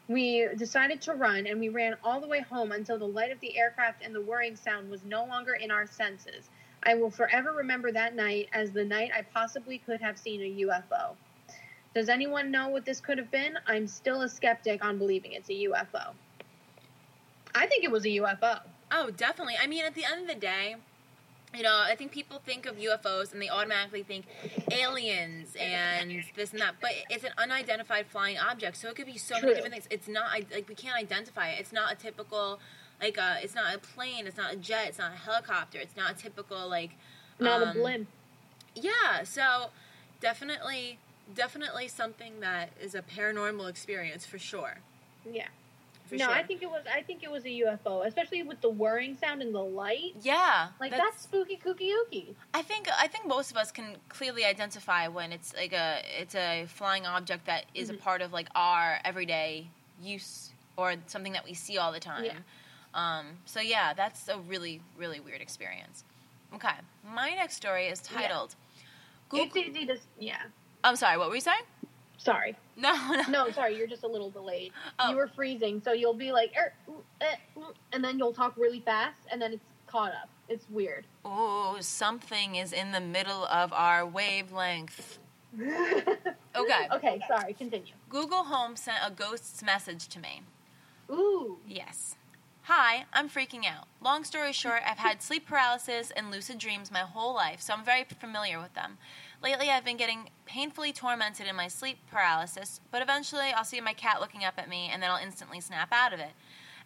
We 0.06 0.46
decided 0.58 1.00
to 1.02 1.14
run 1.14 1.46
and 1.46 1.58
we 1.58 1.70
ran 1.70 1.96
all 2.04 2.20
the 2.20 2.26
way 2.26 2.40
home 2.40 2.72
until 2.72 2.98
the 2.98 3.06
light 3.06 3.32
of 3.32 3.40
the 3.40 3.56
aircraft 3.56 4.02
and 4.04 4.14
the 4.14 4.20
whirring 4.20 4.56
sound 4.56 4.90
was 4.90 5.02
no 5.04 5.24
longer 5.24 5.54
in 5.54 5.70
our 5.70 5.86
senses. 5.86 6.50
I 6.82 6.96
will 6.96 7.10
forever 7.10 7.52
remember 7.52 7.90
that 7.92 8.14
night 8.14 8.50
as 8.52 8.70
the 8.70 8.84
night 8.84 9.12
I 9.16 9.22
possibly 9.22 9.78
could 9.78 10.02
have 10.02 10.18
seen 10.18 10.42
a 10.42 10.66
UFO. 10.66 11.14
Does 11.94 12.10
anyone 12.10 12.50
know 12.50 12.68
what 12.68 12.84
this 12.84 13.00
could 13.00 13.16
have 13.16 13.30
been? 13.30 13.54
I'm 13.66 13.86
still 13.86 14.20
a 14.20 14.28
skeptic 14.28 14.84
on 14.84 14.98
believing 14.98 15.32
it's 15.32 15.48
a 15.48 15.54
UFO. 15.68 16.12
I 17.54 17.66
think 17.66 17.84
it 17.84 17.90
was 17.90 18.04
a 18.04 18.08
UFO. 18.08 18.60
Oh, 18.90 19.10
definitely. 19.10 19.54
I 19.60 19.66
mean, 19.66 19.84
at 19.84 19.94
the 19.94 20.04
end 20.04 20.22
of 20.22 20.28
the 20.28 20.40
day, 20.40 20.76
you 21.54 21.62
know, 21.62 21.82
I 21.84 21.94
think 21.94 22.10
people 22.10 22.40
think 22.44 22.66
of 22.66 22.76
UFOs 22.76 23.32
and 23.32 23.40
they 23.40 23.48
automatically 23.48 24.02
think 24.02 24.26
aliens 24.72 25.54
and 25.58 26.24
this 26.34 26.52
and 26.52 26.60
that, 26.60 26.74
but 26.80 26.90
it's 27.10 27.24
an 27.24 27.30
unidentified 27.38 28.06
flying 28.06 28.38
object, 28.38 28.76
so 28.76 28.88
it 28.88 28.96
could 28.96 29.06
be 29.06 29.18
so 29.18 29.36
True. 29.36 29.42
many 29.42 29.54
different 29.54 29.74
things. 29.74 29.86
It's 29.90 30.08
not 30.08 30.32
like 30.32 30.68
we 30.68 30.74
can't 30.74 30.96
identify 30.96 31.50
it. 31.50 31.60
It's 31.60 31.72
not 31.72 31.92
a 31.92 31.96
typical 31.96 32.58
like 33.00 33.18
a, 33.18 33.38
it's 33.42 33.54
not 33.54 33.74
a 33.74 33.78
plane, 33.78 34.26
it's 34.26 34.36
not 34.36 34.52
a 34.52 34.56
jet, 34.56 34.88
it's 34.88 34.98
not 34.98 35.12
a 35.12 35.16
helicopter, 35.16 35.78
it's 35.78 35.96
not 35.96 36.12
a 36.12 36.14
typical 36.14 36.68
like 36.68 36.90
Not 37.38 37.62
a 37.62 37.68
um, 37.68 37.76
blimp. 37.76 38.08
Yeah, 38.74 39.24
so 39.24 39.70
definitely 40.20 40.98
definitely 41.34 41.88
something 41.88 42.40
that 42.40 42.70
is 42.80 42.94
a 42.94 43.02
paranormal 43.02 43.68
experience 43.68 44.26
for 44.26 44.38
sure. 44.38 44.78
Yeah. 45.30 45.48
No, 46.10 46.18
sure. 46.26 46.28
I 46.34 46.42
think 46.42 46.62
it 46.62 46.70
was. 46.70 46.82
I 46.92 47.02
think 47.02 47.22
it 47.22 47.30
was 47.30 47.44
a 47.44 47.48
UFO, 47.48 48.06
especially 48.06 48.42
with 48.42 48.60
the 48.60 48.68
whirring 48.68 49.16
sound 49.16 49.40
and 49.42 49.54
the 49.54 49.62
light. 49.62 50.14
yeah, 50.22 50.68
Like 50.78 50.90
that's, 50.90 51.22
spooky, 51.22 51.56
kooky, 51.56 51.90
ooky. 51.92 52.34
I 52.52 52.62
think 52.62 52.88
I 52.98 53.06
think 53.08 53.26
most 53.26 53.50
of 53.50 53.56
us 53.56 53.72
can 53.72 53.96
clearly 54.08 54.44
identify 54.44 55.08
when 55.08 55.32
it's 55.32 55.54
like 55.54 55.72
a 55.72 56.02
it's 56.20 56.34
a 56.34 56.66
flying 56.68 57.06
object 57.06 57.46
that 57.46 57.64
is 57.74 57.90
Mhm. 57.90 57.94
a 57.94 57.96
part 57.98 58.20
of 58.22 58.32
like 58.32 58.48
our 58.54 58.98
everyday 59.04 59.68
use 60.00 60.50
or 60.76 60.94
something 61.06 61.32
that 61.32 61.44
we 61.44 61.54
see 61.54 61.78
all 61.78 61.90
the 61.92 62.00
time. 62.00 62.24
Yeah. 62.24 62.38
Um, 62.94 63.38
so 63.46 63.60
yeah, 63.60 63.94
that's 63.94 64.28
a 64.28 64.38
really 64.38 64.82
really 64.96 65.20
weird 65.20 65.40
experience. 65.40 66.04
Okay, 66.54 66.74
my 67.04 67.30
next 67.30 67.56
story 67.56 67.86
is 67.86 68.02
Yeah. 68.12 68.18
titled. 68.20 68.54
It's 69.32 69.56
easy 69.56 69.86
to. 69.86 69.98
Yeah. 70.18 70.42
I'm 70.84 70.96
sorry, 70.96 71.16
what 71.16 71.28
were 71.30 71.34
you 71.34 71.40
saying? 71.40 71.62
Sorry. 72.24 72.56
No, 72.76 72.92
no. 73.10 73.22
No, 73.28 73.50
sorry. 73.50 73.76
You're 73.76 73.86
just 73.86 74.02
a 74.02 74.08
little 74.08 74.30
delayed. 74.30 74.72
Oh. 74.98 75.10
You 75.10 75.16
were 75.16 75.28
freezing, 75.28 75.82
so 75.84 75.92
you'll 75.92 76.14
be 76.14 76.32
like, 76.32 76.52
er, 76.58 76.72
mm, 76.90 76.94
eh, 77.20 77.36
mm, 77.56 77.72
and 77.92 78.02
then 78.02 78.18
you'll 78.18 78.32
talk 78.32 78.56
really 78.56 78.80
fast, 78.80 79.20
and 79.30 79.40
then 79.40 79.52
it's 79.52 79.64
caught 79.86 80.12
up. 80.12 80.28
It's 80.48 80.68
weird. 80.70 81.06
Oh, 81.24 81.76
something 81.80 82.56
is 82.56 82.72
in 82.72 82.92
the 82.92 83.00
middle 83.00 83.44
of 83.46 83.72
our 83.72 84.06
wavelength. 84.06 85.18
Okay. 86.56 86.86
Okay. 86.94 87.20
Sorry. 87.26 87.52
Continue. 87.52 87.94
Google 88.08 88.44
Home 88.44 88.76
sent 88.76 88.98
a 89.04 89.10
ghost's 89.10 89.60
message 89.60 90.06
to 90.08 90.20
me. 90.20 90.42
Ooh. 91.10 91.58
Yes. 91.66 92.14
Hi, 92.62 93.04
I'm 93.12 93.28
freaking 93.28 93.66
out. 93.66 93.88
Long 94.00 94.24
story 94.24 94.52
short, 94.52 94.80
I've 94.88 94.98
had 94.98 95.20
sleep 95.20 95.46
paralysis 95.46 96.10
and 96.16 96.30
lucid 96.30 96.58
dreams 96.58 96.90
my 96.90 97.00
whole 97.00 97.34
life, 97.34 97.60
so 97.60 97.74
I'm 97.74 97.84
very 97.84 98.04
familiar 98.04 98.58
with 98.58 98.72
them. 98.74 98.96
Lately, 99.44 99.68
I've 99.68 99.84
been 99.84 99.98
getting 99.98 100.30
painfully 100.46 100.90
tormented 100.90 101.46
in 101.46 101.54
my 101.54 101.68
sleep 101.68 101.98
paralysis, 102.10 102.80
but 102.90 103.02
eventually 103.02 103.52
I'll 103.54 103.62
see 103.62 103.78
my 103.78 103.92
cat 103.92 104.18
looking 104.18 104.42
up 104.42 104.54
at 104.56 104.70
me 104.70 104.88
and 104.90 105.02
then 105.02 105.10
I'll 105.10 105.22
instantly 105.22 105.60
snap 105.60 105.92
out 105.92 106.14
of 106.14 106.18
it. 106.18 106.30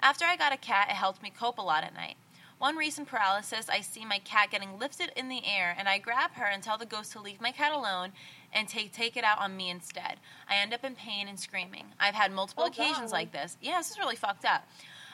After 0.01 0.25
I 0.25 0.37
got 0.37 0.53
a 0.53 0.57
cat, 0.57 0.89
it 0.91 0.97
helped 0.97 1.23
me 1.23 1.31
cope 1.31 1.59
a 1.59 1.63
lot 1.63 1.85
at 1.85 1.95
night. 1.95 2.17
One 2.59 2.75
recent 2.77 3.07
paralysis, 3.07 3.69
I 3.69 3.81
see 3.81 4.05
my 4.05 4.19
cat 4.19 4.51
getting 4.51 4.77
lifted 4.77 5.13
in 5.15 5.29
the 5.29 5.47
air, 5.47 5.77
and 5.79 5.89
I 5.89 5.99
grab 5.99 6.33
her 6.33 6.47
and 6.47 6.61
tell 6.61 6.77
the 6.77 6.85
ghost 6.85 7.13
to 7.13 7.21
leave 7.21 7.41
my 7.41 7.53
cat 7.53 7.73
alone 7.73 8.11
and 8.53 8.67
take 8.69 8.93
take 8.93 9.17
it 9.17 9.23
out 9.23 9.39
on 9.39 9.57
me 9.57 9.71
instead. 9.71 10.17
I 10.51 10.57
end 10.57 10.75
up 10.75 10.83
in 10.85 10.97
pain 10.97 11.29
and 11.29 11.39
screaming. 11.39 11.85
I've 12.01 12.17
had 12.17 12.33
multiple 12.33 12.65
Oh, 12.65 12.67
occasions 12.67 13.13
God. 13.13 13.13
like 13.13 13.31
this. 13.31 13.57
Yeah, 13.63 13.79
this 13.79 13.93
is 13.93 13.99
really 14.01 14.17
fucked 14.17 14.45
up. 14.45 14.67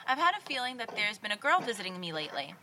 I've 0.07 0.17
had 0.17 0.33
a 0.35 0.41
feeling 0.41 0.77
that 0.77 0.95
there's 0.95 1.19
been 1.19 1.31
a 1.31 1.37
girl 1.37 1.59
visiting 1.59 1.99
me 1.99 2.11
lately. 2.11 2.55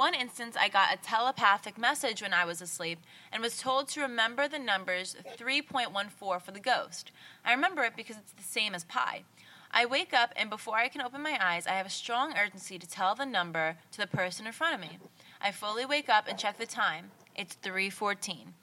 One 0.00 0.14
instance, 0.14 0.56
I 0.58 0.70
got 0.70 0.94
a 0.94 0.96
telepathic 0.96 1.76
message 1.76 2.22
when 2.22 2.32
I 2.32 2.46
was 2.46 2.62
asleep 2.62 3.00
and 3.30 3.42
was 3.42 3.60
told 3.60 3.86
to 3.88 4.00
remember 4.00 4.48
the 4.48 4.58
numbers 4.58 5.14
3.14 5.36 6.40
for 6.40 6.50
the 6.50 6.58
ghost. 6.58 7.12
I 7.44 7.52
remember 7.52 7.82
it 7.82 7.96
because 7.96 8.16
it's 8.16 8.32
the 8.32 8.42
same 8.42 8.74
as 8.74 8.82
pi. 8.84 9.24
I 9.70 9.84
wake 9.84 10.14
up, 10.14 10.32
and 10.36 10.48
before 10.48 10.76
I 10.76 10.88
can 10.88 11.02
open 11.02 11.20
my 11.20 11.36
eyes, 11.38 11.66
I 11.66 11.72
have 11.72 11.84
a 11.84 11.90
strong 11.90 12.32
urgency 12.34 12.78
to 12.78 12.88
tell 12.88 13.14
the 13.14 13.26
number 13.26 13.76
to 13.92 13.98
the 13.98 14.06
person 14.06 14.46
in 14.46 14.52
front 14.52 14.74
of 14.74 14.80
me. 14.80 14.96
I 15.38 15.52
fully 15.52 15.84
wake 15.84 16.08
up 16.08 16.26
and 16.26 16.38
check 16.38 16.56
the 16.56 16.64
time. 16.64 17.10
It's 17.36 17.56
3:14. 17.56 18.54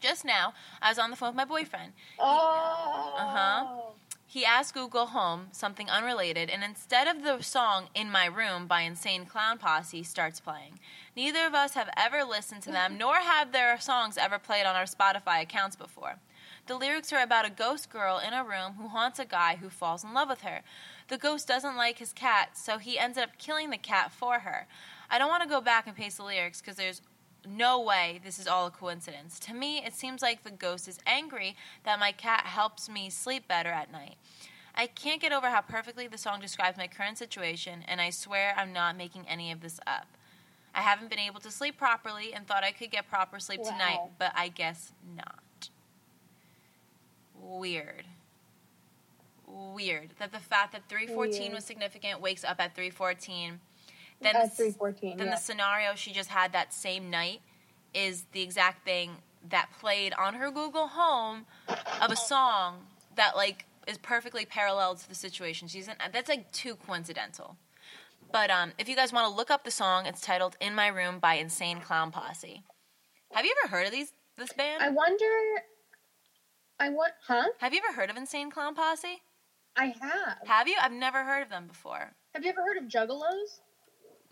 Just 0.00 0.22
now, 0.22 0.52
I 0.82 0.90
was 0.90 0.98
on 0.98 1.08
the 1.08 1.16
phone 1.16 1.30
with 1.30 1.36
my 1.36 1.46
boyfriend. 1.46 1.94
Oh. 2.18 3.14
Uh-huh. 3.16 3.94
He 4.30 4.44
asked 4.44 4.74
Google 4.74 5.06
Home 5.06 5.46
something 5.52 5.88
unrelated, 5.88 6.50
and 6.50 6.62
instead 6.62 7.08
of 7.08 7.22
the 7.24 7.42
song 7.42 7.88
In 7.94 8.10
My 8.10 8.26
Room 8.26 8.66
by 8.66 8.82
Insane 8.82 9.24
Clown 9.24 9.56
Posse 9.56 10.02
starts 10.02 10.38
playing. 10.38 10.80
Neither 11.16 11.46
of 11.46 11.54
us 11.54 11.72
have 11.72 11.88
ever 11.96 12.24
listened 12.24 12.60
to 12.64 12.70
them, 12.70 12.92
mm. 12.92 12.98
nor 12.98 13.14
have 13.14 13.52
their 13.52 13.80
songs 13.80 14.18
ever 14.18 14.38
played 14.38 14.66
on 14.66 14.76
our 14.76 14.84
Spotify 14.84 15.40
accounts 15.40 15.76
before. 15.76 16.18
The 16.66 16.76
lyrics 16.76 17.10
are 17.14 17.22
about 17.22 17.46
a 17.46 17.50
ghost 17.50 17.88
girl 17.88 18.18
in 18.18 18.34
a 18.34 18.44
room 18.44 18.74
who 18.76 18.88
haunts 18.88 19.18
a 19.18 19.24
guy 19.24 19.56
who 19.56 19.70
falls 19.70 20.04
in 20.04 20.12
love 20.12 20.28
with 20.28 20.42
her. 20.42 20.60
The 21.08 21.16
ghost 21.16 21.48
doesn't 21.48 21.78
like 21.78 21.98
his 21.98 22.12
cat, 22.12 22.50
so 22.52 22.76
he 22.76 22.98
ends 22.98 23.16
up 23.16 23.38
killing 23.38 23.70
the 23.70 23.78
cat 23.78 24.12
for 24.12 24.40
her. 24.40 24.66
I 25.10 25.18
don't 25.18 25.30
want 25.30 25.42
to 25.42 25.48
go 25.48 25.62
back 25.62 25.86
and 25.86 25.96
paste 25.96 26.18
the 26.18 26.24
lyrics 26.24 26.60
because 26.60 26.76
there's 26.76 27.00
no 27.46 27.80
way 27.80 28.20
this 28.24 28.38
is 28.38 28.46
all 28.46 28.66
a 28.66 28.70
coincidence. 28.70 29.38
To 29.40 29.54
me, 29.54 29.78
it 29.78 29.94
seems 29.94 30.22
like 30.22 30.42
the 30.42 30.50
ghost 30.50 30.88
is 30.88 30.98
angry 31.06 31.56
that 31.84 32.00
my 32.00 32.12
cat 32.12 32.46
helps 32.46 32.88
me 32.88 33.10
sleep 33.10 33.46
better 33.46 33.70
at 33.70 33.92
night. 33.92 34.16
I 34.74 34.86
can't 34.86 35.20
get 35.20 35.32
over 35.32 35.48
how 35.48 35.62
perfectly 35.62 36.06
the 36.06 36.18
song 36.18 36.40
describes 36.40 36.78
my 36.78 36.86
current 36.86 37.18
situation, 37.18 37.84
and 37.88 38.00
I 38.00 38.10
swear 38.10 38.54
I'm 38.56 38.72
not 38.72 38.96
making 38.96 39.24
any 39.28 39.50
of 39.50 39.60
this 39.60 39.80
up. 39.86 40.06
I 40.74 40.82
haven't 40.82 41.10
been 41.10 41.18
able 41.18 41.40
to 41.40 41.50
sleep 41.50 41.76
properly 41.76 42.32
and 42.32 42.46
thought 42.46 42.62
I 42.62 42.70
could 42.70 42.92
get 42.92 43.08
proper 43.08 43.40
sleep 43.40 43.64
tonight, 43.64 43.98
but 44.18 44.32
I 44.36 44.48
guess 44.48 44.92
not. 45.16 45.70
Weird. 47.34 48.04
Weird 49.46 50.10
that 50.18 50.30
the 50.30 50.38
fact 50.38 50.72
that 50.72 50.88
314 50.88 51.40
Weird. 51.40 51.54
was 51.54 51.64
significant 51.64 52.20
wakes 52.20 52.44
up 52.44 52.60
at 52.60 52.76
314. 52.76 53.60
Then 54.20 54.34
the 54.42 54.48
three 54.48 54.72
fourteen. 54.72 55.16
then 55.16 55.28
Yeah. 55.28 55.34
the 55.34 55.40
scenario 55.40 55.94
she 55.94 56.12
just 56.12 56.28
had 56.30 56.52
that 56.52 56.72
same 56.72 57.10
night 57.10 57.40
is 57.94 58.24
the 58.32 58.42
exact 58.42 58.84
thing 58.84 59.22
that 59.48 59.68
played 59.80 60.12
on 60.14 60.34
her 60.34 60.50
Google 60.50 60.88
Home 60.88 61.46
of 62.00 62.10
a 62.10 62.16
song 62.16 62.86
that 63.16 63.36
like 63.36 63.64
is 63.86 63.96
perfectly 63.98 64.44
parallel 64.44 64.96
to 64.96 65.08
the 65.08 65.14
situation 65.14 65.68
she's 65.68 65.88
in. 65.88 65.94
That's 66.12 66.28
like 66.28 66.50
too 66.52 66.74
coincidental. 66.76 67.56
But 68.30 68.50
um, 68.50 68.72
if 68.78 68.88
you 68.88 68.96
guys 68.96 69.12
want 69.12 69.26
to 69.30 69.34
look 69.34 69.50
up 69.50 69.64
the 69.64 69.70
song, 69.70 70.04
it's 70.06 70.20
titled 70.20 70.56
"In 70.60 70.74
My 70.74 70.88
Room" 70.88 71.18
by 71.18 71.34
Insane 71.34 71.80
Clown 71.80 72.10
Posse. 72.10 72.62
Have 73.32 73.44
you 73.44 73.54
ever 73.64 73.70
heard 73.74 73.86
of 73.86 73.92
these 73.92 74.12
this 74.36 74.52
band? 74.52 74.82
I 74.82 74.90
wonder. 74.90 75.24
I 76.80 76.90
want. 76.90 77.12
Huh? 77.26 77.44
Have 77.60 77.72
you 77.72 77.80
ever 77.88 77.94
heard 77.98 78.10
of 78.10 78.16
Insane 78.16 78.50
Clown 78.50 78.74
Posse? 78.74 79.22
I 79.76 79.94
have. 80.00 80.38
Have 80.46 80.68
you? 80.68 80.76
I've 80.80 80.92
never 80.92 81.24
heard 81.24 81.42
of 81.42 81.48
them 81.48 81.66
before. 81.66 82.12
Have 82.34 82.44
you 82.44 82.50
ever 82.50 82.62
heard 82.62 82.76
of 82.76 82.84
Juggalos? 82.84 83.60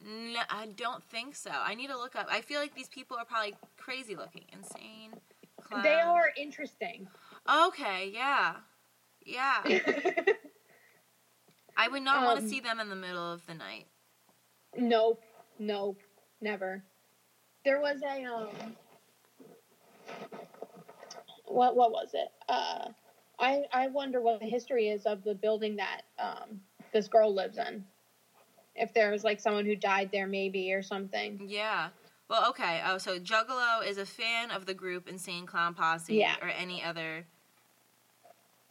No, 0.06 0.40
I 0.50 0.66
don't 0.76 1.02
think 1.04 1.34
so. 1.34 1.50
I 1.52 1.74
need 1.74 1.88
to 1.88 1.96
look 1.96 2.14
up. 2.14 2.28
I 2.30 2.40
feel 2.40 2.60
like 2.60 2.74
these 2.74 2.88
people 2.88 3.16
are 3.16 3.24
probably 3.24 3.54
crazy 3.76 4.14
looking. 4.14 4.44
Insane. 4.52 5.14
They 5.82 6.00
are 6.00 6.30
interesting. 6.36 7.08
Okay, 7.52 8.12
yeah. 8.14 8.54
Yeah. 9.24 9.56
I 11.76 11.88
would 11.88 12.02
not 12.02 12.24
want 12.24 12.38
to 12.38 12.44
Um, 12.44 12.48
see 12.48 12.60
them 12.60 12.78
in 12.78 12.88
the 12.88 12.94
middle 12.96 13.32
of 13.32 13.44
the 13.46 13.54
night. 13.54 13.86
nope. 14.76 15.22
Nope. 15.58 15.98
Never. 16.40 16.84
There 17.64 17.80
was 17.80 18.00
a 18.02 18.24
um. 18.24 18.76
What 21.46 21.74
what 21.76 21.90
was 21.90 22.10
it? 22.14 22.28
Uh, 22.48 22.88
I 23.38 23.64
I 23.72 23.88
wonder 23.88 24.20
what 24.20 24.40
the 24.40 24.46
history 24.46 24.88
is 24.88 25.04
of 25.06 25.24
the 25.24 25.34
building 25.34 25.76
that 25.76 26.02
um 26.18 26.60
this 26.92 27.08
girl 27.08 27.34
lives 27.34 27.58
in. 27.58 27.84
If 28.78 28.92
there 28.94 29.10
was 29.10 29.24
like 29.24 29.40
someone 29.40 29.64
who 29.66 29.76
died 29.76 30.10
there, 30.12 30.26
maybe 30.26 30.72
or 30.72 30.82
something. 30.82 31.40
Yeah. 31.46 31.88
Well, 32.28 32.48
okay. 32.50 32.82
Oh, 32.84 32.98
so 32.98 33.18
Juggalo 33.18 33.86
is 33.86 33.98
a 33.98 34.06
fan 34.06 34.50
of 34.50 34.66
the 34.66 34.74
group 34.74 35.08
Insane 35.08 35.46
Clown 35.46 35.74
Posse 35.74 36.14
Yeah. 36.14 36.34
or 36.42 36.48
any 36.48 36.82
other. 36.82 37.24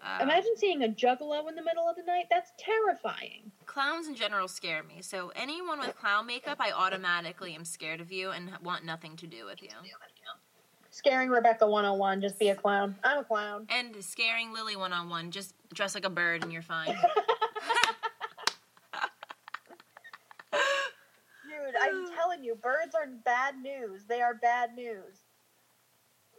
Uh, 0.04 0.20
Imagine 0.22 0.52
seeing 0.58 0.84
a 0.84 0.88
juggalo 0.88 1.48
in 1.50 1.56
the 1.56 1.64
middle 1.64 1.88
of 1.90 1.96
the 1.96 2.04
night. 2.04 2.26
That's 2.30 2.52
terrifying. 2.60 3.52
clowns 3.66 4.08
in 4.08 4.14
general 4.16 4.48
scare 4.48 4.84
me. 4.84 5.02
So 5.02 5.32
anyone 5.36 5.80
with 5.80 5.96
clown 5.98 6.28
makeup, 6.28 6.58
I 6.60 6.72
automatically 6.72 7.56
am 7.56 7.66
scared 7.66 8.02
of 8.02 8.12
you 8.12 8.30
and 8.32 8.52
want 8.62 8.86
nothing 8.86 9.16
to 9.18 9.26
do 9.28 9.46
with 9.46 9.64
you. 9.64 9.70
Scaring 10.92 11.30
Rebecca 11.30 11.66
101, 11.68 12.22
just 12.22 12.38
be 12.40 12.50
a 12.50 12.56
clown. 12.56 12.96
I'm 13.04 13.20
a 13.20 13.24
clown. 13.24 13.66
And 13.70 14.02
scaring 14.04 14.54
Lily 14.54 14.76
one 14.76 14.94
on 14.94 15.10
one, 15.10 15.32
just 15.32 15.54
dress 15.74 15.96
like 15.96 16.06
a 16.06 16.10
bird 16.10 16.44
and 16.44 16.54
you're 16.54 16.62
fine. 16.62 16.96
I'm 21.82 22.06
telling 22.16 22.44
you, 22.44 22.56
birds 22.56 22.96
are 22.96 23.08
bad 23.08 23.56
news. 23.62 24.06
They 24.06 24.22
are 24.22 24.34
bad 24.34 24.76
news. 24.76 25.24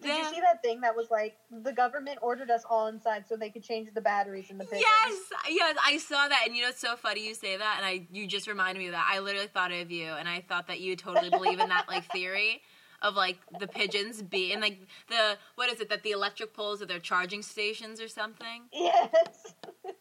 Did 0.03 0.09
Yeah. 0.09 0.19
you 0.19 0.25
see 0.35 0.41
that 0.41 0.63
thing 0.63 0.83
that 0.83 0.95
was 0.95 1.11
like 1.11 1.39
the 1.51 1.73
government 1.73 2.19
ordered 2.21 2.51
us 2.51 2.65
all 2.69 2.87
inside 2.89 3.27
so 3.27 3.37
they 3.37 3.51
could 3.51 3.63
change 3.65 3.89
the 3.95 4.01
batteries 4.01 4.51
in 4.51 4.59
the 4.59 4.65
pigeons? 4.65 4.85
Yes, 4.87 5.33
yes, 5.49 5.77
I 5.83 5.97
saw 5.97 6.29
that, 6.29 6.45
and 6.47 6.55
you 6.55 6.63
know 6.63 6.69
it's 6.69 6.81
so 6.81 6.97
funny 6.97 7.27
you 7.27 7.35
say 7.35 7.57
that, 7.57 7.77
and 7.79 7.87
I 7.87 8.07
you 8.13 8.27
just 8.27 8.47
reminded 8.47 8.79
me 8.79 8.87
of 8.87 8.93
that. 8.93 9.09
I 9.11 9.21
literally 9.21 9.49
thought 9.49 9.73
of 9.73 9.91
you, 9.91 10.07
and 10.07 10.29
I 10.29 10.43
thought 10.43 10.67
that 10.67 10.81
you 10.81 10.97
totally 10.97 11.31
believe 11.31 11.61
in 11.61 11.69
that 11.71 11.89
like 11.89 12.05
theory 12.13 12.63
of 13.03 13.15
like 13.15 13.39
the 13.59 13.67
pigeons 13.67 14.23
be 14.23 14.53
and 14.53 14.61
like 14.61 14.79
the 15.09 15.37
what 15.55 15.71
is 15.71 15.81
it 15.81 15.89
that 15.89 16.03
the 16.03 16.11
electric 16.13 16.55
poles 16.55 16.83
are 16.83 16.87
their 16.87 16.99
charging 16.99 17.43
stations 17.43 18.01
or 18.01 18.09
something? 18.09 18.65
Yes. 18.73 19.55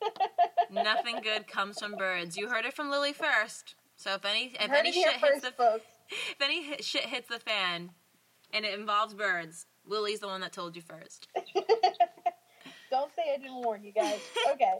Nothing 0.70 1.22
good 1.22 1.48
comes 1.48 1.80
from 1.80 1.96
birds. 1.96 2.36
You 2.36 2.50
heard 2.50 2.66
it 2.66 2.74
from 2.74 2.90
Lily 2.90 3.14
first. 3.14 3.76
So 3.96 4.14
if 4.14 4.26
any 4.26 4.54
if 4.60 4.72
any 4.72 4.91
shit 4.91 5.14
hits 5.14 5.41
the 5.41 5.52
folks. 5.52 5.86
if 6.10 6.41
any 6.41 6.78
shit 6.82 7.06
hits 7.06 7.30
the 7.30 7.39
fan 7.39 7.91
and 8.54 8.66
it 8.66 8.78
involves 8.78 9.14
birds, 9.14 9.66
Lily's 9.86 10.20
the 10.20 10.28
one 10.28 10.41
that 10.41 10.54
told 10.54 10.76
you 10.76 10.82
first. 10.82 11.28
Don't 12.91 13.12
say 13.16 13.34
I 13.34 13.38
didn't 13.38 13.64
warn 13.64 13.84
you 13.84 13.91
guys. 13.91 14.20
Okay. 14.54 14.74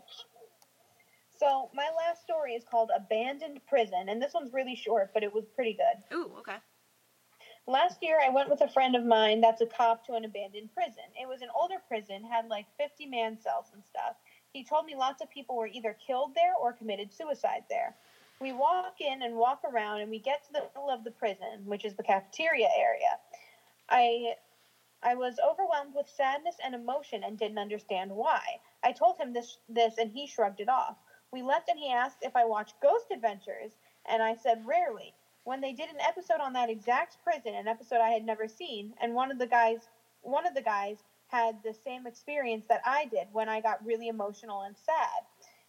So 1.38 1.70
my 1.74 1.90
last 1.98 2.24
story 2.24 2.54
is 2.54 2.64
called 2.64 2.92
Abandoned 2.96 3.60
Prison, 3.68 4.08
and 4.08 4.22
this 4.22 4.34
one's 4.34 4.54
really 4.54 4.76
short, 4.76 5.12
but 5.14 5.22
it 5.22 5.34
was 5.34 5.44
pretty 5.54 5.74
good. 5.74 6.16
Ooh, 6.16 6.32
okay. 6.40 6.56
Last 7.68 7.98
year, 8.02 8.20
I 8.24 8.30
went 8.30 8.50
with 8.50 8.62
a 8.62 8.70
friend 8.70 8.96
of 8.96 9.04
mine 9.04 9.42
that's 9.42 9.60
a 9.60 9.66
cop 9.66 10.06
to 10.06 10.14
an 10.14 10.24
abandoned 10.24 10.70
prison. 10.74 11.04
It 11.20 11.28
was 11.28 11.42
an 11.42 11.50
older 11.54 11.76
prison, 11.90 12.24
had 12.24 12.48
like 12.48 12.68
50 12.78 13.08
man 13.08 13.38
cells 13.42 13.66
and 13.74 13.84
stuff. 13.84 14.16
He 14.54 14.64
told 14.64 14.86
me 14.86 14.96
lots 14.96 15.22
of 15.22 15.30
people 15.30 15.58
were 15.58 15.68
either 15.68 15.98
killed 16.06 16.36
there 16.36 16.54
or 16.62 16.72
committed 16.72 17.12
suicide 17.12 17.64
there. 17.70 17.98
We 18.40 18.52
walk 18.52 19.02
in 19.02 19.22
and 19.22 19.36
walk 19.36 19.60
around, 19.64 20.02
and 20.02 20.10
we 20.10 20.20
get 20.20 20.44
to 20.44 20.54
the 20.54 20.64
middle 20.64 20.90
of 20.90 21.04
the 21.04 21.12
prison, 21.12 21.66
which 21.66 21.86
is 21.86 21.96
the 21.96 22.04
cafeteria 22.04 22.70
area. 22.78 23.20
I 23.90 24.36
I 25.04 25.16
was 25.16 25.40
overwhelmed 25.40 25.94
with 25.96 26.10
sadness 26.10 26.58
and 26.64 26.76
emotion 26.76 27.24
and 27.24 27.38
didn't 27.38 27.60
understand 27.60 28.12
why. 28.12 28.60
I 28.84 28.92
told 28.92 29.18
him 29.18 29.34
this 29.34 29.58
this 29.70 29.98
and 29.98 30.12
he 30.12 30.28
shrugged 30.28 30.60
it 30.60 30.70
off. 30.70 30.98
We 31.32 31.44
left 31.44 31.70
and 31.70 31.80
he 31.80 31.92
asked 31.92 32.20
if 32.22 32.36
I 32.36 32.46
watched 32.46 32.80
Ghost 32.82 33.08
Adventures 33.12 33.78
and 34.08 34.24
I 34.24 34.36
said 34.36 34.66
rarely. 34.66 35.14
When 35.44 35.62
they 35.62 35.74
did 35.74 35.90
an 35.90 36.02
episode 36.02 36.42
on 36.42 36.54
that 36.54 36.70
exact 36.70 37.22
prison, 37.24 37.54
an 37.54 37.68
episode 37.68 38.02
I 38.02 38.10
had 38.12 38.24
never 38.24 38.48
seen, 38.48 38.96
and 39.00 39.14
one 39.14 39.32
of 39.32 39.38
the 39.38 39.48
guys 39.48 39.88
one 40.22 40.46
of 40.48 40.56
the 40.56 40.62
guys 40.62 41.04
had 41.28 41.62
the 41.64 41.74
same 41.74 42.08
experience 42.08 42.66
that 42.68 42.82
I 42.86 43.06
did 43.06 43.28
when 43.32 43.48
I 43.50 43.62
got 43.62 43.86
really 43.86 44.08
emotional 44.08 44.62
and 44.64 44.76
sad. 44.78 45.24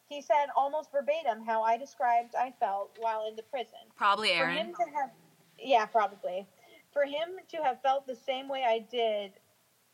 He 0.09 0.23
said 0.23 0.47
almost 0.57 0.93
verbatim 0.93 1.45
how 1.45 1.63
I 1.63 1.77
described 1.77 2.35
I 2.39 2.53
felt 2.61 2.97
while 3.01 3.27
in 3.29 3.35
the 3.37 3.43
prison. 3.43 3.79
Probably 3.97 4.29
For 4.29 4.35
Aaron. 4.45 4.57
him 4.57 4.67
to 4.75 4.85
have, 4.97 5.11
yeah, 5.59 5.85
probably. 5.87 6.47
For 6.93 7.05
him 7.05 7.37
to 7.51 7.57
have 7.59 7.83
felt 7.83 8.07
the 8.07 8.15
same 8.17 8.49
way 8.49 8.65
I 8.67 8.87
did, 8.91 9.33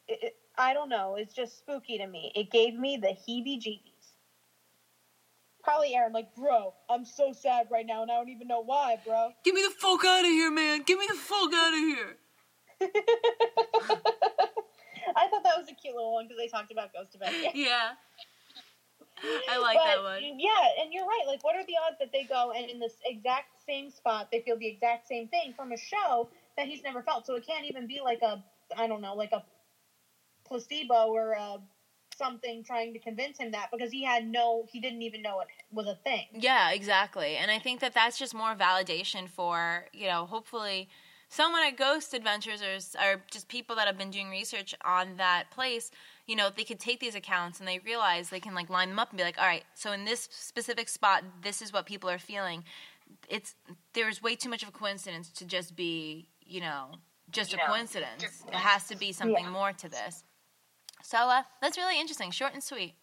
it, 0.08 0.36
I 0.58 0.74
don't 0.74 0.88
know. 0.90 1.16
It's 1.16 1.32
just 1.34 1.58
spooky 1.58 1.96
to 1.98 2.06
me. 2.06 2.30
It 2.34 2.50
gave 2.50 2.74
me 2.74 2.98
the 2.98 3.08
heebie-jeebies. 3.08 3.88
Probably 5.64 5.94
Aaron, 5.94 6.12
like, 6.12 6.34
bro, 6.34 6.74
I'm 6.90 7.04
so 7.04 7.32
sad 7.32 7.68
right 7.70 7.86
now, 7.86 8.02
and 8.02 8.10
I 8.10 8.16
don't 8.16 8.28
even 8.28 8.48
know 8.48 8.60
why, 8.60 8.96
bro. 9.06 9.30
Get 9.44 9.54
me 9.54 9.62
the 9.62 9.70
fuck 9.78 10.04
out 10.04 10.20
of 10.24 10.30
here, 10.30 10.50
man. 10.50 10.82
Get 10.84 10.98
me 10.98 11.06
the 11.08 11.14
fuck 11.14 11.52
out 11.54 11.72
of 11.72 11.78
here. 11.78 12.16
I 15.14 15.28
thought 15.28 15.44
that 15.44 15.56
was 15.58 15.68
a 15.70 15.74
cute 15.74 15.94
little 15.94 16.12
one 16.12 16.26
because 16.26 16.38
they 16.38 16.48
talked 16.48 16.72
about 16.72 16.92
Ghost 16.92 17.14
Adventure. 17.14 17.50
Yeah. 17.54 17.92
I 19.50 19.58
like 19.58 19.76
But, 19.76 19.84
that 19.84 20.02
one. 20.02 20.22
Yeah, 20.22 20.82
and 20.82 20.92
you're 20.92 21.06
right. 21.06 21.24
Like, 21.26 21.44
what 21.44 21.56
are 21.56 21.64
the 21.64 21.74
odds 21.86 21.96
that 22.00 22.12
they 22.12 22.24
go 22.24 22.52
and 22.56 22.70
in 22.70 22.78
this 22.80 22.94
exact 23.04 23.62
same 23.66 23.90
spot 23.90 24.28
they 24.30 24.40
feel 24.40 24.58
the 24.58 24.66
exact 24.66 25.06
same 25.06 25.28
thing 25.28 25.54
from 25.56 25.72
a 25.72 25.76
show 25.76 26.28
that 26.56 26.66
he's 26.66 26.82
never 26.82 27.02
felt? 27.02 27.26
So 27.26 27.34
it 27.34 27.46
can't 27.46 27.64
even 27.66 27.86
be 27.86 28.00
like 28.02 28.22
a, 28.22 28.42
I 28.76 28.86
don't 28.86 29.00
know, 29.00 29.14
like 29.14 29.32
a 29.32 29.44
placebo 30.44 31.06
or 31.08 31.32
a 31.32 31.58
something 32.16 32.62
trying 32.62 32.92
to 32.92 32.98
convince 32.98 33.38
him 33.38 33.50
that 33.52 33.68
because 33.72 33.90
he 33.90 34.04
had 34.04 34.26
no, 34.26 34.66
he 34.70 34.80
didn't 34.80 35.02
even 35.02 35.22
know 35.22 35.40
it 35.40 35.48
was 35.70 35.86
a 35.86 35.96
thing. 36.04 36.26
Yeah, 36.32 36.70
exactly. 36.70 37.36
And 37.36 37.50
I 37.50 37.58
think 37.58 37.80
that 37.80 37.94
that's 37.94 38.18
just 38.18 38.34
more 38.34 38.54
validation 38.54 39.28
for, 39.28 39.86
you 39.92 40.06
know, 40.06 40.26
hopefully 40.26 40.88
someone 41.28 41.62
at 41.62 41.76
Ghost 41.76 42.12
Adventures 42.12 42.62
or, 42.62 42.76
or 43.02 43.22
just 43.30 43.48
people 43.48 43.74
that 43.76 43.86
have 43.86 43.96
been 43.96 44.10
doing 44.10 44.28
research 44.28 44.74
on 44.84 45.16
that 45.16 45.50
place, 45.50 45.90
you 46.26 46.36
know, 46.36 46.50
they 46.54 46.64
could 46.64 46.78
take 46.80 47.00
these 47.00 47.14
accounts 47.14 47.58
and 47.58 47.68
they 47.68 47.78
realize 47.80 48.28
they 48.30 48.40
can 48.40 48.54
like 48.54 48.70
line 48.70 48.88
them 48.90 48.98
up 48.98 49.10
and 49.10 49.18
be 49.18 49.24
like, 49.24 49.38
all 49.38 49.46
right, 49.46 49.64
so 49.74 49.92
in 49.92 50.04
this 50.04 50.28
specific 50.30 50.88
spot, 50.88 51.24
this 51.42 51.60
is 51.60 51.72
what 51.72 51.86
people 51.86 52.08
are 52.08 52.18
feeling. 52.18 52.64
It's 53.28 53.54
there's 53.92 54.22
way 54.22 54.36
too 54.36 54.48
much 54.48 54.62
of 54.62 54.68
a 54.68 54.72
coincidence 54.72 55.30
to 55.32 55.44
just 55.44 55.74
be, 55.76 56.28
you 56.44 56.60
know, 56.60 56.92
just 57.30 57.52
a 57.54 57.58
coincidence. 57.58 58.24
It 58.48 58.54
has 58.54 58.86
to 58.88 58.96
be 58.96 59.12
something 59.12 59.44
Yeah. 59.44 59.50
more 59.50 59.72
to 59.72 59.88
this. 59.88 60.24
So 61.02 61.18
uh, 61.18 61.42
that's 61.60 61.76
really 61.76 61.98
interesting, 61.98 62.30
short 62.30 62.52
and 62.54 62.62
sweet. 62.62 62.94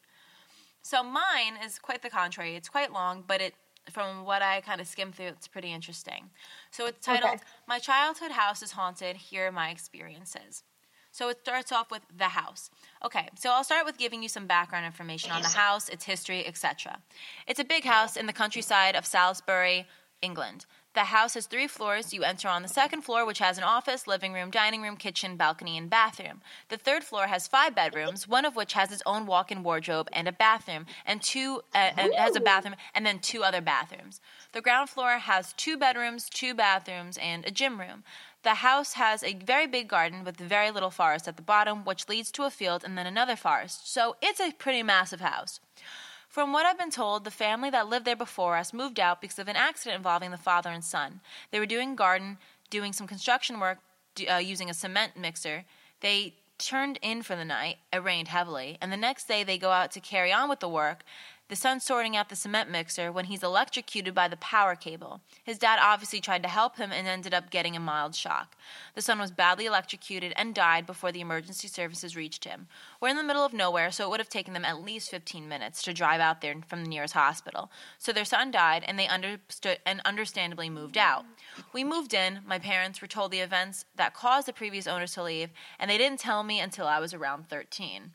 So 0.82 1.04
mine 1.04 1.58
is 1.64 1.78
quite 1.78 2.02
the 2.02 2.10
contrary. 2.10 2.56
It's 2.56 2.70
quite 2.70 2.94
long, 2.94 3.24
but 3.28 3.42
it 3.42 3.54
from 3.92 4.24
what 4.24 4.42
I 4.42 4.62
kind 4.62 4.80
of 4.80 4.88
skimmed 4.88 5.16
through, 5.16 5.28
it's 5.28 5.48
pretty 5.48 5.74
interesting. 5.74 6.30
So 6.72 6.86
it's 6.86 7.04
titled 7.06 7.34
Okay. 7.34 7.44
"My 7.68 7.80
Childhood 7.80 8.32
House 8.32 8.62
is 8.62 8.72
Haunted. 8.72 9.16
Here 9.18 9.48
are 9.48 9.52
my 9.52 9.70
experiences." 9.70 10.64
So 11.12 11.30
it 11.30 11.40
starts 11.42 11.72
off 11.72 11.92
with 11.92 12.02
the 12.16 12.30
house. 12.30 12.70
Okay, 13.04 13.30
so 13.38 13.52
I'll 13.52 13.64
start 13.64 13.86
with 13.86 13.98
giving 13.98 14.22
you 14.22 14.30
some 14.30 14.48
background 14.48 14.86
information 14.86 15.32
on 15.32 15.42
the 15.42 15.50
house, 15.50 15.90
its 15.90 16.06
history, 16.06 16.46
etc. 16.46 17.00
It's 17.48 17.60
a 17.60 17.64
big 17.64 17.84
house 17.84 18.16
in 18.16 18.26
the 18.28 18.34
countryside 18.34 18.96
of 18.96 19.06
Salisbury, 19.06 19.88
England. 20.22 20.66
The 20.96 21.02
house 21.06 21.36
has 21.36 21.46
three 21.46 21.68
floors. 21.68 22.14
You 22.14 22.24
enter 22.24 22.48
on 22.48 22.64
the 22.64 22.68
second 22.68 23.04
floor, 23.04 23.24
which 23.24 23.40
has 23.40 23.58
an 23.58 23.64
office, 23.64 24.08
living 24.08 24.34
room, 24.34 24.50
dining 24.50 24.82
room, 24.82 24.98
kitchen, 24.98 25.38
balcony, 25.38 25.78
and 25.78 25.90
bathroom. 25.90 26.42
The 26.70 26.78
third 26.78 27.04
floor 27.04 27.28
has 27.28 27.48
five 27.48 27.76
bedrooms, 27.76 28.28
one 28.28 28.44
of 28.44 28.56
which 28.56 28.74
has 28.74 28.92
its 28.92 29.04
own 29.06 29.28
walk-in 29.28 29.62
wardrobe 29.62 30.10
and 30.12 30.28
a 30.28 30.32
bathroom, 30.32 30.88
and 31.06 31.22
two 31.22 31.62
uh, 31.76 31.92
and 31.96 32.14
has 32.16 32.36
a 32.36 32.40
bathroom, 32.40 32.76
and 32.96 33.06
then 33.06 33.20
two 33.20 33.44
other 33.44 33.62
bathrooms. 33.62 34.20
The 34.52 34.62
ground 34.62 34.90
floor 34.90 35.20
has 35.20 35.54
two 35.54 35.78
bedrooms, 35.78 36.28
two 36.28 36.56
bathrooms, 36.56 37.18
and 37.18 37.46
a 37.46 37.52
gym 37.52 37.80
room. 37.80 38.04
The 38.44 38.56
house 38.56 38.94
has 38.94 39.22
a 39.24 39.34
very 39.34 39.68
big 39.68 39.88
garden 39.90 40.24
with 40.24 40.38
very 40.38 40.72
little 40.72 40.92
forest 40.92 41.28
at 41.28 41.36
the 41.36 41.42
bottom, 41.42 41.84
which 41.84 42.08
leads 42.08 42.32
to 42.32 42.44
a 42.44 42.50
field 42.50 42.84
and 42.84 42.98
then 42.98 43.06
another 43.06 43.36
forest. 43.36 43.92
So 43.92 44.16
it's 44.22 44.40
a 44.40 44.52
pretty 44.54 44.82
massive 44.82 45.20
house. 45.20 45.60
From 46.30 46.54
what 46.54 46.66
I've 46.66 46.78
been 46.78 46.92
told, 46.92 47.24
the 47.24 47.32
family 47.32 47.70
that 47.72 47.90
lived 47.90 48.06
there 48.06 48.16
before 48.16 48.56
us 48.56 48.72
moved 48.72 49.00
out 49.00 49.20
because 49.20 49.40
of 49.40 49.48
an 49.48 49.56
accident 49.56 49.98
involving 49.98 50.32
the 50.32 50.38
father 50.38 50.70
and 50.70 50.84
son. 50.84 51.22
They 51.52 51.60
were 51.60 51.66
doing 51.66 51.96
garden, 51.96 52.38
doing 52.70 52.94
some 52.94 53.08
construction 53.08 53.60
work 53.60 53.80
uh, 54.30 54.36
using 54.36 54.70
a 54.70 54.74
cement 54.74 55.18
mixer. 55.18 55.66
They 56.02 56.36
turned 56.60 57.00
in 57.02 57.24
for 57.24 57.36
the 57.36 57.46
night. 57.46 57.78
It 57.92 58.04
rained 58.04 58.28
heavily, 58.28 58.78
and 58.80 58.92
the 58.92 58.98
next 58.98 59.28
day 59.28 59.44
they 59.44 59.58
go 59.58 59.72
out 59.72 59.92
to 59.92 60.00
carry 60.00 60.32
on 60.32 60.50
with 60.50 60.60
the 60.60 60.70
work. 60.70 61.04
The 61.50 61.56
son's 61.56 61.84
sorting 61.84 62.16
out 62.16 62.30
the 62.30 62.36
cement 62.36 62.70
mixer 62.70 63.12
when 63.12 63.26
he's 63.26 63.42
electrocuted 63.42 64.14
by 64.14 64.28
the 64.28 64.38
power 64.38 64.76
cable. 64.76 65.22
His 65.44 65.58
dad 65.58 65.80
obviously 65.82 66.22
tried 66.22 66.44
to 66.44 66.50
help 66.50 66.78
him 66.78 66.92
and 66.92 67.08
ended 67.08 67.34
up 67.34 67.50
getting 67.50 67.76
a 67.76 67.80
mild 67.80 68.14
shock. 68.14 68.56
The 68.94 69.02
son 69.02 69.18
was 69.18 69.32
badly 69.32 69.66
electrocuted 69.66 70.32
and 70.36 70.54
died 70.54 70.86
before 70.86 71.12
the 71.12 71.22
emergency 71.22 71.68
services 71.68 72.16
reached 72.16 72.46
him. 72.46 72.68
We're 73.02 73.10
in 73.10 73.16
the 73.16 73.24
middle 73.24 73.44
of 73.44 73.52
nowhere, 73.52 73.90
so 73.90 74.06
it 74.06 74.12
would 74.12 74.20
have 74.20 74.30
taken 74.30 74.54
them 74.54 74.64
at 74.64 74.84
least 74.84 75.10
15 75.10 75.50
minutes 75.50 75.82
to 75.84 75.94
drive 75.94 76.22
out 76.22 76.42
there 76.42 76.54
from 76.68 76.84
the 76.84 76.90
nearest 76.90 77.16
hospital. 77.16 77.72
So 77.98 78.14
their 78.14 78.26
son 78.26 78.52
died, 78.52 78.84
and 78.88 79.00
they 79.00 79.08
understood 79.08 79.80
and 79.88 80.02
understandably 80.06 80.70
moved 80.70 81.00
out. 81.00 81.26
We 81.74 81.84
moved 81.84 82.14
in. 82.14 82.42
My 82.46 82.60
parents 82.60 83.02
were 83.02 83.08
told 83.08 83.32
the 83.32 83.40
events 83.40 83.86
that 83.96 84.14
caused 84.14 84.48
the 84.48 84.54
previous 84.54 84.86
owners 84.86 85.16
to 85.16 85.24
leave, 85.24 85.50
and 85.80 85.90
they 85.90 85.98
didn't 85.98 86.20
tell 86.20 86.44
me 86.44 86.60
until 86.60 86.86
I 86.86 87.00
was 87.00 87.16
around 87.16 87.50
13. 87.50 88.12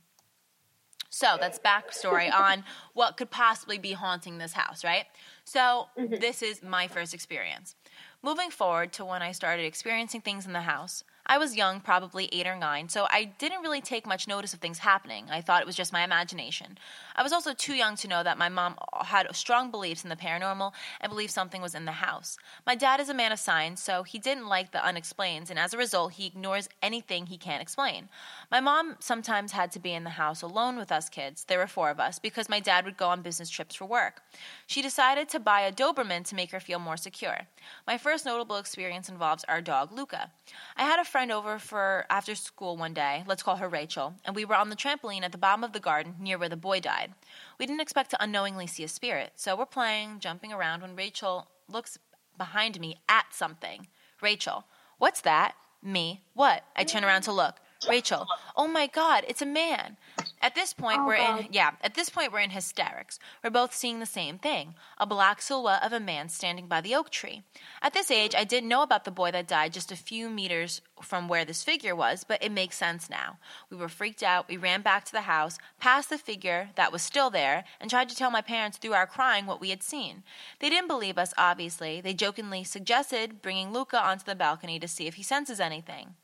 So 1.15 1.37
that's 1.39 1.61
backstory 1.61 2.33
on 2.35 2.65
what 2.93 3.17
could 3.17 3.31
possibly 3.31 3.79
be 3.79 3.93
haunting 3.93 4.39
this 4.39 4.53
house, 4.53 4.83
right? 4.83 5.05
So 5.45 5.87
mm-hmm. 5.97 6.17
this 6.21 6.43
is 6.43 6.61
my 6.61 6.89
first 6.89 7.15
experience. 7.15 7.77
Moving 8.23 8.51
forward 8.51 8.93
to 8.95 9.05
when 9.05 9.23
I 9.23 9.31
started 9.31 9.65
experiencing 9.65 10.23
things 10.23 10.45
in 10.45 10.53
the 10.53 10.63
house, 10.63 11.05
I 11.27 11.39
was 11.39 11.57
young, 11.57 11.81
probably 11.81 12.29
eight 12.33 12.47
or 12.47 12.57
nine, 12.57 12.91
so 12.91 13.07
I 13.11 13.25
didn't 13.39 13.63
really 13.63 13.81
take 13.81 14.07
much 14.07 14.29
notice 14.29 14.53
of 14.53 14.61
things 14.61 14.79
happening. 14.79 15.27
I 15.31 15.41
thought 15.41 15.63
it 15.63 15.67
was 15.67 15.77
just 15.77 15.93
my 15.93 16.05
imagination. 16.05 16.77
I 17.17 17.23
was 17.23 17.33
also 17.33 17.55
too 17.55 17.73
young 17.73 17.97
to 17.97 18.09
know 18.09 18.23
that 18.23 18.37
my 18.37 18.51
mom 18.51 18.77
had 19.05 19.35
strong 19.35 19.71
beliefs 19.71 20.05
in 20.05 20.11
the 20.11 20.17
paranormal 20.17 20.73
and 21.01 21.09
believed 21.09 21.33
something 21.33 21.63
was 21.63 21.75
in 21.75 21.87
the 21.87 21.93
house. 21.93 22.37
My 22.67 22.75
dad 22.75 23.01
is 23.01 23.09
a 23.09 23.15
man 23.15 23.33
of 23.33 23.39
science, 23.39 23.83
so 23.83 24.03
he 24.03 24.19
didn't 24.19 24.49
like 24.49 24.73
the 24.73 24.85
unexplained, 24.85 25.49
and 25.49 25.59
as 25.59 25.73
a 25.73 25.79
result, 25.79 26.13
he 26.13 26.27
ignores 26.27 26.69
anything 26.83 27.27
he 27.27 27.39
can't 27.39 27.63
explain. 27.63 28.11
My 28.51 28.61
mom 28.61 28.97
sometimes 29.01 29.53
had 29.53 29.73
to 29.73 29.81
be 29.81 29.95
in 29.95 30.05
the 30.05 30.11
house 30.11 30.43
alone 30.43 30.77
with 30.77 30.93
us 30.93 31.09
kids. 31.09 31.45
There 31.45 31.59
were 31.59 31.67
four 31.67 31.89
of 31.89 32.01
us 32.01 32.19
because 32.19 32.51
my 32.51 32.61
dad 32.61 32.85
would 32.85 32.99
go 32.99 33.09
on 33.09 33.23
business 33.23 33.49
trips 33.49 33.75
for 33.75 33.87
work. 33.87 34.21
She 34.67 34.83
decided 34.83 35.31
to 35.31 35.41
buy 35.41 35.63
a 35.63 35.73
Doberman 35.73 36.25
to 36.27 36.35
make 36.35 36.51
her 36.51 36.61
feel 36.61 36.79
more 36.79 36.99
secure. 36.99 37.47
My 37.87 37.97
first 37.97 38.27
notable 38.27 38.57
experience 38.57 39.09
involves 39.09 39.45
our 39.45 39.63
dog 39.63 39.91
Luca. 39.91 40.31
I 40.77 40.83
had 40.83 41.01
a 41.01 41.05
friend 41.15 41.31
over 41.31 41.61
for 41.61 42.05
after 42.11 42.35
school 42.35 42.77
one 42.77 42.93
day, 42.93 43.23
let's 43.29 43.45
call 43.45 43.55
her 43.55 43.69
Rachel, 43.69 44.15
and 44.25 44.35
we 44.35 44.45
were 44.45 44.57
on 44.57 44.69
the 44.69 44.75
trampoline 44.75 45.23
at 45.23 45.31
the 45.31 45.39
bottom 45.39 45.63
of 45.63 45.73
the 45.73 45.79
garden 45.79 46.17
near 46.19 46.37
where 46.37 46.49
the 46.49 46.57
boy 46.57 46.81
died. 46.81 47.13
We 47.57 47.67
didn't 47.67 47.83
expect 47.83 48.11
to 48.11 48.21
unknowingly 48.21 48.67
see 48.67 48.83
a 48.83 48.89
spirit, 48.89 49.31
so 49.37 49.55
we're 49.55 49.65
playing, 49.65 50.19
jumping 50.19 50.53
around 50.53 50.83
when 50.83 50.97
Rachel 50.97 51.47
looks 51.69 52.01
behind 52.37 52.81
me 52.81 52.97
at 53.09 53.27
something. 53.31 53.87
Rachel, 54.21 54.65
what's 54.99 55.21
that? 55.21 55.55
Me, 55.81 56.21
what? 56.33 56.65
I 56.75 56.83
turn 56.83 57.05
around 57.05 57.23
to 57.23 57.33
look. 57.33 57.61
Rachel, 57.89 58.27
oh 58.57 58.67
my 58.67 58.87
God, 58.87 59.25
it's 59.29 59.43
a 59.43 59.47
man. 59.47 59.97
At 60.41 60.55
this 60.55 60.75
point, 60.75 60.99
Oh, 61.01 61.07
we're 61.07 61.15
in, 61.15 61.49
yeah, 61.51 61.73
At 61.83 61.95
this 61.95 62.11
point, 62.11 62.31
we're 62.31 62.41
in 62.41 62.51
hysterics. 62.51 63.19
We're 63.43 63.51
both 63.51 63.75
seeing 63.75 63.99
the 64.01 64.07
same 64.07 64.39
thing: 64.39 64.75
a 64.99 65.07
black 65.07 65.41
silhouette 65.41 65.83
of 65.83 65.93
a 65.93 66.01
man 66.01 66.29
standing 66.29 66.67
by 66.67 66.81
the 66.83 66.95
oak 66.95 67.11
tree. 67.11 67.43
At 67.81 67.95
this 67.95 68.11
age, 68.11 68.35
I 68.35 68.45
didn't 68.45 68.69
know 68.69 68.83
about 68.83 69.05
the 69.05 69.11
boy 69.11 69.31
that 69.31 69.49
died 69.49 69.73
just 69.73 69.91
a 69.91 69.97
few 69.97 70.29
meters 70.29 70.83
from 71.01 71.29
where 71.29 71.45
this 71.45 71.65
figure 71.65 71.97
was, 71.97 72.25
but 72.25 72.43
it 72.43 72.53
makes 72.53 72.77
sense 72.77 73.09
now. 73.09 73.39
We 73.71 73.77
were 73.77 73.89
freaked 73.89 74.23
out. 74.23 74.49
We 74.49 74.57
ran 74.57 74.83
back 74.83 75.05
to 75.07 75.13
the 75.13 75.23
house, 75.23 75.59
past 75.81 76.11
the 76.11 76.19
figure 76.19 76.71
that 76.77 76.93
was 76.93 77.03
still 77.03 77.31
there, 77.31 77.65
and 77.81 77.89
tried 77.91 78.09
to 78.11 78.17
tell 78.17 78.31
my 78.31 78.43
parents 78.43 78.77
through 78.77 78.93
our 78.93 79.07
crying 79.07 79.47
what 79.47 79.61
we 79.61 79.71
had 79.71 79.83
seen. 79.83 80.23
They 80.61 80.69
didn't 80.69 80.89
believe 80.89 81.17
us, 81.19 81.33
obviously. 81.39 82.01
They 82.01 82.15
jokingly 82.15 82.65
suggested 82.65 83.41
bringing 83.43 83.73
Luca 83.73 83.99
onto 83.99 84.25
the 84.25 84.35
balcony 84.35 84.79
to 84.79 84.89
see 84.89 85.07
if 85.07 85.15
he 85.15 85.23
senses 85.23 85.59
anything. 85.59 86.15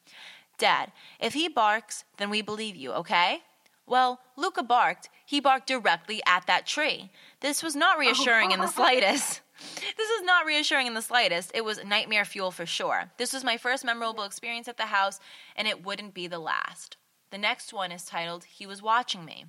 Dad, 0.61 0.93
if 1.19 1.35
he 1.35 1.49
barks, 1.49 2.05
then 2.19 2.31
we 2.31 2.43
believe 2.43 2.77
you, 2.77 2.93
okay? 2.93 3.41
Well, 3.87 4.21
Luca 4.37 4.63
barked. 4.63 5.09
He 5.27 5.41
barked 5.41 5.67
directly 5.67 6.23
at 6.25 6.47
that 6.47 6.67
tree. 6.67 7.11
This 7.41 7.63
was 7.63 7.75
not 7.75 7.99
reassuring 7.99 8.53
in 8.53 8.61
the 8.61 8.67
slightest. 8.79 9.41
This 9.97 10.11
is 10.11 10.23
not 10.23 10.47
reassuring 10.47 10.87
in 10.87 10.95
the 10.95 11.03
slightest. 11.03 11.51
It 11.55 11.65
was 11.65 11.85
nightmare 11.85 12.25
fuel 12.25 12.53
for 12.53 12.67
sure. 12.67 13.11
This 13.17 13.33
was 13.33 13.43
my 13.43 13.57
first 13.57 13.85
memorable 13.85 14.23
experience 14.23 14.69
at 14.69 14.77
the 14.77 14.87
house, 14.87 15.19
and 15.57 15.67
it 15.67 15.85
wouldn't 15.85 16.15
be 16.15 16.29
the 16.29 16.39
last. 16.39 16.99
The 17.31 17.39
next 17.39 17.73
one 17.73 17.91
is 17.91 18.05
titled 18.05 18.45
He 18.45 18.67
Was 18.67 18.83
Watching 18.83 19.25
Me. 19.25 19.47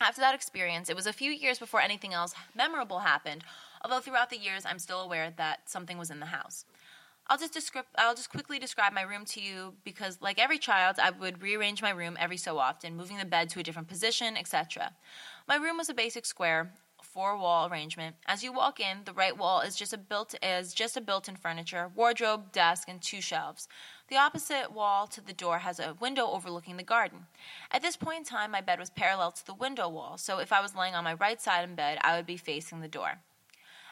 After 0.00 0.20
that 0.22 0.34
experience, 0.34 0.88
it 0.88 0.96
was 0.96 1.06
a 1.06 1.12
few 1.12 1.30
years 1.30 1.58
before 1.58 1.80
anything 1.80 2.14
else 2.14 2.34
memorable 2.56 3.00
happened, 3.00 3.44
although 3.84 4.00
throughout 4.00 4.30
the 4.30 4.38
years 4.38 4.64
I'm 4.64 4.78
still 4.78 5.00
aware 5.00 5.32
that 5.36 5.68
something 5.68 5.98
was 5.98 6.10
in 6.10 6.20
the 6.20 6.26
house. 6.26 6.64
I'll 7.30 7.38
just 7.38 7.54
describe 7.54 7.86
I'll 7.96 8.16
just 8.16 8.28
quickly 8.28 8.58
describe 8.58 8.92
my 8.92 9.02
room 9.02 9.24
to 9.26 9.40
you 9.40 9.74
because 9.84 10.18
like 10.20 10.40
every 10.40 10.58
child, 10.58 10.96
I 11.00 11.10
would 11.10 11.40
rearrange 11.40 11.80
my 11.80 11.90
room 11.90 12.16
every 12.18 12.36
so 12.36 12.58
often, 12.58 12.96
moving 12.96 13.18
the 13.18 13.24
bed 13.24 13.48
to 13.50 13.60
a 13.60 13.62
different 13.62 13.86
position, 13.86 14.36
etc. 14.36 14.92
My 15.46 15.54
room 15.54 15.76
was 15.78 15.88
a 15.88 15.94
basic 15.94 16.26
square 16.26 16.72
four 17.04 17.36
wall 17.36 17.68
arrangement. 17.68 18.16
As 18.26 18.42
you 18.42 18.52
walk 18.52 18.80
in, 18.80 18.98
the 19.04 19.12
right 19.12 19.36
wall 19.36 19.60
is 19.60 19.76
just 19.76 19.92
a 19.92 19.98
built 19.98 20.34
is 20.42 20.74
just 20.74 20.96
a 20.96 21.00
built-in 21.00 21.36
furniture, 21.36 21.90
wardrobe, 21.94 22.50
desk, 22.50 22.88
and 22.88 23.00
two 23.00 23.20
shelves. 23.20 23.68
The 24.08 24.16
opposite 24.16 24.72
wall 24.72 25.06
to 25.06 25.20
the 25.20 25.32
door 25.32 25.58
has 25.58 25.78
a 25.78 25.96
window 26.00 26.26
overlooking 26.26 26.78
the 26.78 26.82
garden. 26.82 27.26
At 27.70 27.82
this 27.82 27.96
point 27.96 28.18
in 28.18 28.24
time, 28.24 28.50
my 28.50 28.60
bed 28.60 28.80
was 28.80 28.90
parallel 28.90 29.30
to 29.32 29.46
the 29.46 29.54
window 29.54 29.88
wall, 29.88 30.18
so 30.18 30.38
if 30.38 30.52
I 30.52 30.60
was 30.60 30.74
laying 30.74 30.96
on 30.96 31.04
my 31.04 31.14
right 31.14 31.40
side 31.40 31.68
in 31.68 31.76
bed, 31.76 31.98
I 32.02 32.16
would 32.16 32.26
be 32.26 32.36
facing 32.36 32.80
the 32.80 32.88
door. 32.88 33.20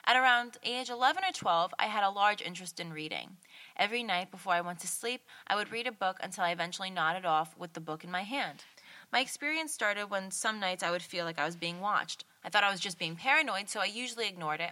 At 0.08 0.16
around 0.16 0.56
age 0.62 0.88
11 0.88 1.22
or 1.22 1.32
12, 1.32 1.74
I 1.78 1.84
had 1.84 2.02
a 2.02 2.08
large 2.08 2.40
interest 2.40 2.80
in 2.80 2.94
reading. 2.94 3.36
Every 3.76 4.02
night 4.02 4.30
before 4.30 4.54
I 4.54 4.62
went 4.62 4.78
to 4.78 4.88
sleep, 4.88 5.20
I 5.46 5.54
would 5.54 5.70
read 5.70 5.86
a 5.86 5.92
book 5.92 6.16
until 6.22 6.44
I 6.44 6.50
eventually 6.50 6.88
nodded 6.88 7.26
off 7.26 7.54
with 7.58 7.74
the 7.74 7.80
book 7.80 8.04
in 8.04 8.10
my 8.10 8.22
hand. 8.22 8.64
My 9.12 9.20
experience 9.20 9.74
started 9.74 10.06
when 10.06 10.30
some 10.30 10.60
nights 10.60 10.82
I 10.82 10.90
would 10.90 11.02
feel 11.02 11.26
like 11.26 11.38
I 11.38 11.44
was 11.44 11.56
being 11.56 11.82
watched. 11.82 12.24
I 12.42 12.48
thought 12.48 12.64
I 12.64 12.70
was 12.70 12.80
just 12.80 12.98
being 12.98 13.16
paranoid, 13.16 13.68
so 13.68 13.80
I 13.80 13.84
usually 13.84 14.26
ignored 14.26 14.62
it. 14.62 14.70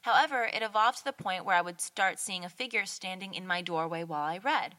However, 0.00 0.44
it 0.44 0.62
evolved 0.62 0.98
to 0.98 1.04
the 1.04 1.12
point 1.12 1.44
where 1.44 1.56
I 1.56 1.60
would 1.60 1.82
start 1.82 2.18
seeing 2.18 2.46
a 2.46 2.48
figure 2.48 2.86
standing 2.86 3.34
in 3.34 3.46
my 3.46 3.60
doorway 3.60 4.04
while 4.04 4.24
I 4.24 4.38
read. 4.38 4.74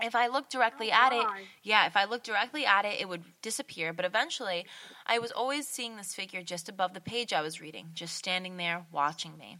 If 0.00 0.14
I 0.14 0.28
looked 0.28 0.52
directly 0.52 0.90
Oh, 0.92 0.94
at 0.94 1.12
it, 1.12 1.26
yeah, 1.62 1.86
if 1.86 1.96
I 1.96 2.04
looked 2.04 2.26
directly 2.26 2.64
at 2.64 2.84
it, 2.84 3.00
it 3.00 3.08
would 3.08 3.24
disappear. 3.42 3.92
But 3.92 4.04
eventually, 4.04 4.66
I 5.06 5.18
was 5.18 5.32
always 5.32 5.66
seeing 5.66 5.96
this 5.96 6.14
figure 6.14 6.42
just 6.42 6.68
above 6.68 6.94
the 6.94 7.00
page 7.00 7.32
I 7.32 7.42
was 7.42 7.60
reading, 7.60 7.90
just 7.94 8.14
standing 8.16 8.56
there 8.56 8.86
watching 8.92 9.36
me. 9.36 9.58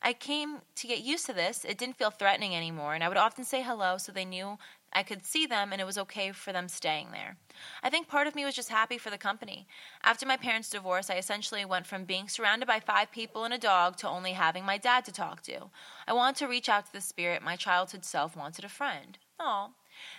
I 0.00 0.12
came 0.12 0.58
to 0.76 0.86
get 0.86 1.00
used 1.02 1.26
to 1.26 1.32
this. 1.32 1.64
It 1.64 1.78
didn't 1.78 1.96
feel 1.96 2.10
threatening 2.10 2.54
anymore, 2.54 2.94
and 2.94 3.02
I 3.02 3.08
would 3.08 3.16
often 3.16 3.44
say 3.44 3.62
hello 3.62 3.98
so 3.98 4.12
they 4.12 4.24
knew 4.24 4.58
I 4.92 5.02
could 5.02 5.24
see 5.24 5.46
them 5.46 5.72
and 5.72 5.80
it 5.80 5.86
was 5.86 5.96
okay 5.96 6.32
for 6.32 6.52
them 6.52 6.68
staying 6.68 7.12
there. 7.12 7.36
I 7.82 7.88
think 7.88 8.08
part 8.08 8.26
of 8.26 8.34
me 8.34 8.44
was 8.44 8.54
just 8.54 8.68
happy 8.68 8.98
for 8.98 9.10
the 9.10 9.18
company. 9.18 9.66
After 10.02 10.26
my 10.26 10.36
parents' 10.36 10.70
divorce, 10.70 11.08
I 11.08 11.16
essentially 11.16 11.64
went 11.64 11.86
from 11.86 12.04
being 12.04 12.28
surrounded 12.28 12.66
by 12.66 12.80
five 12.80 13.10
people 13.10 13.44
and 13.44 13.54
a 13.54 13.58
dog 13.58 13.96
to 13.98 14.08
only 14.08 14.32
having 14.32 14.64
my 14.64 14.76
dad 14.76 15.04
to 15.06 15.12
talk 15.12 15.40
to. 15.42 15.70
I 16.06 16.12
wanted 16.12 16.36
to 16.40 16.48
reach 16.48 16.68
out 16.68 16.86
to 16.86 16.92
the 16.92 17.00
spirit 17.00 17.42
my 17.42 17.56
childhood 17.56 18.04
self 18.04 18.36
wanted 18.36 18.64
a 18.64 18.68
friend. 18.68 19.18
Oh. 19.40 19.70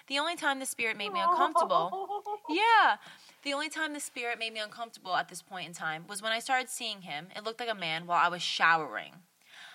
The 0.07 0.19
only 0.19 0.35
time 0.35 0.59
the 0.59 0.65
spirit 0.65 0.97
made 0.97 1.11
me 1.13 1.19
uncomfortable. 1.21 2.09
Yeah. 2.49 2.97
The 3.43 3.53
only 3.53 3.69
time 3.69 3.93
the 3.93 3.99
spirit 3.99 4.37
made 4.37 4.53
me 4.53 4.59
uncomfortable 4.59 5.15
at 5.15 5.29
this 5.29 5.41
point 5.41 5.67
in 5.67 5.73
time 5.73 6.05
was 6.07 6.21
when 6.21 6.31
I 6.31 6.39
started 6.39 6.69
seeing 6.69 7.01
him. 7.01 7.27
It 7.35 7.43
looked 7.43 7.59
like 7.59 7.69
a 7.69 7.75
man 7.75 8.05
while 8.05 8.21
I 8.23 8.27
was 8.29 8.41
showering. 8.41 9.13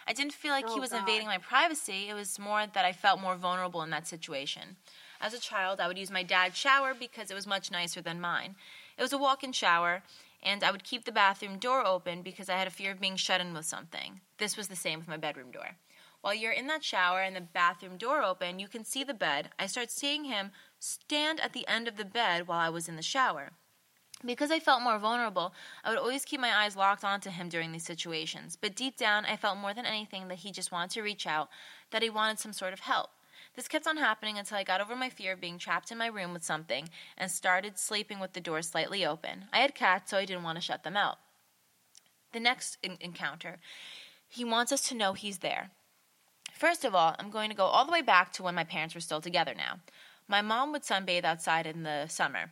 I 0.07 0.12
didn't 0.12 0.32
feel 0.34 0.53
like 0.53 0.68
he 0.68 0.76
Oh, 0.76 0.80
was 0.80 0.91
God. 0.91 1.01
invading 1.01 1.26
my 1.26 1.39
privacy. 1.39 2.09
It 2.09 2.14
was 2.14 2.39
more 2.39 2.66
that 2.66 2.84
I 2.84 2.93
felt 2.93 3.20
more 3.20 3.36
vulnerable 3.36 3.82
in 3.82 3.91
that 3.91 4.07
situation. 4.07 4.76
As 5.20 5.34
a 5.34 5.39
child, 5.41 5.80
I 5.80 5.89
would 5.89 5.99
use 5.99 6.11
my 6.11 6.22
dad's 6.22 6.57
shower 6.57 6.95
because 6.95 7.30
it 7.30 7.34
was 7.34 7.47
much 7.47 7.70
nicer 7.70 8.01
than 8.01 8.20
mine. 8.20 8.55
It 8.97 9.03
was 9.03 9.12
a 9.12 9.18
walk 9.18 9.43
in 9.45 9.53
shower, 9.53 10.03
and 10.43 10.62
I 10.62 10.70
would 10.70 10.84
keep 10.84 11.05
the 11.05 11.12
bathroom 11.12 11.59
door 11.59 11.84
open 11.84 12.22
because 12.22 12.49
I 12.49 12.57
had 12.57 12.68
a 12.68 12.70
fear 12.70 12.93
of 12.93 13.01
being 13.01 13.16
shut 13.16 13.41
in 13.41 13.53
with 13.53 13.66
something. 13.66 14.20
This 14.39 14.57
was 14.57 14.68
the 14.68 14.76
same 14.76 14.99
with 15.01 15.09
my 15.09 15.16
bedroom 15.16 15.51
door. 15.51 15.70
While 16.21 16.35
you're 16.35 16.53
in 16.53 16.66
that 16.66 16.85
shower 16.85 17.21
and 17.21 17.37
the 17.37 17.41
bathroom 17.41 17.97
door 17.97 18.23
open, 18.23 18.59
you 18.59 18.69
can 18.69 18.85
see 18.85 19.05
the 19.05 19.14
bed. 19.14 19.51
I 19.59 19.66
start 19.66 19.91
seeing 19.91 20.25
him 20.25 20.51
stand 20.79 21.41
at 21.41 21.53
the 21.53 21.66
end 21.69 21.87
of 21.87 21.97
the 21.97 22.05
bed 22.05 22.49
while 22.49 22.59
I 22.59 22.69
was 22.69 22.89
in 22.89 22.97
the 22.97 23.03
shower. 23.03 23.53
Because 24.25 24.51
I 24.51 24.59
felt 24.59 24.83
more 24.83 24.99
vulnerable, 24.99 25.55
I 25.85 25.91
would 25.91 25.99
always 25.99 26.25
keep 26.25 26.41
my 26.41 26.53
eyes 26.53 26.75
locked 26.77 27.05
onto 27.05 27.31
him 27.31 27.49
during 27.49 27.71
these 27.71 27.85
situations. 27.85 28.59
But 28.61 28.75
deep 28.75 28.97
down, 28.97 29.25
I 29.25 29.37
felt 29.37 29.59
more 29.59 29.73
than 29.73 29.87
anything 29.87 30.27
that 30.27 30.39
he 30.39 30.51
just 30.51 30.73
wanted 30.73 30.91
to 30.91 31.03
reach 31.03 31.25
out, 31.25 31.49
that 31.93 32.03
he 32.03 32.11
wanted 32.11 32.41
some 32.41 32.53
sort 32.53 32.73
of 32.73 32.81
help. 32.81 33.11
This 33.55 33.69
kept 33.69 33.87
on 33.87 33.97
happening 33.97 34.37
until 34.37 34.59
I 34.59 34.64
got 34.64 34.81
over 34.81 34.97
my 34.97 35.09
fear 35.09 35.33
of 35.33 35.41
being 35.41 35.59
trapped 35.59 35.93
in 35.93 35.99
my 35.99 36.09
room 36.09 36.33
with 36.33 36.43
something 36.43 36.89
and 37.16 37.31
started 37.31 37.79
sleeping 37.79 38.19
with 38.19 38.33
the 38.33 38.41
door 38.41 38.61
slightly 38.62 39.07
open. 39.07 39.45
I 39.53 39.59
had 39.59 39.75
cats, 39.75 40.11
so 40.11 40.19
I 40.19 40.25
didn't 40.25 40.43
want 40.43 40.57
to 40.57 40.62
shut 40.62 40.83
them 40.83 40.97
out. 40.97 41.19
The 42.33 42.41
next 42.41 42.79
en- 42.83 42.99
encounter, 43.01 43.59
he 44.29 44.45
wants 44.45 44.73
us 44.73 44.89
to 44.89 44.97
know 44.97 45.12
he's 45.12 45.39
there. 45.39 45.71
First 46.59 46.85
of 46.85 46.93
all, 46.93 47.15
I'm 47.21 47.31
going 47.31 47.51
to 47.51 47.57
go 47.57 47.67
all 47.67 47.85
the 47.85 47.93
way 47.93 48.03
back 48.03 48.33
to 48.33 48.43
when 48.43 48.57
my 48.57 48.65
parents 48.65 48.93
were 48.93 49.01
still 49.01 49.21
together 49.21 49.55
now. 49.57 49.79
My 50.27 50.43
mom 50.43 50.73
would 50.73 50.83
sunbathe 50.83 51.23
outside 51.23 51.69
in 51.69 51.85
the 51.85 52.09
summer. 52.09 52.51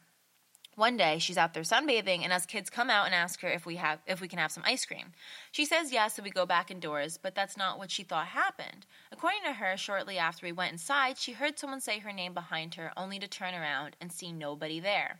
One 0.76 0.96
day, 0.96 1.18
she's 1.18 1.36
out 1.36 1.54
there 1.54 1.64
sunbathing, 1.64 2.22
and 2.22 2.32
us 2.32 2.46
kids 2.46 2.70
come 2.70 2.88
out 2.88 3.06
and 3.06 3.14
ask 3.16 3.40
her 3.40 3.48
if 3.48 3.66
we 3.66 3.76
have 3.76 3.98
if 4.06 4.20
we 4.20 4.28
can 4.28 4.38
have 4.38 4.52
some 4.52 4.62
ice 4.64 4.86
cream. 4.86 5.12
She 5.50 5.64
says 5.64 5.92
yes, 5.92 6.14
so 6.14 6.22
we 6.22 6.30
go 6.30 6.46
back 6.46 6.70
indoors, 6.70 7.18
but 7.20 7.34
that's 7.34 7.56
not 7.56 7.78
what 7.78 7.90
she 7.90 8.04
thought 8.04 8.28
happened. 8.28 8.86
According 9.10 9.42
to 9.44 9.54
her, 9.54 9.76
shortly 9.76 10.18
after 10.18 10.46
we 10.46 10.52
went 10.52 10.70
inside, 10.70 11.18
she 11.18 11.32
heard 11.32 11.58
someone 11.58 11.80
say 11.80 11.98
her 11.98 12.12
name 12.12 12.32
behind 12.32 12.76
her, 12.76 12.92
only 12.96 13.18
to 13.18 13.26
turn 13.26 13.54
around 13.54 13.96
and 14.00 14.12
see 14.12 14.30
nobody 14.30 14.78
there. 14.78 15.18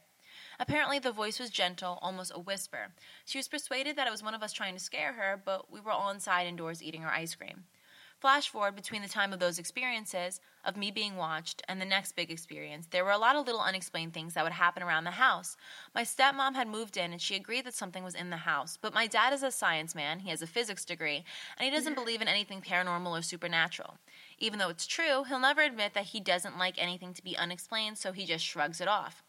Apparently, 0.61 1.01
the 1.01 1.11
voice 1.11 1.41
was 1.41 1.51
gentle, 1.51 1.99
almost 2.03 2.30
a 2.32 2.39
whisper. 2.39 2.93
She 3.24 3.39
was 3.39 3.49
persuaded 3.49 3.97
that 3.97 4.07
it 4.07 4.12
was 4.12 4.22
one 4.22 4.34
of 4.34 4.45
us 4.45 4.53
trying 4.53 4.74
to 4.74 4.80
scare 4.80 5.14
her, 5.14 5.43
but 5.45 5.72
we 5.72 5.80
were 5.80 5.91
all 5.91 6.11
inside 6.11 6.47
indoors 6.47 6.84
eating 6.84 7.03
our 7.03 7.11
ice 7.11 7.34
cream. 7.34 7.64
Flash 8.18 8.48
forward 8.48 8.74
between 8.74 9.02
the 9.02 9.08
time 9.08 9.34
of 9.34 9.40
those 9.40 9.58
experiences, 9.58 10.40
of 10.64 10.76
me 10.76 10.90
being 10.90 11.16
watched, 11.16 11.62
and 11.68 11.80
the 11.80 11.84
next 11.84 12.16
big 12.16 12.30
experience, 12.30 12.86
there 12.86 13.04
were 13.04 13.10
a 13.10 13.18
lot 13.18 13.36
of 13.36 13.44
little 13.44 13.60
unexplained 13.60 14.14
things 14.14 14.32
that 14.32 14.42
would 14.42 14.54
happen 14.54 14.82
around 14.82 15.04
the 15.04 15.10
house. 15.12 15.54
My 15.94 16.02
stepmom 16.02 16.54
had 16.54 16.66
moved 16.66 16.96
in 16.96 17.12
and 17.12 17.20
she 17.20 17.36
agreed 17.36 17.66
that 17.66 17.74
something 17.74 18.02
was 18.02 18.14
in 18.14 18.30
the 18.30 18.38
house, 18.38 18.78
but 18.80 18.94
my 18.94 19.06
dad 19.06 19.34
is 19.34 19.42
a 19.42 19.50
science 19.50 19.94
man, 19.94 20.20
he 20.20 20.30
has 20.30 20.40
a 20.40 20.46
physics 20.46 20.84
degree, 20.84 21.24
and 21.58 21.64
he 21.66 21.70
doesn't 21.70 21.92
mm-hmm. 21.92 22.02
believe 22.02 22.22
in 22.22 22.28
anything 22.28 22.62
paranormal 22.62 23.18
or 23.18 23.22
supernatural. 23.22 23.98
Even 24.38 24.58
though 24.58 24.70
it's 24.70 24.86
true, 24.86 25.24
he'll 25.24 25.38
never 25.38 25.60
admit 25.60 25.92
that 25.92 26.06
he 26.06 26.20
doesn't 26.20 26.58
like 26.58 26.76
anything 26.78 27.12
to 27.12 27.22
be 27.22 27.36
unexplained, 27.36 27.98
so 27.98 28.12
he 28.12 28.24
just 28.24 28.44
shrugs 28.44 28.80
it 28.80 28.88
off. 28.88 29.22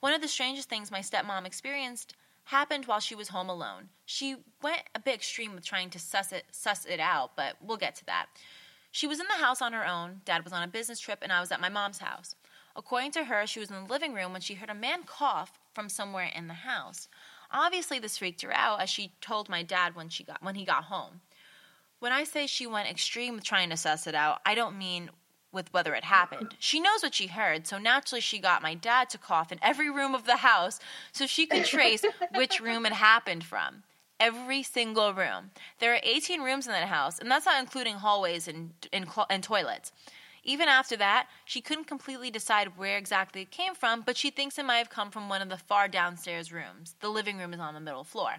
One 0.00 0.12
of 0.12 0.20
the 0.20 0.28
strangest 0.28 0.68
things 0.68 0.90
my 0.90 1.00
stepmom 1.00 1.46
experienced 1.46 2.16
happened 2.46 2.86
while 2.86 3.00
she 3.00 3.14
was 3.14 3.28
home 3.28 3.48
alone. 3.48 3.88
She 4.04 4.36
went 4.62 4.82
a 4.94 5.00
bit 5.00 5.16
extreme 5.16 5.54
with 5.54 5.64
trying 5.64 5.90
to 5.90 5.98
suss 5.98 6.32
it, 6.32 6.44
suss 6.52 6.86
it 6.86 7.00
out, 7.00 7.32
but 7.36 7.56
we'll 7.60 7.76
get 7.76 7.96
to 7.96 8.06
that. 8.06 8.26
She 8.92 9.06
was 9.06 9.20
in 9.20 9.26
the 9.26 9.44
house 9.44 9.60
on 9.60 9.72
her 9.72 9.86
own, 9.86 10.20
dad 10.24 10.44
was 10.44 10.52
on 10.52 10.62
a 10.62 10.68
business 10.68 11.00
trip, 11.00 11.18
and 11.22 11.32
I 11.32 11.40
was 11.40 11.50
at 11.50 11.60
my 11.60 11.68
mom's 11.68 11.98
house. 11.98 12.34
According 12.76 13.10
to 13.12 13.24
her, 13.24 13.46
she 13.46 13.60
was 13.60 13.70
in 13.70 13.76
the 13.76 13.92
living 13.92 14.14
room 14.14 14.32
when 14.32 14.40
she 14.40 14.54
heard 14.54 14.70
a 14.70 14.74
man 14.74 15.02
cough 15.02 15.58
from 15.74 15.88
somewhere 15.88 16.30
in 16.34 16.46
the 16.46 16.54
house. 16.54 17.08
Obviously, 17.50 17.98
this 17.98 18.18
freaked 18.18 18.42
her 18.42 18.54
out, 18.54 18.80
as 18.80 18.90
she 18.90 19.12
told 19.20 19.48
my 19.48 19.62
dad 19.62 19.96
when 19.96 20.08
she 20.08 20.24
got 20.24 20.42
when 20.42 20.54
he 20.54 20.64
got 20.64 20.84
home. 20.84 21.20
When 21.98 22.12
I 22.12 22.24
say 22.24 22.46
she 22.46 22.66
went 22.66 22.88
extreme 22.88 23.34
with 23.34 23.44
trying 23.44 23.70
to 23.70 23.76
suss 23.76 24.06
it 24.06 24.14
out, 24.14 24.40
I 24.46 24.54
don't 24.54 24.78
mean 24.78 25.10
with 25.56 25.72
whether 25.72 25.94
it 25.94 26.04
happened. 26.04 26.54
She 26.60 26.78
knows 26.78 27.02
what 27.02 27.14
she 27.14 27.26
heard, 27.26 27.66
so 27.66 27.78
naturally 27.78 28.20
she 28.20 28.38
got 28.38 28.62
my 28.62 28.74
dad 28.74 29.10
to 29.10 29.18
cough 29.18 29.50
in 29.50 29.58
every 29.60 29.90
room 29.90 30.14
of 30.14 30.26
the 30.26 30.36
house 30.36 30.78
so 31.10 31.26
she 31.26 31.46
could 31.46 31.64
trace 31.64 32.04
which 32.36 32.60
room 32.60 32.86
it 32.86 32.92
happened 32.92 33.42
from. 33.42 33.82
Every 34.20 34.62
single 34.62 35.12
room. 35.12 35.50
There 35.80 35.92
are 35.92 36.00
18 36.02 36.42
rooms 36.42 36.66
in 36.66 36.72
that 36.72 36.86
house, 36.88 37.18
and 37.18 37.28
that's 37.28 37.46
not 37.46 37.60
including 37.60 37.96
hallways 37.96 38.46
and, 38.46 38.70
and, 38.92 39.08
and 39.28 39.42
toilets. 39.42 39.92
Even 40.46 40.68
after 40.68 40.96
that, 40.96 41.26
she 41.44 41.60
couldn't 41.60 41.88
completely 41.88 42.30
decide 42.30 42.78
where 42.78 42.96
exactly 42.96 43.42
it 43.42 43.50
came 43.50 43.74
from, 43.74 44.02
but 44.06 44.16
she 44.16 44.30
thinks 44.30 44.58
it 44.58 44.64
might 44.64 44.76
have 44.76 44.88
come 44.88 45.10
from 45.10 45.28
one 45.28 45.42
of 45.42 45.48
the 45.48 45.56
far 45.56 45.88
downstairs 45.88 46.52
rooms. 46.52 46.94
The 47.00 47.08
living 47.08 47.38
room 47.38 47.52
is 47.52 47.58
on 47.58 47.74
the 47.74 47.80
middle 47.80 48.04
floor. 48.04 48.36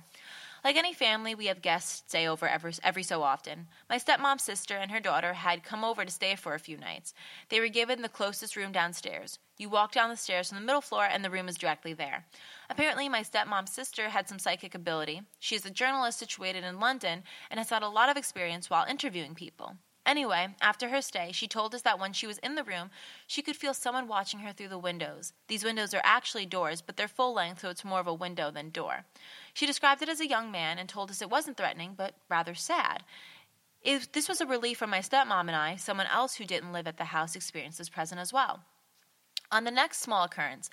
Like 0.68 0.76
any 0.76 0.92
family, 0.92 1.34
we 1.34 1.46
have 1.46 1.62
guests 1.62 2.04
stay 2.10 2.28
over 2.28 2.46
every, 2.46 2.74
every 2.84 3.02
so 3.02 3.24
often. 3.24 3.70
My 3.90 3.98
stepmom's 3.98 4.44
sister 4.44 4.76
and 4.76 4.92
her 4.92 5.00
daughter 5.00 5.32
had 5.32 5.64
come 5.64 5.86
over 5.86 6.04
to 6.04 6.12
stay 6.12 6.36
for 6.36 6.56
a 6.56 6.60
few 6.60 6.76
nights. 6.76 7.14
They 7.48 7.62
were 7.62 7.70
given 7.70 8.02
the 8.02 8.10
closest 8.10 8.58
room 8.58 8.74
downstairs. 8.74 9.40
You 9.58 9.70
walk 9.70 9.94
down 9.94 10.10
the 10.10 10.18
stairs 10.18 10.50
from 10.50 10.58
the 10.58 10.66
middle 10.66 10.82
floor, 10.82 11.06
and 11.10 11.24
the 11.24 11.30
room 11.30 11.48
is 11.48 11.58
directly 11.58 11.94
there. 11.94 12.26
Apparently, 12.70 13.08
my 13.08 13.24
stepmom's 13.24 13.72
sister 13.72 14.10
had 14.10 14.28
some 14.28 14.40
psychic 14.40 14.76
ability. 14.76 15.22
She 15.40 15.56
is 15.56 15.66
a 15.66 15.72
journalist 15.72 16.20
situated 16.20 16.66
in 16.66 16.82
London 16.82 17.24
and 17.50 17.62
has 17.62 17.70
had 17.70 17.82
a 17.82 17.88
lot 17.88 18.10
of 18.10 18.18
experience 18.18 18.70
while 18.70 18.86
interviewing 18.90 19.36
people. 19.36 19.78
Anyway, 20.08 20.48
after 20.62 20.88
her 20.88 21.02
stay, 21.02 21.34
she 21.34 21.50
told 21.50 21.76
us 21.76 21.82
that 21.82 22.00
when 22.00 22.14
she 22.14 22.26
was 22.26 22.38
in 22.38 22.56
the 22.56 22.64
room, 22.64 22.90
she 23.28 23.42
could 23.42 23.58
feel 23.58 23.74
someone 23.74 24.08
watching 24.08 24.40
her 24.40 24.54
through 24.54 24.70
the 24.70 24.78
windows. 24.78 25.34
These 25.50 25.66
windows 25.66 25.94
are 25.94 26.02
actually 26.02 26.46
doors, 26.46 26.82
but 26.82 26.96
they're 26.96 27.10
full 27.10 27.34
length, 27.34 27.60
so 27.60 27.70
it's 27.70 27.84
more 27.84 28.00
of 28.00 28.08
a 28.08 28.14
window 28.14 28.50
than 28.50 28.70
door. 28.70 29.04
She 29.54 29.66
described 29.66 30.02
it 30.02 30.08
as 30.08 30.22
a 30.22 30.30
young 30.30 30.50
man 30.50 30.80
and 30.80 30.88
told 30.88 31.12
us 31.12 31.22
it 31.22 31.30
wasn't 31.30 31.58
threatening, 31.58 31.94
but 31.98 32.14
rather 32.30 32.56
sad. 32.56 33.04
If 33.84 34.10
this 34.14 34.30
was 34.30 34.40
a 34.40 34.46
relief 34.46 34.78
for 34.78 34.88
my 34.88 35.00
stepmom 35.00 35.48
and 35.48 35.56
I, 35.56 35.76
someone 35.76 36.08
else 36.08 36.36
who 36.36 36.46
didn't 36.46 36.72
live 36.72 36.88
at 36.88 36.98
the 36.98 37.04
house 37.04 37.36
experienced 37.36 37.78
this 37.78 37.90
present 37.90 38.22
as 38.22 38.32
well. 38.32 38.62
On 39.52 39.66
the 39.66 39.72
next 39.72 40.00
small 40.00 40.24
occurrence, 40.24 40.70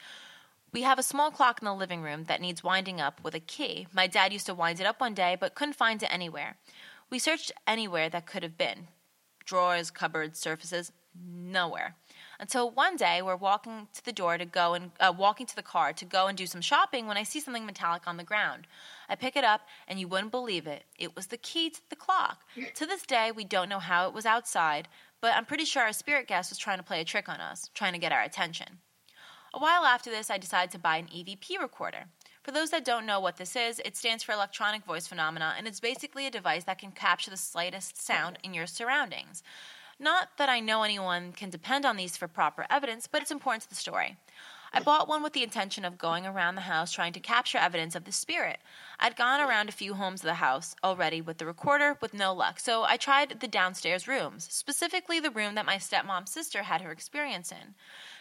we 0.72 0.82
have 0.82 0.98
a 1.00 1.02
small 1.02 1.32
clock 1.32 1.60
in 1.60 1.66
the 1.66 1.74
living 1.74 2.02
room 2.02 2.24
that 2.24 2.40
needs 2.40 2.62
winding 2.62 3.00
up 3.00 3.22
with 3.24 3.34
a 3.34 3.40
key. 3.40 3.88
My 3.92 4.06
dad 4.06 4.32
used 4.32 4.46
to 4.46 4.54
wind 4.54 4.78
it 4.78 4.86
up 4.86 5.00
one 5.00 5.14
day, 5.14 5.36
but 5.38 5.56
couldn't 5.56 5.74
find 5.74 6.00
it 6.04 6.12
anywhere. 6.12 6.56
We 7.10 7.18
searched 7.18 7.50
anywhere 7.66 8.08
that 8.08 8.26
could 8.26 8.44
have 8.44 8.56
been 8.56 8.88
drawers, 9.44 9.90
cupboards, 9.90 10.38
surfaces, 10.38 10.92
nowhere. 11.14 11.94
Until 12.40 12.70
one 12.70 12.96
day 12.96 13.22
we're 13.22 13.36
walking 13.36 13.88
to 13.92 14.04
the 14.04 14.12
door 14.12 14.36
to 14.38 14.44
go 14.44 14.74
and 14.74 14.90
uh, 14.98 15.12
walking 15.16 15.46
to 15.46 15.56
the 15.56 15.62
car 15.62 15.92
to 15.92 16.04
go 16.04 16.26
and 16.26 16.36
do 16.36 16.46
some 16.46 16.60
shopping 16.60 17.06
when 17.06 17.16
I 17.16 17.22
see 17.22 17.40
something 17.40 17.64
metallic 17.64 18.06
on 18.06 18.16
the 18.16 18.24
ground. 18.24 18.66
I 19.08 19.14
pick 19.14 19.36
it 19.36 19.44
up 19.44 19.62
and 19.86 20.00
you 20.00 20.08
wouldn't 20.08 20.32
believe 20.32 20.66
it. 20.66 20.84
It 20.98 21.14
was 21.14 21.26
the 21.26 21.36
key 21.36 21.70
to 21.70 21.80
the 21.90 21.96
clock. 21.96 22.42
to 22.74 22.86
this 22.86 23.02
day 23.02 23.30
we 23.30 23.44
don't 23.44 23.68
know 23.68 23.78
how 23.78 24.08
it 24.08 24.14
was 24.14 24.26
outside, 24.26 24.88
but 25.20 25.34
I'm 25.34 25.44
pretty 25.44 25.64
sure 25.64 25.82
our 25.82 25.92
spirit 25.92 26.26
guest 26.26 26.50
was 26.50 26.58
trying 26.58 26.78
to 26.78 26.84
play 26.84 27.00
a 27.00 27.04
trick 27.04 27.28
on 27.28 27.40
us, 27.40 27.70
trying 27.74 27.92
to 27.92 27.98
get 27.98 28.12
our 28.12 28.22
attention. 28.22 28.78
A 29.54 29.58
while 29.58 29.84
after 29.84 30.10
this, 30.10 30.30
I 30.30 30.38
decided 30.38 30.72
to 30.72 30.80
buy 30.80 30.96
an 30.96 31.06
EVP 31.06 31.60
recorder. 31.60 32.06
For 32.44 32.50
those 32.50 32.68
that 32.70 32.84
don't 32.84 33.06
know 33.06 33.20
what 33.20 33.38
this 33.38 33.56
is, 33.56 33.80
it 33.86 33.96
stands 33.96 34.22
for 34.22 34.32
electronic 34.32 34.84
voice 34.84 35.06
phenomena, 35.06 35.54
and 35.56 35.66
it's 35.66 35.80
basically 35.80 36.26
a 36.26 36.30
device 36.30 36.64
that 36.64 36.78
can 36.78 36.92
capture 36.92 37.30
the 37.30 37.38
slightest 37.38 37.96
sound 37.96 38.38
in 38.42 38.52
your 38.52 38.66
surroundings. 38.66 39.42
Not 39.98 40.28
that 40.36 40.50
I 40.50 40.60
know 40.60 40.82
anyone 40.82 41.32
can 41.32 41.48
depend 41.48 41.86
on 41.86 41.96
these 41.96 42.18
for 42.18 42.28
proper 42.28 42.66
evidence, 42.68 43.06
but 43.06 43.22
it's 43.22 43.30
important 43.30 43.62
to 43.62 43.70
the 43.70 43.74
story. 43.74 44.18
I 44.74 44.80
bought 44.80 45.08
one 45.08 45.22
with 45.22 45.32
the 45.32 45.44
intention 45.44 45.86
of 45.86 45.96
going 45.96 46.26
around 46.26 46.56
the 46.56 46.62
house 46.62 46.92
trying 46.92 47.12
to 47.12 47.20
capture 47.20 47.58
evidence 47.58 47.94
of 47.94 48.04
the 48.04 48.12
spirit. 48.12 48.58
I'd 48.98 49.16
gone 49.16 49.40
around 49.40 49.68
a 49.68 49.72
few 49.72 49.94
homes 49.94 50.20
of 50.20 50.26
the 50.26 50.34
house 50.34 50.74
already 50.82 51.22
with 51.22 51.38
the 51.38 51.46
recorder 51.46 51.96
with 52.02 52.12
no 52.12 52.34
luck, 52.34 52.58
so 52.58 52.82
I 52.82 52.96
tried 52.98 53.40
the 53.40 53.48
downstairs 53.48 54.06
rooms, 54.06 54.48
specifically 54.50 55.18
the 55.18 55.30
room 55.30 55.54
that 55.54 55.64
my 55.64 55.76
stepmom's 55.76 56.32
sister 56.32 56.64
had 56.64 56.82
her 56.82 56.90
experience 56.90 57.52
in. 57.52 57.74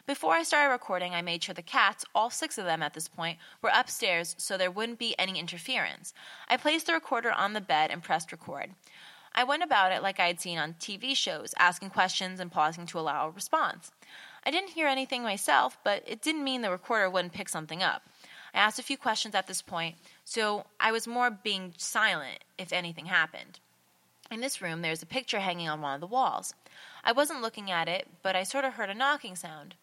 Before 0.05 0.33
I 0.33 0.43
started 0.43 0.73
recording, 0.73 1.15
I 1.15 1.21
made 1.21 1.41
sure 1.41 1.55
the 1.55 1.61
cats, 1.61 2.03
all 2.13 2.29
six 2.29 2.57
of 2.57 2.65
them 2.65 2.83
at 2.83 2.93
this 2.93 3.07
point, 3.07 3.37
were 3.61 3.71
upstairs 3.73 4.35
so 4.37 4.57
there 4.57 4.69
wouldn't 4.69 4.99
be 4.99 5.17
any 5.17 5.39
interference. 5.39 6.13
I 6.49 6.57
placed 6.57 6.87
the 6.87 6.93
recorder 6.93 7.31
on 7.31 7.53
the 7.53 7.61
bed 7.61 7.89
and 7.89 8.03
pressed 8.03 8.33
record. 8.33 8.71
I 9.33 9.45
went 9.45 9.63
about 9.63 9.93
it 9.93 10.03
like 10.03 10.19
I 10.19 10.27
had 10.27 10.41
seen 10.41 10.57
on 10.57 10.73
TV 10.73 11.15
shows, 11.15 11.53
asking 11.57 11.91
questions 11.91 12.41
and 12.41 12.51
pausing 12.51 12.85
to 12.87 12.99
allow 12.99 13.27
a 13.27 13.31
response. 13.31 13.91
I 14.45 14.51
didn't 14.51 14.71
hear 14.71 14.87
anything 14.87 15.23
myself, 15.23 15.77
but 15.85 16.03
it 16.05 16.21
didn't 16.21 16.43
mean 16.43 16.63
the 16.63 16.69
recorder 16.69 17.09
wouldn't 17.09 17.33
pick 17.33 17.47
something 17.47 17.81
up. 17.81 18.03
I 18.53 18.59
asked 18.59 18.79
a 18.79 18.83
few 18.83 18.97
questions 18.97 19.35
at 19.35 19.47
this 19.47 19.61
point, 19.61 19.95
so 20.25 20.65
I 20.81 20.91
was 20.91 21.07
more 21.07 21.31
being 21.31 21.73
silent 21.77 22.39
if 22.57 22.73
anything 22.73 23.05
happened. 23.05 23.61
In 24.29 24.41
this 24.41 24.61
room, 24.61 24.81
there's 24.81 25.01
a 25.01 25.05
picture 25.05 25.39
hanging 25.39 25.69
on 25.69 25.79
one 25.79 25.95
of 25.95 26.01
the 26.01 26.07
walls. 26.07 26.53
I 27.05 27.13
wasn't 27.13 27.41
looking 27.41 27.71
at 27.71 27.87
it, 27.87 28.05
but 28.21 28.35
I 28.35 28.43
sort 28.43 28.65
of 28.65 28.73
heard 28.73 28.89
a 28.89 28.93
knocking 28.93 29.37
sound. 29.37 29.75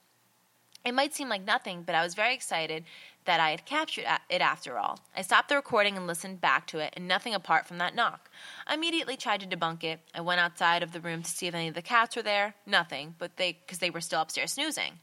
It 0.85 0.95
might 0.95 1.15
seem 1.15 1.29
like 1.29 1.45
nothing, 1.45 1.83
but 1.83 1.95
I 1.95 2.03
was 2.03 2.15
very 2.15 2.35
excited 2.35 2.85
that 3.27 3.39
I 3.39 3.51
had 3.51 3.67
captured 3.67 4.07
it 4.31 4.41
after 4.41 4.79
all. 4.79 4.99
I 5.15 5.21
stopped 5.21 5.51
the 5.51 5.57
recording 5.57 5.97
and 5.97 6.07
listened 6.07 6.41
back 6.41 6.67
to 6.69 6.79
it, 6.79 6.95
and 6.97 7.07
nothing 7.07 7.35
apart 7.35 7.67
from 7.67 7.77
that 7.79 7.95
knock. 7.95 8.31
I 8.67 8.75
immediately 8.75 9.17
tried 9.17 9.41
to 9.41 9.47
debunk 9.47 9.85
it. 9.85 10.01
I 10.15 10.23
went 10.23 10.41
outside 10.41 10.83
of 10.83 10.93
the 10.93 11.01
room 11.01 11.23
to 11.23 11.31
see 11.31 11.47
if 11.47 11.55
any 11.55 11.69
of 11.69 11.75
the 11.75 11.83
cats 11.83 12.17
were 12.17 12.23
there. 12.23 12.55
Nothing, 12.65 13.15
but 13.19 13.37
they 13.37 13.53
because 13.53 13.79
they 13.79 13.91
were 13.91 14.01
still 14.01 14.23
upstairs 14.23 14.53
snoozing. 14.53 14.95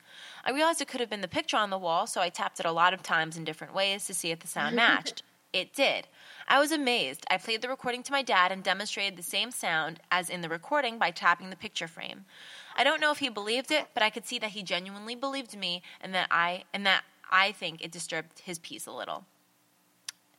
I 0.44 0.52
realized 0.52 0.82
it 0.82 0.88
could 0.88 1.00
have 1.00 1.12
been 1.12 1.22
the 1.22 1.28
picture 1.28 1.58
on 1.58 1.70
the 1.70 1.78
wall, 1.78 2.08
so 2.08 2.22
I 2.22 2.30
tapped 2.30 2.60
it 2.60 2.66
a 2.66 2.72
lot 2.72 2.94
of 2.96 3.04
times 3.04 3.38
in 3.38 3.44
different 3.44 3.76
ways 3.76 4.06
to 4.08 4.16
see 4.16 4.32
if 4.32 4.40
the 4.40 4.48
sound 4.48 4.76
matched. 4.76 5.22
it 5.54 5.74
did. 5.74 6.08
I 6.50 6.60
was 6.60 6.72
amazed. 6.72 7.26
I 7.30 7.38
played 7.38 7.62
the 7.62 7.68
recording 7.68 8.04
to 8.04 8.12
my 8.12 8.22
dad 8.22 8.54
and 8.54 8.64
demonstrated 8.64 9.18
the 9.18 9.24
same 9.24 9.52
sound 9.52 10.00
as 10.10 10.30
in 10.30 10.42
the 10.42 10.48
recording 10.48 10.98
by 10.98 11.12
tapping 11.12 11.50
the 11.50 11.58
picture 11.58 11.90
frame. 11.90 12.24
I 12.76 12.86
don't 12.86 13.02
know 13.02 13.12
if 13.12 13.18
he 13.18 13.28
believed 13.28 13.70
it, 13.70 13.88
but 13.94 14.02
I 14.02 14.10
could 14.10 14.26
see 14.26 14.40
that 14.40 14.52
he 14.52 14.64
genuinely 14.64 15.16
believed 15.16 15.58
me 15.58 15.82
and 16.00 16.14
that 16.16 16.28
I 16.32 16.64
and 16.74 16.86
that 16.86 17.04
I 17.30 17.52
think 17.52 17.84
it 17.84 17.92
disturbed 17.92 18.40
his 18.40 18.60
peace 18.60 18.88
a 18.88 18.94
little. 18.94 19.26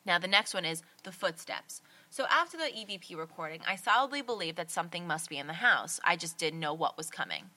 Now 0.07 0.19
the 0.19 0.29
next 0.29 0.55
one 0.55 0.65
is 0.65 0.83
the 1.03 1.13
footsteps. 1.13 1.83
So 2.09 2.25
after 2.31 2.57
the 2.57 2.65
EVP 2.65 3.15
recording, 3.15 3.61
I 3.69 3.77
solidly 3.77 4.23
believed 4.23 4.57
that 4.57 4.71
something 4.71 5.07
must 5.07 5.29
be 5.29 5.37
in 5.37 5.47
the 5.47 5.53
house. 5.53 6.01
I 6.03 6.17
just 6.17 6.39
didn't 6.39 6.61
know 6.61 6.73
what 6.73 6.97
was 6.97 7.11
coming. 7.11 7.51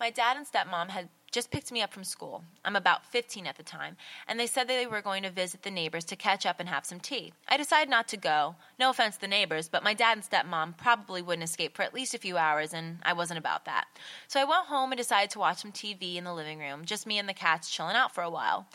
My 0.00 0.10
dad 0.10 0.36
and 0.36 0.44
stepmom 0.44 0.88
had 0.88 1.10
just 1.34 1.50
picked 1.50 1.72
me 1.72 1.82
up 1.82 1.92
from 1.92 2.04
school. 2.04 2.44
I'm 2.64 2.76
about 2.76 3.04
15 3.06 3.48
at 3.48 3.56
the 3.56 3.64
time, 3.64 3.96
and 4.28 4.38
they 4.38 4.46
said 4.46 4.68
they 4.68 4.86
were 4.86 5.02
going 5.02 5.24
to 5.24 5.30
visit 5.30 5.64
the 5.64 5.70
neighbors 5.70 6.04
to 6.04 6.16
catch 6.16 6.46
up 6.46 6.60
and 6.60 6.68
have 6.68 6.86
some 6.86 7.00
tea. 7.00 7.32
I 7.48 7.56
decided 7.56 7.90
not 7.90 8.06
to 8.08 8.16
go. 8.16 8.54
No 8.78 8.90
offense 8.90 9.16
to 9.16 9.22
the 9.22 9.28
neighbors, 9.28 9.68
but 9.68 9.82
my 9.82 9.94
dad 9.94 10.16
and 10.16 10.22
stepmom 10.24 10.76
probably 10.76 11.22
wouldn't 11.22 11.42
escape 11.42 11.74
for 11.74 11.82
at 11.82 11.92
least 11.92 12.14
a 12.14 12.18
few 12.18 12.36
hours, 12.36 12.72
and 12.72 12.98
I 13.02 13.14
wasn't 13.14 13.40
about 13.40 13.64
that. 13.64 13.86
So 14.28 14.40
I 14.40 14.44
went 14.44 14.66
home 14.66 14.92
and 14.92 14.96
decided 14.96 15.30
to 15.30 15.40
watch 15.40 15.58
some 15.58 15.72
TV 15.72 16.14
in 16.14 16.22
the 16.22 16.32
living 16.32 16.60
room, 16.60 16.84
just 16.84 17.04
me 17.04 17.18
and 17.18 17.28
the 17.28 17.34
cats 17.34 17.68
chilling 17.68 17.96
out 17.96 18.14
for 18.14 18.22
a 18.22 18.30
while. 18.30 18.68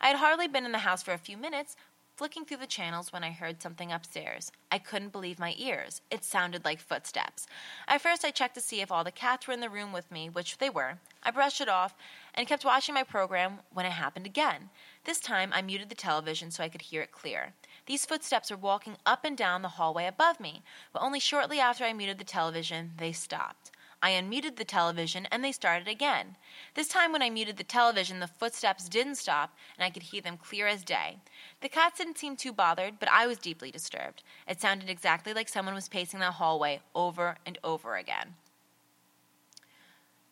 I 0.00 0.06
had 0.08 0.16
hardly 0.16 0.46
been 0.46 0.64
in 0.64 0.72
the 0.72 0.78
house 0.78 1.02
for 1.02 1.12
a 1.12 1.18
few 1.18 1.36
minutes 1.36 1.74
flicking 2.16 2.44
through 2.44 2.58
the 2.58 2.66
channels 2.66 3.12
when 3.12 3.24
I 3.24 3.32
heard 3.32 3.60
something 3.60 3.90
upstairs. 3.90 4.52
I 4.70 4.78
couldn't 4.78 5.12
believe 5.12 5.38
my 5.38 5.54
ears. 5.58 6.00
It 6.10 6.22
sounded 6.22 6.64
like 6.64 6.80
footsteps. 6.80 7.46
At 7.88 8.00
first, 8.00 8.24
I 8.24 8.30
checked 8.30 8.54
to 8.54 8.60
see 8.60 8.80
if 8.80 8.92
all 8.92 9.02
the 9.02 9.10
cats 9.10 9.46
were 9.46 9.54
in 9.54 9.60
the 9.60 9.68
room 9.68 9.92
with 9.92 10.10
me, 10.12 10.28
which 10.28 10.58
they 10.58 10.70
were. 10.70 10.98
I 11.22 11.32
brushed 11.32 11.60
it 11.60 11.68
off 11.68 11.94
and 12.34 12.46
kept 12.46 12.64
watching 12.64 12.94
my 12.94 13.02
program 13.02 13.58
when 13.72 13.86
it 13.86 13.92
happened 13.92 14.26
again. 14.26 14.70
This 15.04 15.18
time, 15.18 15.50
I 15.52 15.62
muted 15.62 15.88
the 15.88 15.94
television 15.94 16.50
so 16.50 16.62
I 16.62 16.68
could 16.68 16.82
hear 16.82 17.02
it 17.02 17.12
clear. 17.12 17.52
These 17.86 18.06
footsteps 18.06 18.50
were 18.50 18.56
walking 18.56 18.96
up 19.04 19.24
and 19.24 19.36
down 19.36 19.62
the 19.62 19.68
hallway 19.68 20.06
above 20.06 20.38
me, 20.38 20.62
but 20.92 21.02
only 21.02 21.20
shortly 21.20 21.58
after 21.58 21.84
I 21.84 21.92
muted 21.92 22.18
the 22.18 22.24
television, 22.24 22.92
they 22.96 23.12
stopped. 23.12 23.72
I 24.04 24.10
unmuted 24.10 24.56
the 24.56 24.66
television 24.66 25.26
and 25.32 25.42
they 25.42 25.50
started 25.50 25.88
again. 25.88 26.36
This 26.74 26.88
time, 26.88 27.10
when 27.10 27.22
I 27.22 27.30
muted 27.30 27.56
the 27.56 27.64
television, 27.64 28.20
the 28.20 28.26
footsteps 28.26 28.86
didn't 28.86 29.14
stop 29.14 29.56
and 29.78 29.84
I 29.84 29.88
could 29.88 30.02
hear 30.02 30.20
them 30.20 30.36
clear 30.36 30.66
as 30.66 30.84
day. 30.84 31.20
The 31.64 31.70
cats 31.70 31.96
didn't 31.96 32.18
seem 32.18 32.36
too 32.36 32.52
bothered, 32.52 32.98
but 33.00 33.08
I 33.10 33.26
was 33.26 33.38
deeply 33.38 33.70
disturbed. 33.70 34.22
It 34.46 34.60
sounded 34.60 34.90
exactly 34.90 35.32
like 35.32 35.48
someone 35.48 35.74
was 35.74 35.88
pacing 35.88 36.20
that 36.20 36.34
hallway 36.34 36.82
over 36.94 37.38
and 37.46 37.56
over 37.64 37.96
again. 37.96 38.34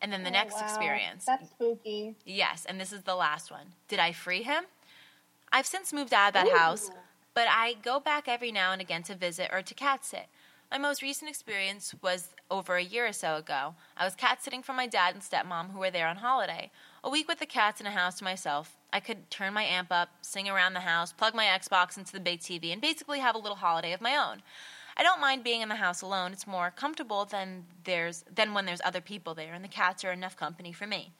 And 0.03 0.13
then 0.13 0.25
the 0.25 0.29
oh, 0.29 0.33
next 0.33 0.57
wow. 0.57 0.61
experience. 0.61 1.25
That's 1.25 1.49
spooky. 1.49 2.17
Yes, 2.27 2.67
and 2.67 2.79
this 2.79 2.93
is 2.93 3.05
the 3.05 3.15
last 3.15 3.51
one. 3.51 3.69
Did 3.89 3.99
I 3.99 4.13
free 4.13 4.43
him? 4.43 4.65
I've 5.51 5.65
since 5.65 5.91
moved 5.91 6.13
out 6.13 6.29
of 6.29 6.35
that 6.35 6.49
Ooh. 6.49 6.59
house, 6.59 6.91
but 7.33 7.47
I 7.49 7.77
go 7.83 7.99
back 7.99 8.29
every 8.29 8.53
now 8.53 8.73
and 8.73 8.83
again 8.83 9.03
to 9.05 9.15
visit 9.15 9.49
or 9.51 9.63
to 9.63 9.73
cat 9.73 10.05
sit. 10.05 10.27
My 10.71 10.77
most 10.77 11.01
recent 11.01 11.31
experience 11.31 11.95
was 12.03 12.35
over 12.51 12.77
a 12.77 12.85
year 12.85 13.07
or 13.07 13.13
so 13.15 13.37
ago. 13.37 13.75
I 13.97 14.05
was 14.05 14.15
cat 14.15 14.43
sitting 14.43 14.63
for 14.63 14.75
my 14.75 14.87
dad 14.87 15.15
and 15.15 15.23
stepmom 15.23 15.73
who 15.73 15.79
were 15.79 15.91
there 15.91 16.09
on 16.09 16.17
holiday. 16.17 16.71
A 17.03 17.09
week 17.09 17.27
with 17.27 17.39
the 17.39 17.47
cats 17.47 17.81
in 17.81 17.87
a 17.87 17.91
house 17.91 18.17
to 18.19 18.25
myself. 18.25 18.77
I 18.93 19.01
could 19.01 19.31
turn 19.31 19.55
my 19.55 19.65
amp 19.65 19.89
up, 19.91 20.11
sing 20.21 20.49
around 20.49 20.75
the 20.75 20.81
house, 20.81 21.13
plug 21.13 21.35
my 21.35 21.47
Xbox 21.47 21.97
into 21.97 22.13
the 22.13 22.21
big 22.21 22.41
TV, 22.41 22.73
and 22.73 22.81
basically 22.81 23.21
have 23.21 23.35
a 23.35 23.39
little 23.39 23.57
holiday 23.57 23.93
of 23.93 24.01
my 24.01 24.17
own. 24.17 24.43
I 24.97 25.03
don't 25.03 25.21
mind 25.21 25.45
being 25.45 25.63
in 25.63 25.69
the 25.69 25.77
house 25.77 26.03
alone. 26.03 26.33
It's 26.33 26.47
more 26.47 26.71
comfortable 26.71 27.25
than 27.25 27.65
there's 27.85 28.25
than 28.33 28.53
when 28.53 28.67
there's 28.67 28.83
other 28.85 29.01
people 29.01 29.35
there, 29.35 29.55
and 29.55 29.65
the 29.65 29.69
cats 29.69 30.05
are 30.05 30.13
enough 30.13 30.37
company 30.37 30.73
for 30.73 30.87
me. 30.87 31.13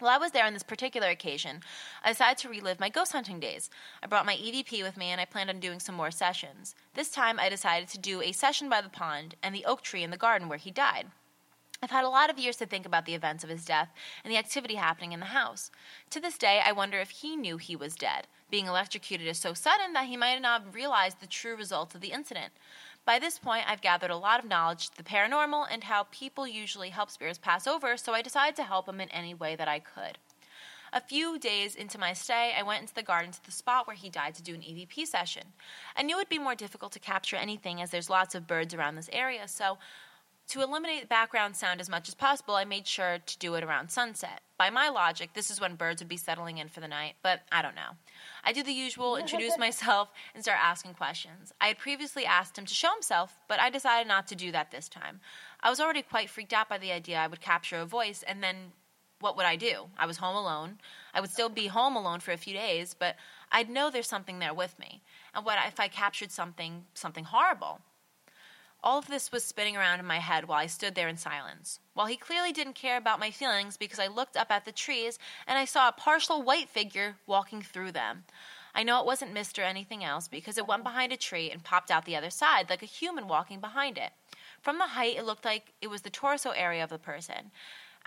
While 0.00 0.14
I 0.14 0.18
was 0.18 0.30
there 0.30 0.44
on 0.44 0.52
this 0.52 0.62
particular 0.62 1.08
occasion, 1.08 1.60
I 2.04 2.10
decided 2.10 2.38
to 2.38 2.48
relive 2.48 2.78
my 2.78 2.88
ghost 2.88 3.10
hunting 3.10 3.40
days. 3.40 3.68
I 4.00 4.06
brought 4.06 4.26
my 4.26 4.36
EVP 4.36 4.84
with 4.84 4.96
me 4.96 5.06
and 5.06 5.20
I 5.20 5.24
planned 5.24 5.50
on 5.50 5.58
doing 5.58 5.80
some 5.80 5.96
more 5.96 6.12
sessions. 6.12 6.76
This 6.94 7.10
time 7.10 7.40
I 7.40 7.48
decided 7.48 7.88
to 7.88 7.98
do 7.98 8.22
a 8.22 8.30
session 8.30 8.68
by 8.68 8.80
the 8.80 8.88
pond 8.88 9.34
and 9.42 9.52
the 9.52 9.64
oak 9.64 9.82
tree 9.82 10.04
in 10.04 10.10
the 10.10 10.16
garden 10.16 10.48
where 10.48 10.58
he 10.58 10.70
died. 10.70 11.06
I've 11.80 11.90
had 11.90 12.04
a 12.04 12.08
lot 12.08 12.28
of 12.28 12.38
years 12.40 12.56
to 12.56 12.66
think 12.66 12.86
about 12.86 13.06
the 13.06 13.14
events 13.14 13.44
of 13.44 13.50
his 13.50 13.64
death 13.64 13.90
and 14.24 14.32
the 14.32 14.36
activity 14.36 14.74
happening 14.74 15.12
in 15.12 15.20
the 15.20 15.26
house. 15.26 15.70
To 16.10 16.20
this 16.20 16.36
day, 16.36 16.60
I 16.64 16.72
wonder 16.72 16.98
if 16.98 17.10
he 17.10 17.36
knew 17.36 17.56
he 17.56 17.76
was 17.76 17.94
dead. 17.94 18.26
Being 18.50 18.66
electrocuted 18.66 19.28
is 19.28 19.38
so 19.38 19.54
sudden 19.54 19.92
that 19.92 20.06
he 20.06 20.16
might 20.16 20.40
not 20.42 20.64
have 20.64 20.74
realized 20.74 21.20
the 21.20 21.28
true 21.28 21.54
results 21.54 21.94
of 21.94 22.00
the 22.00 22.10
incident. 22.10 22.52
By 23.04 23.20
this 23.20 23.38
point, 23.38 23.64
I've 23.68 23.80
gathered 23.80 24.10
a 24.10 24.16
lot 24.16 24.40
of 24.40 24.48
knowledge 24.48 24.90
to 24.90 24.96
the 24.96 25.04
paranormal 25.04 25.66
and 25.70 25.84
how 25.84 26.06
people 26.10 26.48
usually 26.48 26.90
help 26.90 27.10
spirits 27.10 27.38
pass 27.38 27.66
over, 27.68 27.96
so 27.96 28.12
I 28.12 28.22
decided 28.22 28.56
to 28.56 28.64
help 28.64 28.88
him 28.88 29.00
in 29.00 29.08
any 29.10 29.32
way 29.32 29.54
that 29.54 29.68
I 29.68 29.78
could. 29.78 30.18
A 30.92 31.00
few 31.00 31.38
days 31.38 31.76
into 31.76 31.98
my 31.98 32.12
stay, 32.12 32.54
I 32.58 32.62
went 32.62 32.80
into 32.80 32.94
the 32.94 33.02
garden 33.02 33.30
to 33.30 33.44
the 33.44 33.52
spot 33.52 33.86
where 33.86 33.94
he 33.94 34.10
died 34.10 34.34
to 34.34 34.42
do 34.42 34.54
an 34.54 34.62
EVP 34.62 35.06
session. 35.06 35.44
I 35.96 36.02
knew 36.02 36.16
it'd 36.16 36.28
be 36.28 36.38
more 36.38 36.54
difficult 36.54 36.92
to 36.92 36.98
capture 36.98 37.36
anything 37.36 37.80
as 37.80 37.90
there's 37.90 38.10
lots 38.10 38.34
of 38.34 38.46
birds 38.46 38.74
around 38.74 38.96
this 38.96 39.10
area, 39.12 39.46
so 39.46 39.78
to 40.48 40.62
eliminate 40.62 41.08
background 41.08 41.56
sound 41.56 41.80
as 41.80 41.90
much 41.90 42.08
as 42.08 42.14
possible, 42.14 42.54
I 42.54 42.64
made 42.64 42.86
sure 42.86 43.18
to 43.24 43.38
do 43.38 43.54
it 43.54 43.62
around 43.62 43.90
sunset. 43.90 44.40
By 44.56 44.70
my 44.70 44.88
logic, 44.88 45.30
this 45.34 45.50
is 45.50 45.60
when 45.60 45.76
birds 45.76 46.00
would 46.00 46.08
be 46.08 46.16
settling 46.16 46.56
in 46.56 46.68
for 46.68 46.80
the 46.80 46.88
night, 46.88 47.14
but 47.22 47.42
I 47.52 47.60
don't 47.60 47.74
know. 47.74 47.96
I 48.42 48.52
do 48.52 48.62
the 48.62 48.72
usual, 48.72 49.16
introduce 49.18 49.58
myself, 49.58 50.08
and 50.34 50.42
start 50.42 50.58
asking 50.62 50.94
questions. 50.94 51.52
I 51.60 51.68
had 51.68 51.78
previously 51.78 52.24
asked 52.24 52.58
him 52.58 52.64
to 52.64 52.74
show 52.74 52.92
himself, 52.92 53.38
but 53.46 53.60
I 53.60 53.68
decided 53.68 54.08
not 54.08 54.26
to 54.28 54.34
do 54.34 54.50
that 54.52 54.70
this 54.70 54.88
time. 54.88 55.20
I 55.60 55.68
was 55.68 55.80
already 55.80 56.02
quite 56.02 56.30
freaked 56.30 56.54
out 56.54 56.68
by 56.68 56.78
the 56.78 56.92
idea 56.92 57.18
I 57.18 57.26
would 57.26 57.42
capture 57.42 57.76
a 57.76 57.84
voice, 57.84 58.24
and 58.26 58.42
then 58.42 58.72
what 59.20 59.36
would 59.36 59.46
I 59.46 59.56
do? 59.56 59.88
I 59.98 60.06
was 60.06 60.16
home 60.16 60.36
alone. 60.36 60.78
I 61.12 61.20
would 61.20 61.30
still 61.30 61.48
be 61.50 61.66
home 61.66 61.94
alone 61.94 62.20
for 62.20 62.32
a 62.32 62.38
few 62.38 62.54
days, 62.54 62.94
but 62.98 63.16
I'd 63.52 63.68
know 63.68 63.90
there's 63.90 64.08
something 64.08 64.38
there 64.38 64.54
with 64.54 64.78
me. 64.78 65.02
And 65.34 65.44
what 65.44 65.58
if 65.66 65.78
I 65.78 65.88
captured 65.88 66.30
something 66.30 66.84
something 66.94 67.24
horrible? 67.24 67.80
All 68.82 68.98
of 68.98 69.08
this 69.08 69.32
was 69.32 69.44
spinning 69.44 69.76
around 69.76 69.98
in 69.98 70.06
my 70.06 70.18
head 70.18 70.46
while 70.46 70.58
I 70.58 70.66
stood 70.66 70.94
there 70.94 71.08
in 71.08 71.16
silence. 71.16 71.80
While 71.94 72.06
he 72.06 72.16
clearly 72.16 72.52
didn't 72.52 72.74
care 72.74 72.96
about 72.96 73.18
my 73.18 73.30
feelings 73.30 73.76
because 73.76 73.98
I 73.98 74.06
looked 74.06 74.36
up 74.36 74.52
at 74.52 74.64
the 74.64 74.72
trees 74.72 75.18
and 75.46 75.58
I 75.58 75.64
saw 75.64 75.88
a 75.88 75.92
partial 75.92 76.42
white 76.42 76.68
figure 76.68 77.16
walking 77.26 77.60
through 77.60 77.92
them. 77.92 78.24
I 78.74 78.84
know 78.84 79.00
it 79.00 79.06
wasn't 79.06 79.34
Mr. 79.34 79.64
anything 79.64 80.04
else 80.04 80.28
because 80.28 80.56
it 80.56 80.68
went 80.68 80.84
behind 80.84 81.12
a 81.12 81.16
tree 81.16 81.50
and 81.50 81.64
popped 81.64 81.90
out 81.90 82.04
the 82.04 82.14
other 82.14 82.30
side 82.30 82.70
like 82.70 82.82
a 82.82 82.86
human 82.86 83.26
walking 83.26 83.58
behind 83.58 83.98
it. 83.98 84.12
From 84.60 84.78
the 84.78 84.88
height, 84.88 85.16
it 85.16 85.24
looked 85.24 85.44
like 85.44 85.72
it 85.82 85.88
was 85.88 86.02
the 86.02 86.10
torso 86.10 86.50
area 86.50 86.84
of 86.84 86.90
the 86.90 86.98
person. 86.98 87.50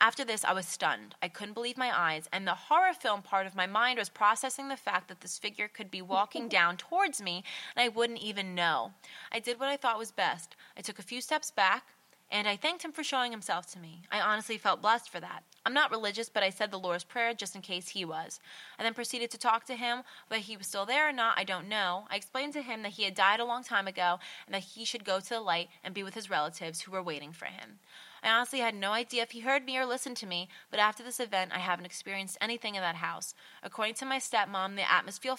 After 0.01 0.25
this, 0.25 0.43
I 0.43 0.53
was 0.53 0.65
stunned. 0.65 1.13
I 1.21 1.27
couldn't 1.27 1.53
believe 1.53 1.77
my 1.77 1.95
eyes, 1.95 2.27
and 2.33 2.47
the 2.47 2.55
horror 2.55 2.91
film 2.91 3.21
part 3.21 3.45
of 3.45 3.53
my 3.53 3.67
mind 3.67 3.99
was 3.99 4.09
processing 4.09 4.67
the 4.67 4.75
fact 4.75 5.07
that 5.09 5.21
this 5.21 5.37
figure 5.37 5.67
could 5.67 5.91
be 5.91 6.01
walking 6.01 6.49
down 6.49 6.75
towards 6.75 7.21
me 7.21 7.43
and 7.75 7.83
I 7.83 7.87
wouldn't 7.87 8.19
even 8.19 8.55
know. 8.55 8.93
I 9.31 9.39
did 9.39 9.59
what 9.59 9.69
I 9.69 9.77
thought 9.77 9.99
was 9.99 10.11
best. 10.11 10.55
I 10.75 10.81
took 10.81 10.97
a 10.97 11.03
few 11.03 11.21
steps 11.21 11.51
back, 11.51 11.85
and 12.31 12.47
I 12.47 12.55
thanked 12.55 12.83
him 12.83 12.91
for 12.91 13.03
showing 13.03 13.31
himself 13.31 13.71
to 13.73 13.79
me. 13.79 14.01
I 14.11 14.21
honestly 14.21 14.57
felt 14.57 14.81
blessed 14.81 15.07
for 15.07 15.19
that. 15.19 15.43
I'm 15.67 15.73
not 15.75 15.91
religious, 15.91 16.29
but 16.29 16.41
I 16.41 16.49
said 16.49 16.71
the 16.71 16.79
Lord's 16.79 17.03
Prayer 17.03 17.35
just 17.35 17.55
in 17.55 17.61
case 17.61 17.89
he 17.89 18.03
was. 18.03 18.39
I 18.79 18.83
then 18.83 18.95
proceeded 18.95 19.29
to 19.31 19.37
talk 19.37 19.65
to 19.65 19.75
him. 19.75 20.01
Whether 20.29 20.41
he 20.41 20.57
was 20.57 20.65
still 20.65 20.87
there 20.87 21.09
or 21.09 21.13
not, 21.13 21.37
I 21.37 21.43
don't 21.43 21.69
know. 21.69 22.05
I 22.09 22.15
explained 22.15 22.53
to 22.53 22.63
him 22.63 22.81
that 22.81 22.93
he 22.93 23.03
had 23.03 23.13
died 23.13 23.39
a 23.39 23.45
long 23.45 23.63
time 23.63 23.87
ago 23.87 24.17
and 24.47 24.55
that 24.55 24.63
he 24.63 24.83
should 24.83 25.05
go 25.05 25.19
to 25.19 25.29
the 25.29 25.39
light 25.39 25.69
and 25.83 25.93
be 25.93 26.01
with 26.01 26.15
his 26.15 26.31
relatives 26.31 26.81
who 26.81 26.91
were 26.91 27.03
waiting 27.03 27.33
for 27.33 27.45
him. 27.45 27.77
I 28.23 28.29
honestly 28.29 28.59
had 28.59 28.75
no 28.75 28.91
idea 28.91 29.23
if 29.23 29.31
he 29.31 29.39
heard 29.39 29.65
me 29.65 29.77
or 29.77 29.85
listened 29.85 30.17
to 30.17 30.27
me, 30.27 30.47
but 30.69 30.79
after 30.79 31.01
this 31.01 31.19
event, 31.19 31.51
I 31.53 31.59
haven't 31.59 31.85
experienced 31.85 32.37
anything 32.39 32.75
in 32.75 32.81
that 32.81 32.95
house. 32.95 33.33
According 33.63 33.95
to 33.95 34.05
my 34.05 34.19
stepmom, 34.19 34.75
the 34.75 34.91
atmosphere, 34.91 35.35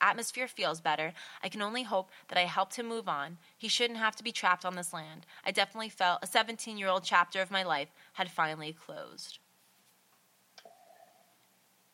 atmosphere 0.00 0.48
feels 0.48 0.80
better. 0.80 1.12
I 1.44 1.48
can 1.48 1.62
only 1.62 1.84
hope 1.84 2.10
that 2.28 2.38
I 2.38 2.42
helped 2.42 2.74
him 2.74 2.88
move 2.88 3.08
on. 3.08 3.38
He 3.56 3.68
shouldn't 3.68 4.00
have 4.00 4.16
to 4.16 4.24
be 4.24 4.32
trapped 4.32 4.64
on 4.64 4.74
this 4.74 4.92
land. 4.92 5.26
I 5.44 5.52
definitely 5.52 5.90
felt 5.90 6.20
a 6.22 6.26
17 6.26 6.76
year 6.76 6.88
old 6.88 7.04
chapter 7.04 7.40
of 7.40 7.52
my 7.52 7.62
life 7.62 7.88
had 8.14 8.30
finally 8.30 8.72
closed. 8.72 9.38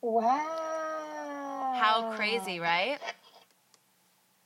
Wow. 0.01 1.74
How 1.78 2.12
crazy, 2.16 2.59
right? 2.61 2.99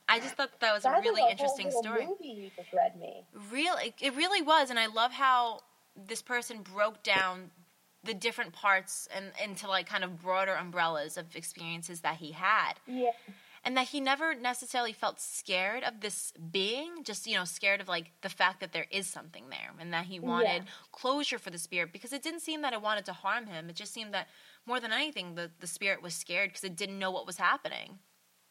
I 0.09 0.19
just 0.19 0.35
thought 0.35 0.51
that 0.61 0.75
was 0.75 0.83
That 0.83 0.99
a 0.99 1.01
really 1.01 1.31
interesting 1.31 1.71
story. 1.71 2.07
Movie 2.07 2.29
you 2.29 2.51
just 2.57 2.73
read 2.73 2.97
me. 2.97 3.25
Really, 3.51 3.95
it 4.01 4.15
really 4.17 4.43
was, 4.43 4.71
and 4.71 4.79
I 4.79 4.87
love 4.87 5.13
how 5.13 5.61
this 5.97 6.23
person 6.23 6.63
broke 6.63 7.03
down 7.03 7.51
the 8.03 8.15
different 8.15 8.53
parts 8.53 9.09
and 9.15 9.33
into 9.43 9.67
like 9.69 9.87
kind 9.89 10.05
of 10.05 10.21
broader 10.21 10.55
umbrellas 10.55 11.17
of 11.17 11.35
experiences 11.35 12.01
that 12.01 12.17
he 12.17 12.33
had, 12.33 12.75
Yeah. 12.87 13.13
and 13.65 13.77
that 13.79 13.89
he 13.89 14.01
never 14.01 14.35
necessarily 14.35 14.93
felt 14.93 15.19
scared 15.21 15.83
of 15.85 16.01
this 16.01 16.33
being, 16.51 17.03
just 17.03 17.27
you 17.27 17.35
know, 17.35 17.45
scared 17.45 17.81
of 17.81 17.89
like 17.89 18.11
the 18.21 18.29
fact 18.29 18.61
that 18.61 18.73
there 18.73 18.87
is 18.91 19.07
something 19.07 19.45
there, 19.49 19.71
and 19.81 19.93
that 19.95 20.05
he 20.05 20.21
wanted 20.21 20.65
closure 20.93 21.39
for 21.39 21.49
the 21.51 21.57
spirit 21.59 21.93
because 21.93 22.13
it 22.13 22.23
didn't 22.23 22.41
seem 22.41 22.61
that 22.63 22.75
it 22.75 22.83
wanted 22.83 23.07
to 23.07 23.15
harm 23.15 23.47
him. 23.47 23.71
It 23.71 23.77
just 23.77 23.95
seemed 23.95 24.13
that 24.13 24.29
more 24.67 24.81
than 24.81 24.93
anything, 24.93 25.35
the 25.35 25.51
the 25.61 25.67
spirit 25.67 26.03
was 26.03 26.15
scared 26.15 26.51
because 26.51 26.65
it 26.65 26.77
didn't 26.77 26.99
know 26.99 27.11
what 27.11 27.27
was 27.27 27.39
happening. 27.39 27.99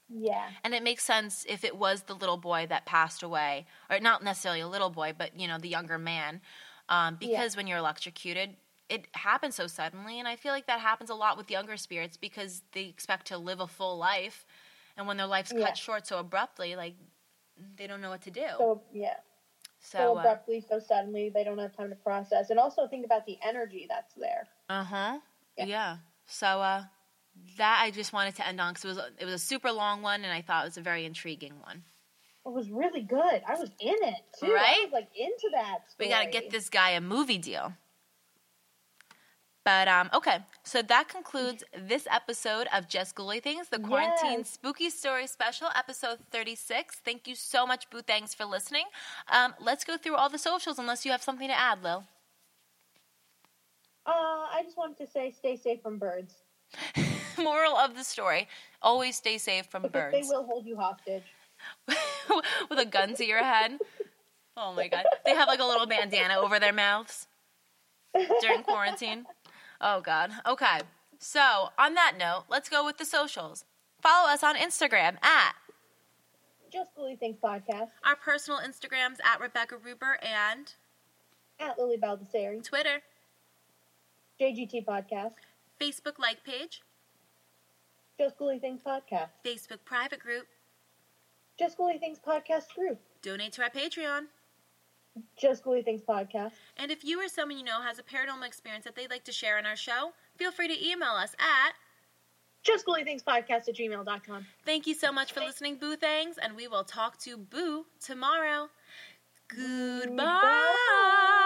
Yeah. 0.10 0.50
And 0.64 0.74
it 0.74 0.84
makes 0.84 1.04
sense 1.04 1.46
if 1.48 1.64
it 1.64 1.78
was 1.78 2.04
the 2.04 2.14
little 2.16 2.38
boy 2.38 2.66
that 2.70 2.86
passed 2.86 3.22
away, 3.24 3.68
or 3.90 4.00
not 4.00 4.24
necessarily 4.24 4.62
a 4.62 4.68
little 4.68 4.90
boy, 4.90 5.14
but 5.16 5.40
you 5.40 5.48
know 5.48 5.60
the 5.60 5.70
younger 5.70 5.98
man, 6.00 6.42
um, 6.90 7.18
Yeah. 7.20 7.30
because 7.30 7.56
when 7.58 7.68
you're 7.68 7.78
electrocuted, 7.78 8.58
it 8.90 9.08
happens 9.14 9.56
so 9.56 9.68
suddenly, 9.68 10.20
and 10.20 10.28
I 10.28 10.36
feel 10.36 10.52
like 10.52 10.68
that 10.68 10.80
happens 10.80 11.10
a 11.10 11.16
lot 11.16 11.38
with 11.38 11.50
younger 11.50 11.78
spirits 11.78 12.18
because 12.18 12.62
they 12.74 12.86
expect 12.86 13.28
to 13.28 13.38
live 13.38 13.60
a 13.60 13.68
full 13.68 13.98
life, 13.98 14.46
and 14.98 15.08
when 15.08 15.18
their 15.18 15.28
life's 15.28 15.54
Yeah. 15.54 15.66
cut 15.66 15.78
short 15.78 16.06
so 16.06 16.20
abruptly, 16.20 16.76
like 16.76 16.96
they 17.78 17.88
don't 17.88 18.02
know 18.02 18.10
what 18.10 18.22
to 18.24 18.32
do. 18.32 18.48
So 18.58 18.82
yeah. 18.92 19.18
So, 19.80 19.98
So, 19.98 20.18
uh 20.18 20.20
abruptly, 20.20 20.62
so 20.62 20.80
suddenly, 20.80 21.30
they 21.30 21.44
don't 21.44 21.58
have 21.58 21.76
time 21.76 21.90
to 21.90 21.96
process, 21.96 22.50
and 22.50 22.60
also 22.60 22.88
think 22.88 23.06
about 23.06 23.26
the 23.26 23.38
energy 23.42 23.86
that's 23.90 24.14
there. 24.16 24.48
Uh 24.70 24.84
huh, 24.84 25.20
Yeah. 25.58 25.66
yeah. 25.66 25.98
So 26.26 26.62
uh, 26.62 26.84
that 27.58 27.82
I 27.82 27.92
just 27.92 28.14
wanted 28.14 28.36
to 28.38 28.48
end 28.48 28.62
on 28.62 28.74
because 28.74 28.86
it 28.86 28.88
was 28.88 29.12
it 29.20 29.26
was 29.26 29.34
a 29.34 29.40
super 29.40 29.72
long 29.72 30.02
one, 30.02 30.24
and 30.24 30.32
I 30.32 30.42
thought 30.42 30.64
it 30.64 30.68
was 30.70 30.78
a 30.78 30.82
very 30.82 31.06
intriguing 31.06 31.60
one. 31.60 31.84
It 32.46 32.52
was 32.52 32.70
really 32.70 33.02
good. 33.02 33.42
I 33.48 33.54
was 33.56 33.70
in 33.80 33.96
it 34.02 34.24
too. 34.40 34.48
I 34.48 34.82
was 34.84 34.92
like 34.92 35.10
into 35.18 35.50
that. 35.54 35.80
We 36.00 36.10
got 36.10 36.24
to 36.24 36.30
get 36.30 36.50
this 36.50 36.70
guy 36.70 36.92
a 36.92 37.02
movie 37.02 37.38
deal. 37.38 37.74
But 39.66 39.88
um, 39.88 40.10
okay, 40.14 40.40
so 40.66 40.82
that 40.82 41.08
concludes 41.08 41.64
this 41.88 42.06
episode 42.12 42.68
of 42.74 42.90
Just 42.90 43.16
Ghouly 43.16 43.42
Things, 43.42 43.70
the 43.70 43.80
quarantine 43.80 44.40
Yes. 44.40 44.50
spooky 44.50 44.90
story 44.90 45.26
special, 45.26 45.70
episode 45.74 46.20
thirty-six. 46.32 46.98
Thank 47.06 47.30
you 47.30 47.36
so 47.36 47.66
much, 47.66 47.90
Boo. 47.90 48.02
Thanks 48.02 48.34
for 48.34 48.44
listening. 48.44 48.84
Um, 49.32 49.54
let's 49.62 49.86
go 49.86 49.96
through 49.96 50.16
all 50.16 50.28
the 50.30 50.38
socials, 50.38 50.80
unless 50.80 51.06
you 51.06 51.12
have 51.14 51.24
something 51.24 51.48
to 51.48 51.58
add, 51.58 51.82
Lil. 51.82 52.04
Uh, 54.06 54.12
I 54.12 54.62
just 54.66 54.76
wanted 54.78 54.98
to 54.98 55.08
say, 55.10 55.32
stay 55.32 55.56
safe 55.56 55.82
from 55.82 55.98
birds 55.98 56.36
Moral 57.38 57.78
of 57.78 57.96
the 57.96 58.04
story: 58.04 58.50
Always 58.82 59.16
stay 59.16 59.38
safe 59.38 59.68
from 59.68 59.84
because 59.84 60.12
birds. 60.12 60.14
they 60.30 60.36
will 60.36 60.44
hold 60.44 60.66
you 60.66 60.76
hostage. 60.76 61.24
With 62.70 62.80
a 62.80 62.86
gun 62.86 63.16
to 63.16 63.26
your 63.26 63.44
head. 63.44 63.80
Oh 64.56 64.74
my 64.74 64.88
god, 64.88 65.06
they 65.26 65.36
have 65.36 65.48
like 65.48 65.60
a 65.60 65.66
little 65.66 65.88
bandana 65.88 66.36
over 66.36 66.60
their 66.60 66.74
mouths 66.74 67.28
during 68.42 68.64
quarantine. 68.64 69.26
Oh 69.82 70.02
god. 70.02 70.32
Okay. 70.46 70.82
So, 71.20 71.70
on 71.80 71.94
that 71.94 72.16
note, 72.20 72.46
let's 72.50 72.68
go 72.68 72.86
with 72.86 72.98
the 72.98 73.06
socials. 73.06 73.64
Follow 74.02 74.30
us 74.30 74.44
on 74.44 74.56
Instagram 74.58 75.24
at 75.24 75.54
Just 76.72 76.90
Ghouly 76.98 77.18
Things 77.18 77.38
podcast 77.42 77.90
our 78.04 78.18
personal 78.18 78.60
Instagrams 78.60 79.18
at 79.24 79.40
Rebecca 79.40 79.78
Ruber 79.78 80.18
and 80.22 80.74
at 81.60 81.80
Lily 81.80 81.98
Baldessari, 81.98 82.62
Twitter, 82.62 83.02
JGT 84.42 84.86
podcast, 84.86 85.34
Facebook 85.80 86.20
like 86.20 86.44
page, 86.44 86.82
Just 88.20 88.38
Things 88.38 88.82
podcast, 88.86 89.30
Facebook 89.46 89.86
private 89.86 90.20
group, 90.20 90.48
Just 91.58 91.78
Ghouly 91.78 92.00
Things 92.00 92.20
podcast 92.26 92.74
group, 92.76 93.00
donate 93.22 93.54
to 93.54 93.64
our 93.64 93.70
Patreon. 93.70 94.24
Just 95.38 95.64
Ghouly 95.64 95.86
Things 95.86 96.02
podcast. 96.08 96.54
And 96.78 96.92
if 96.92 97.04
you 97.04 97.24
or 97.24 97.28
someone 97.28 97.58
you 97.58 97.64
know 97.64 97.82
has 97.82 98.00
a 98.00 98.04
paranormal 98.04 98.48
experience 98.48 98.86
that 98.86 98.96
they'd 98.96 99.10
like 99.10 99.24
to 99.26 99.32
share 99.32 99.58
on 99.58 99.66
our 99.66 99.76
show, 99.76 100.14
feel 100.38 100.52
free 100.52 100.68
to 100.68 100.88
email 100.88 101.12
us 101.12 101.36
at 101.40 101.74
Just 102.64 102.86
Ghouly 102.86 103.04
Things 103.04 103.22
podcast 103.24 103.70
at 103.70 103.76
gmail.com. 103.76 104.46
Thank 104.66 104.88
you 104.88 104.96
so 104.96 105.12
much 105.12 105.32
for 105.32 105.42
listening, 105.42 105.76
Boo 105.76 105.96
Thangs, 105.96 106.38
and 106.40 106.56
we 106.56 106.68
will 106.68 106.84
talk 106.84 107.20
to 107.20 107.38
Boo 107.38 107.86
tomorrow. 108.04 108.70
Goodbye. 109.50 110.08
Goodbye. 110.08 111.40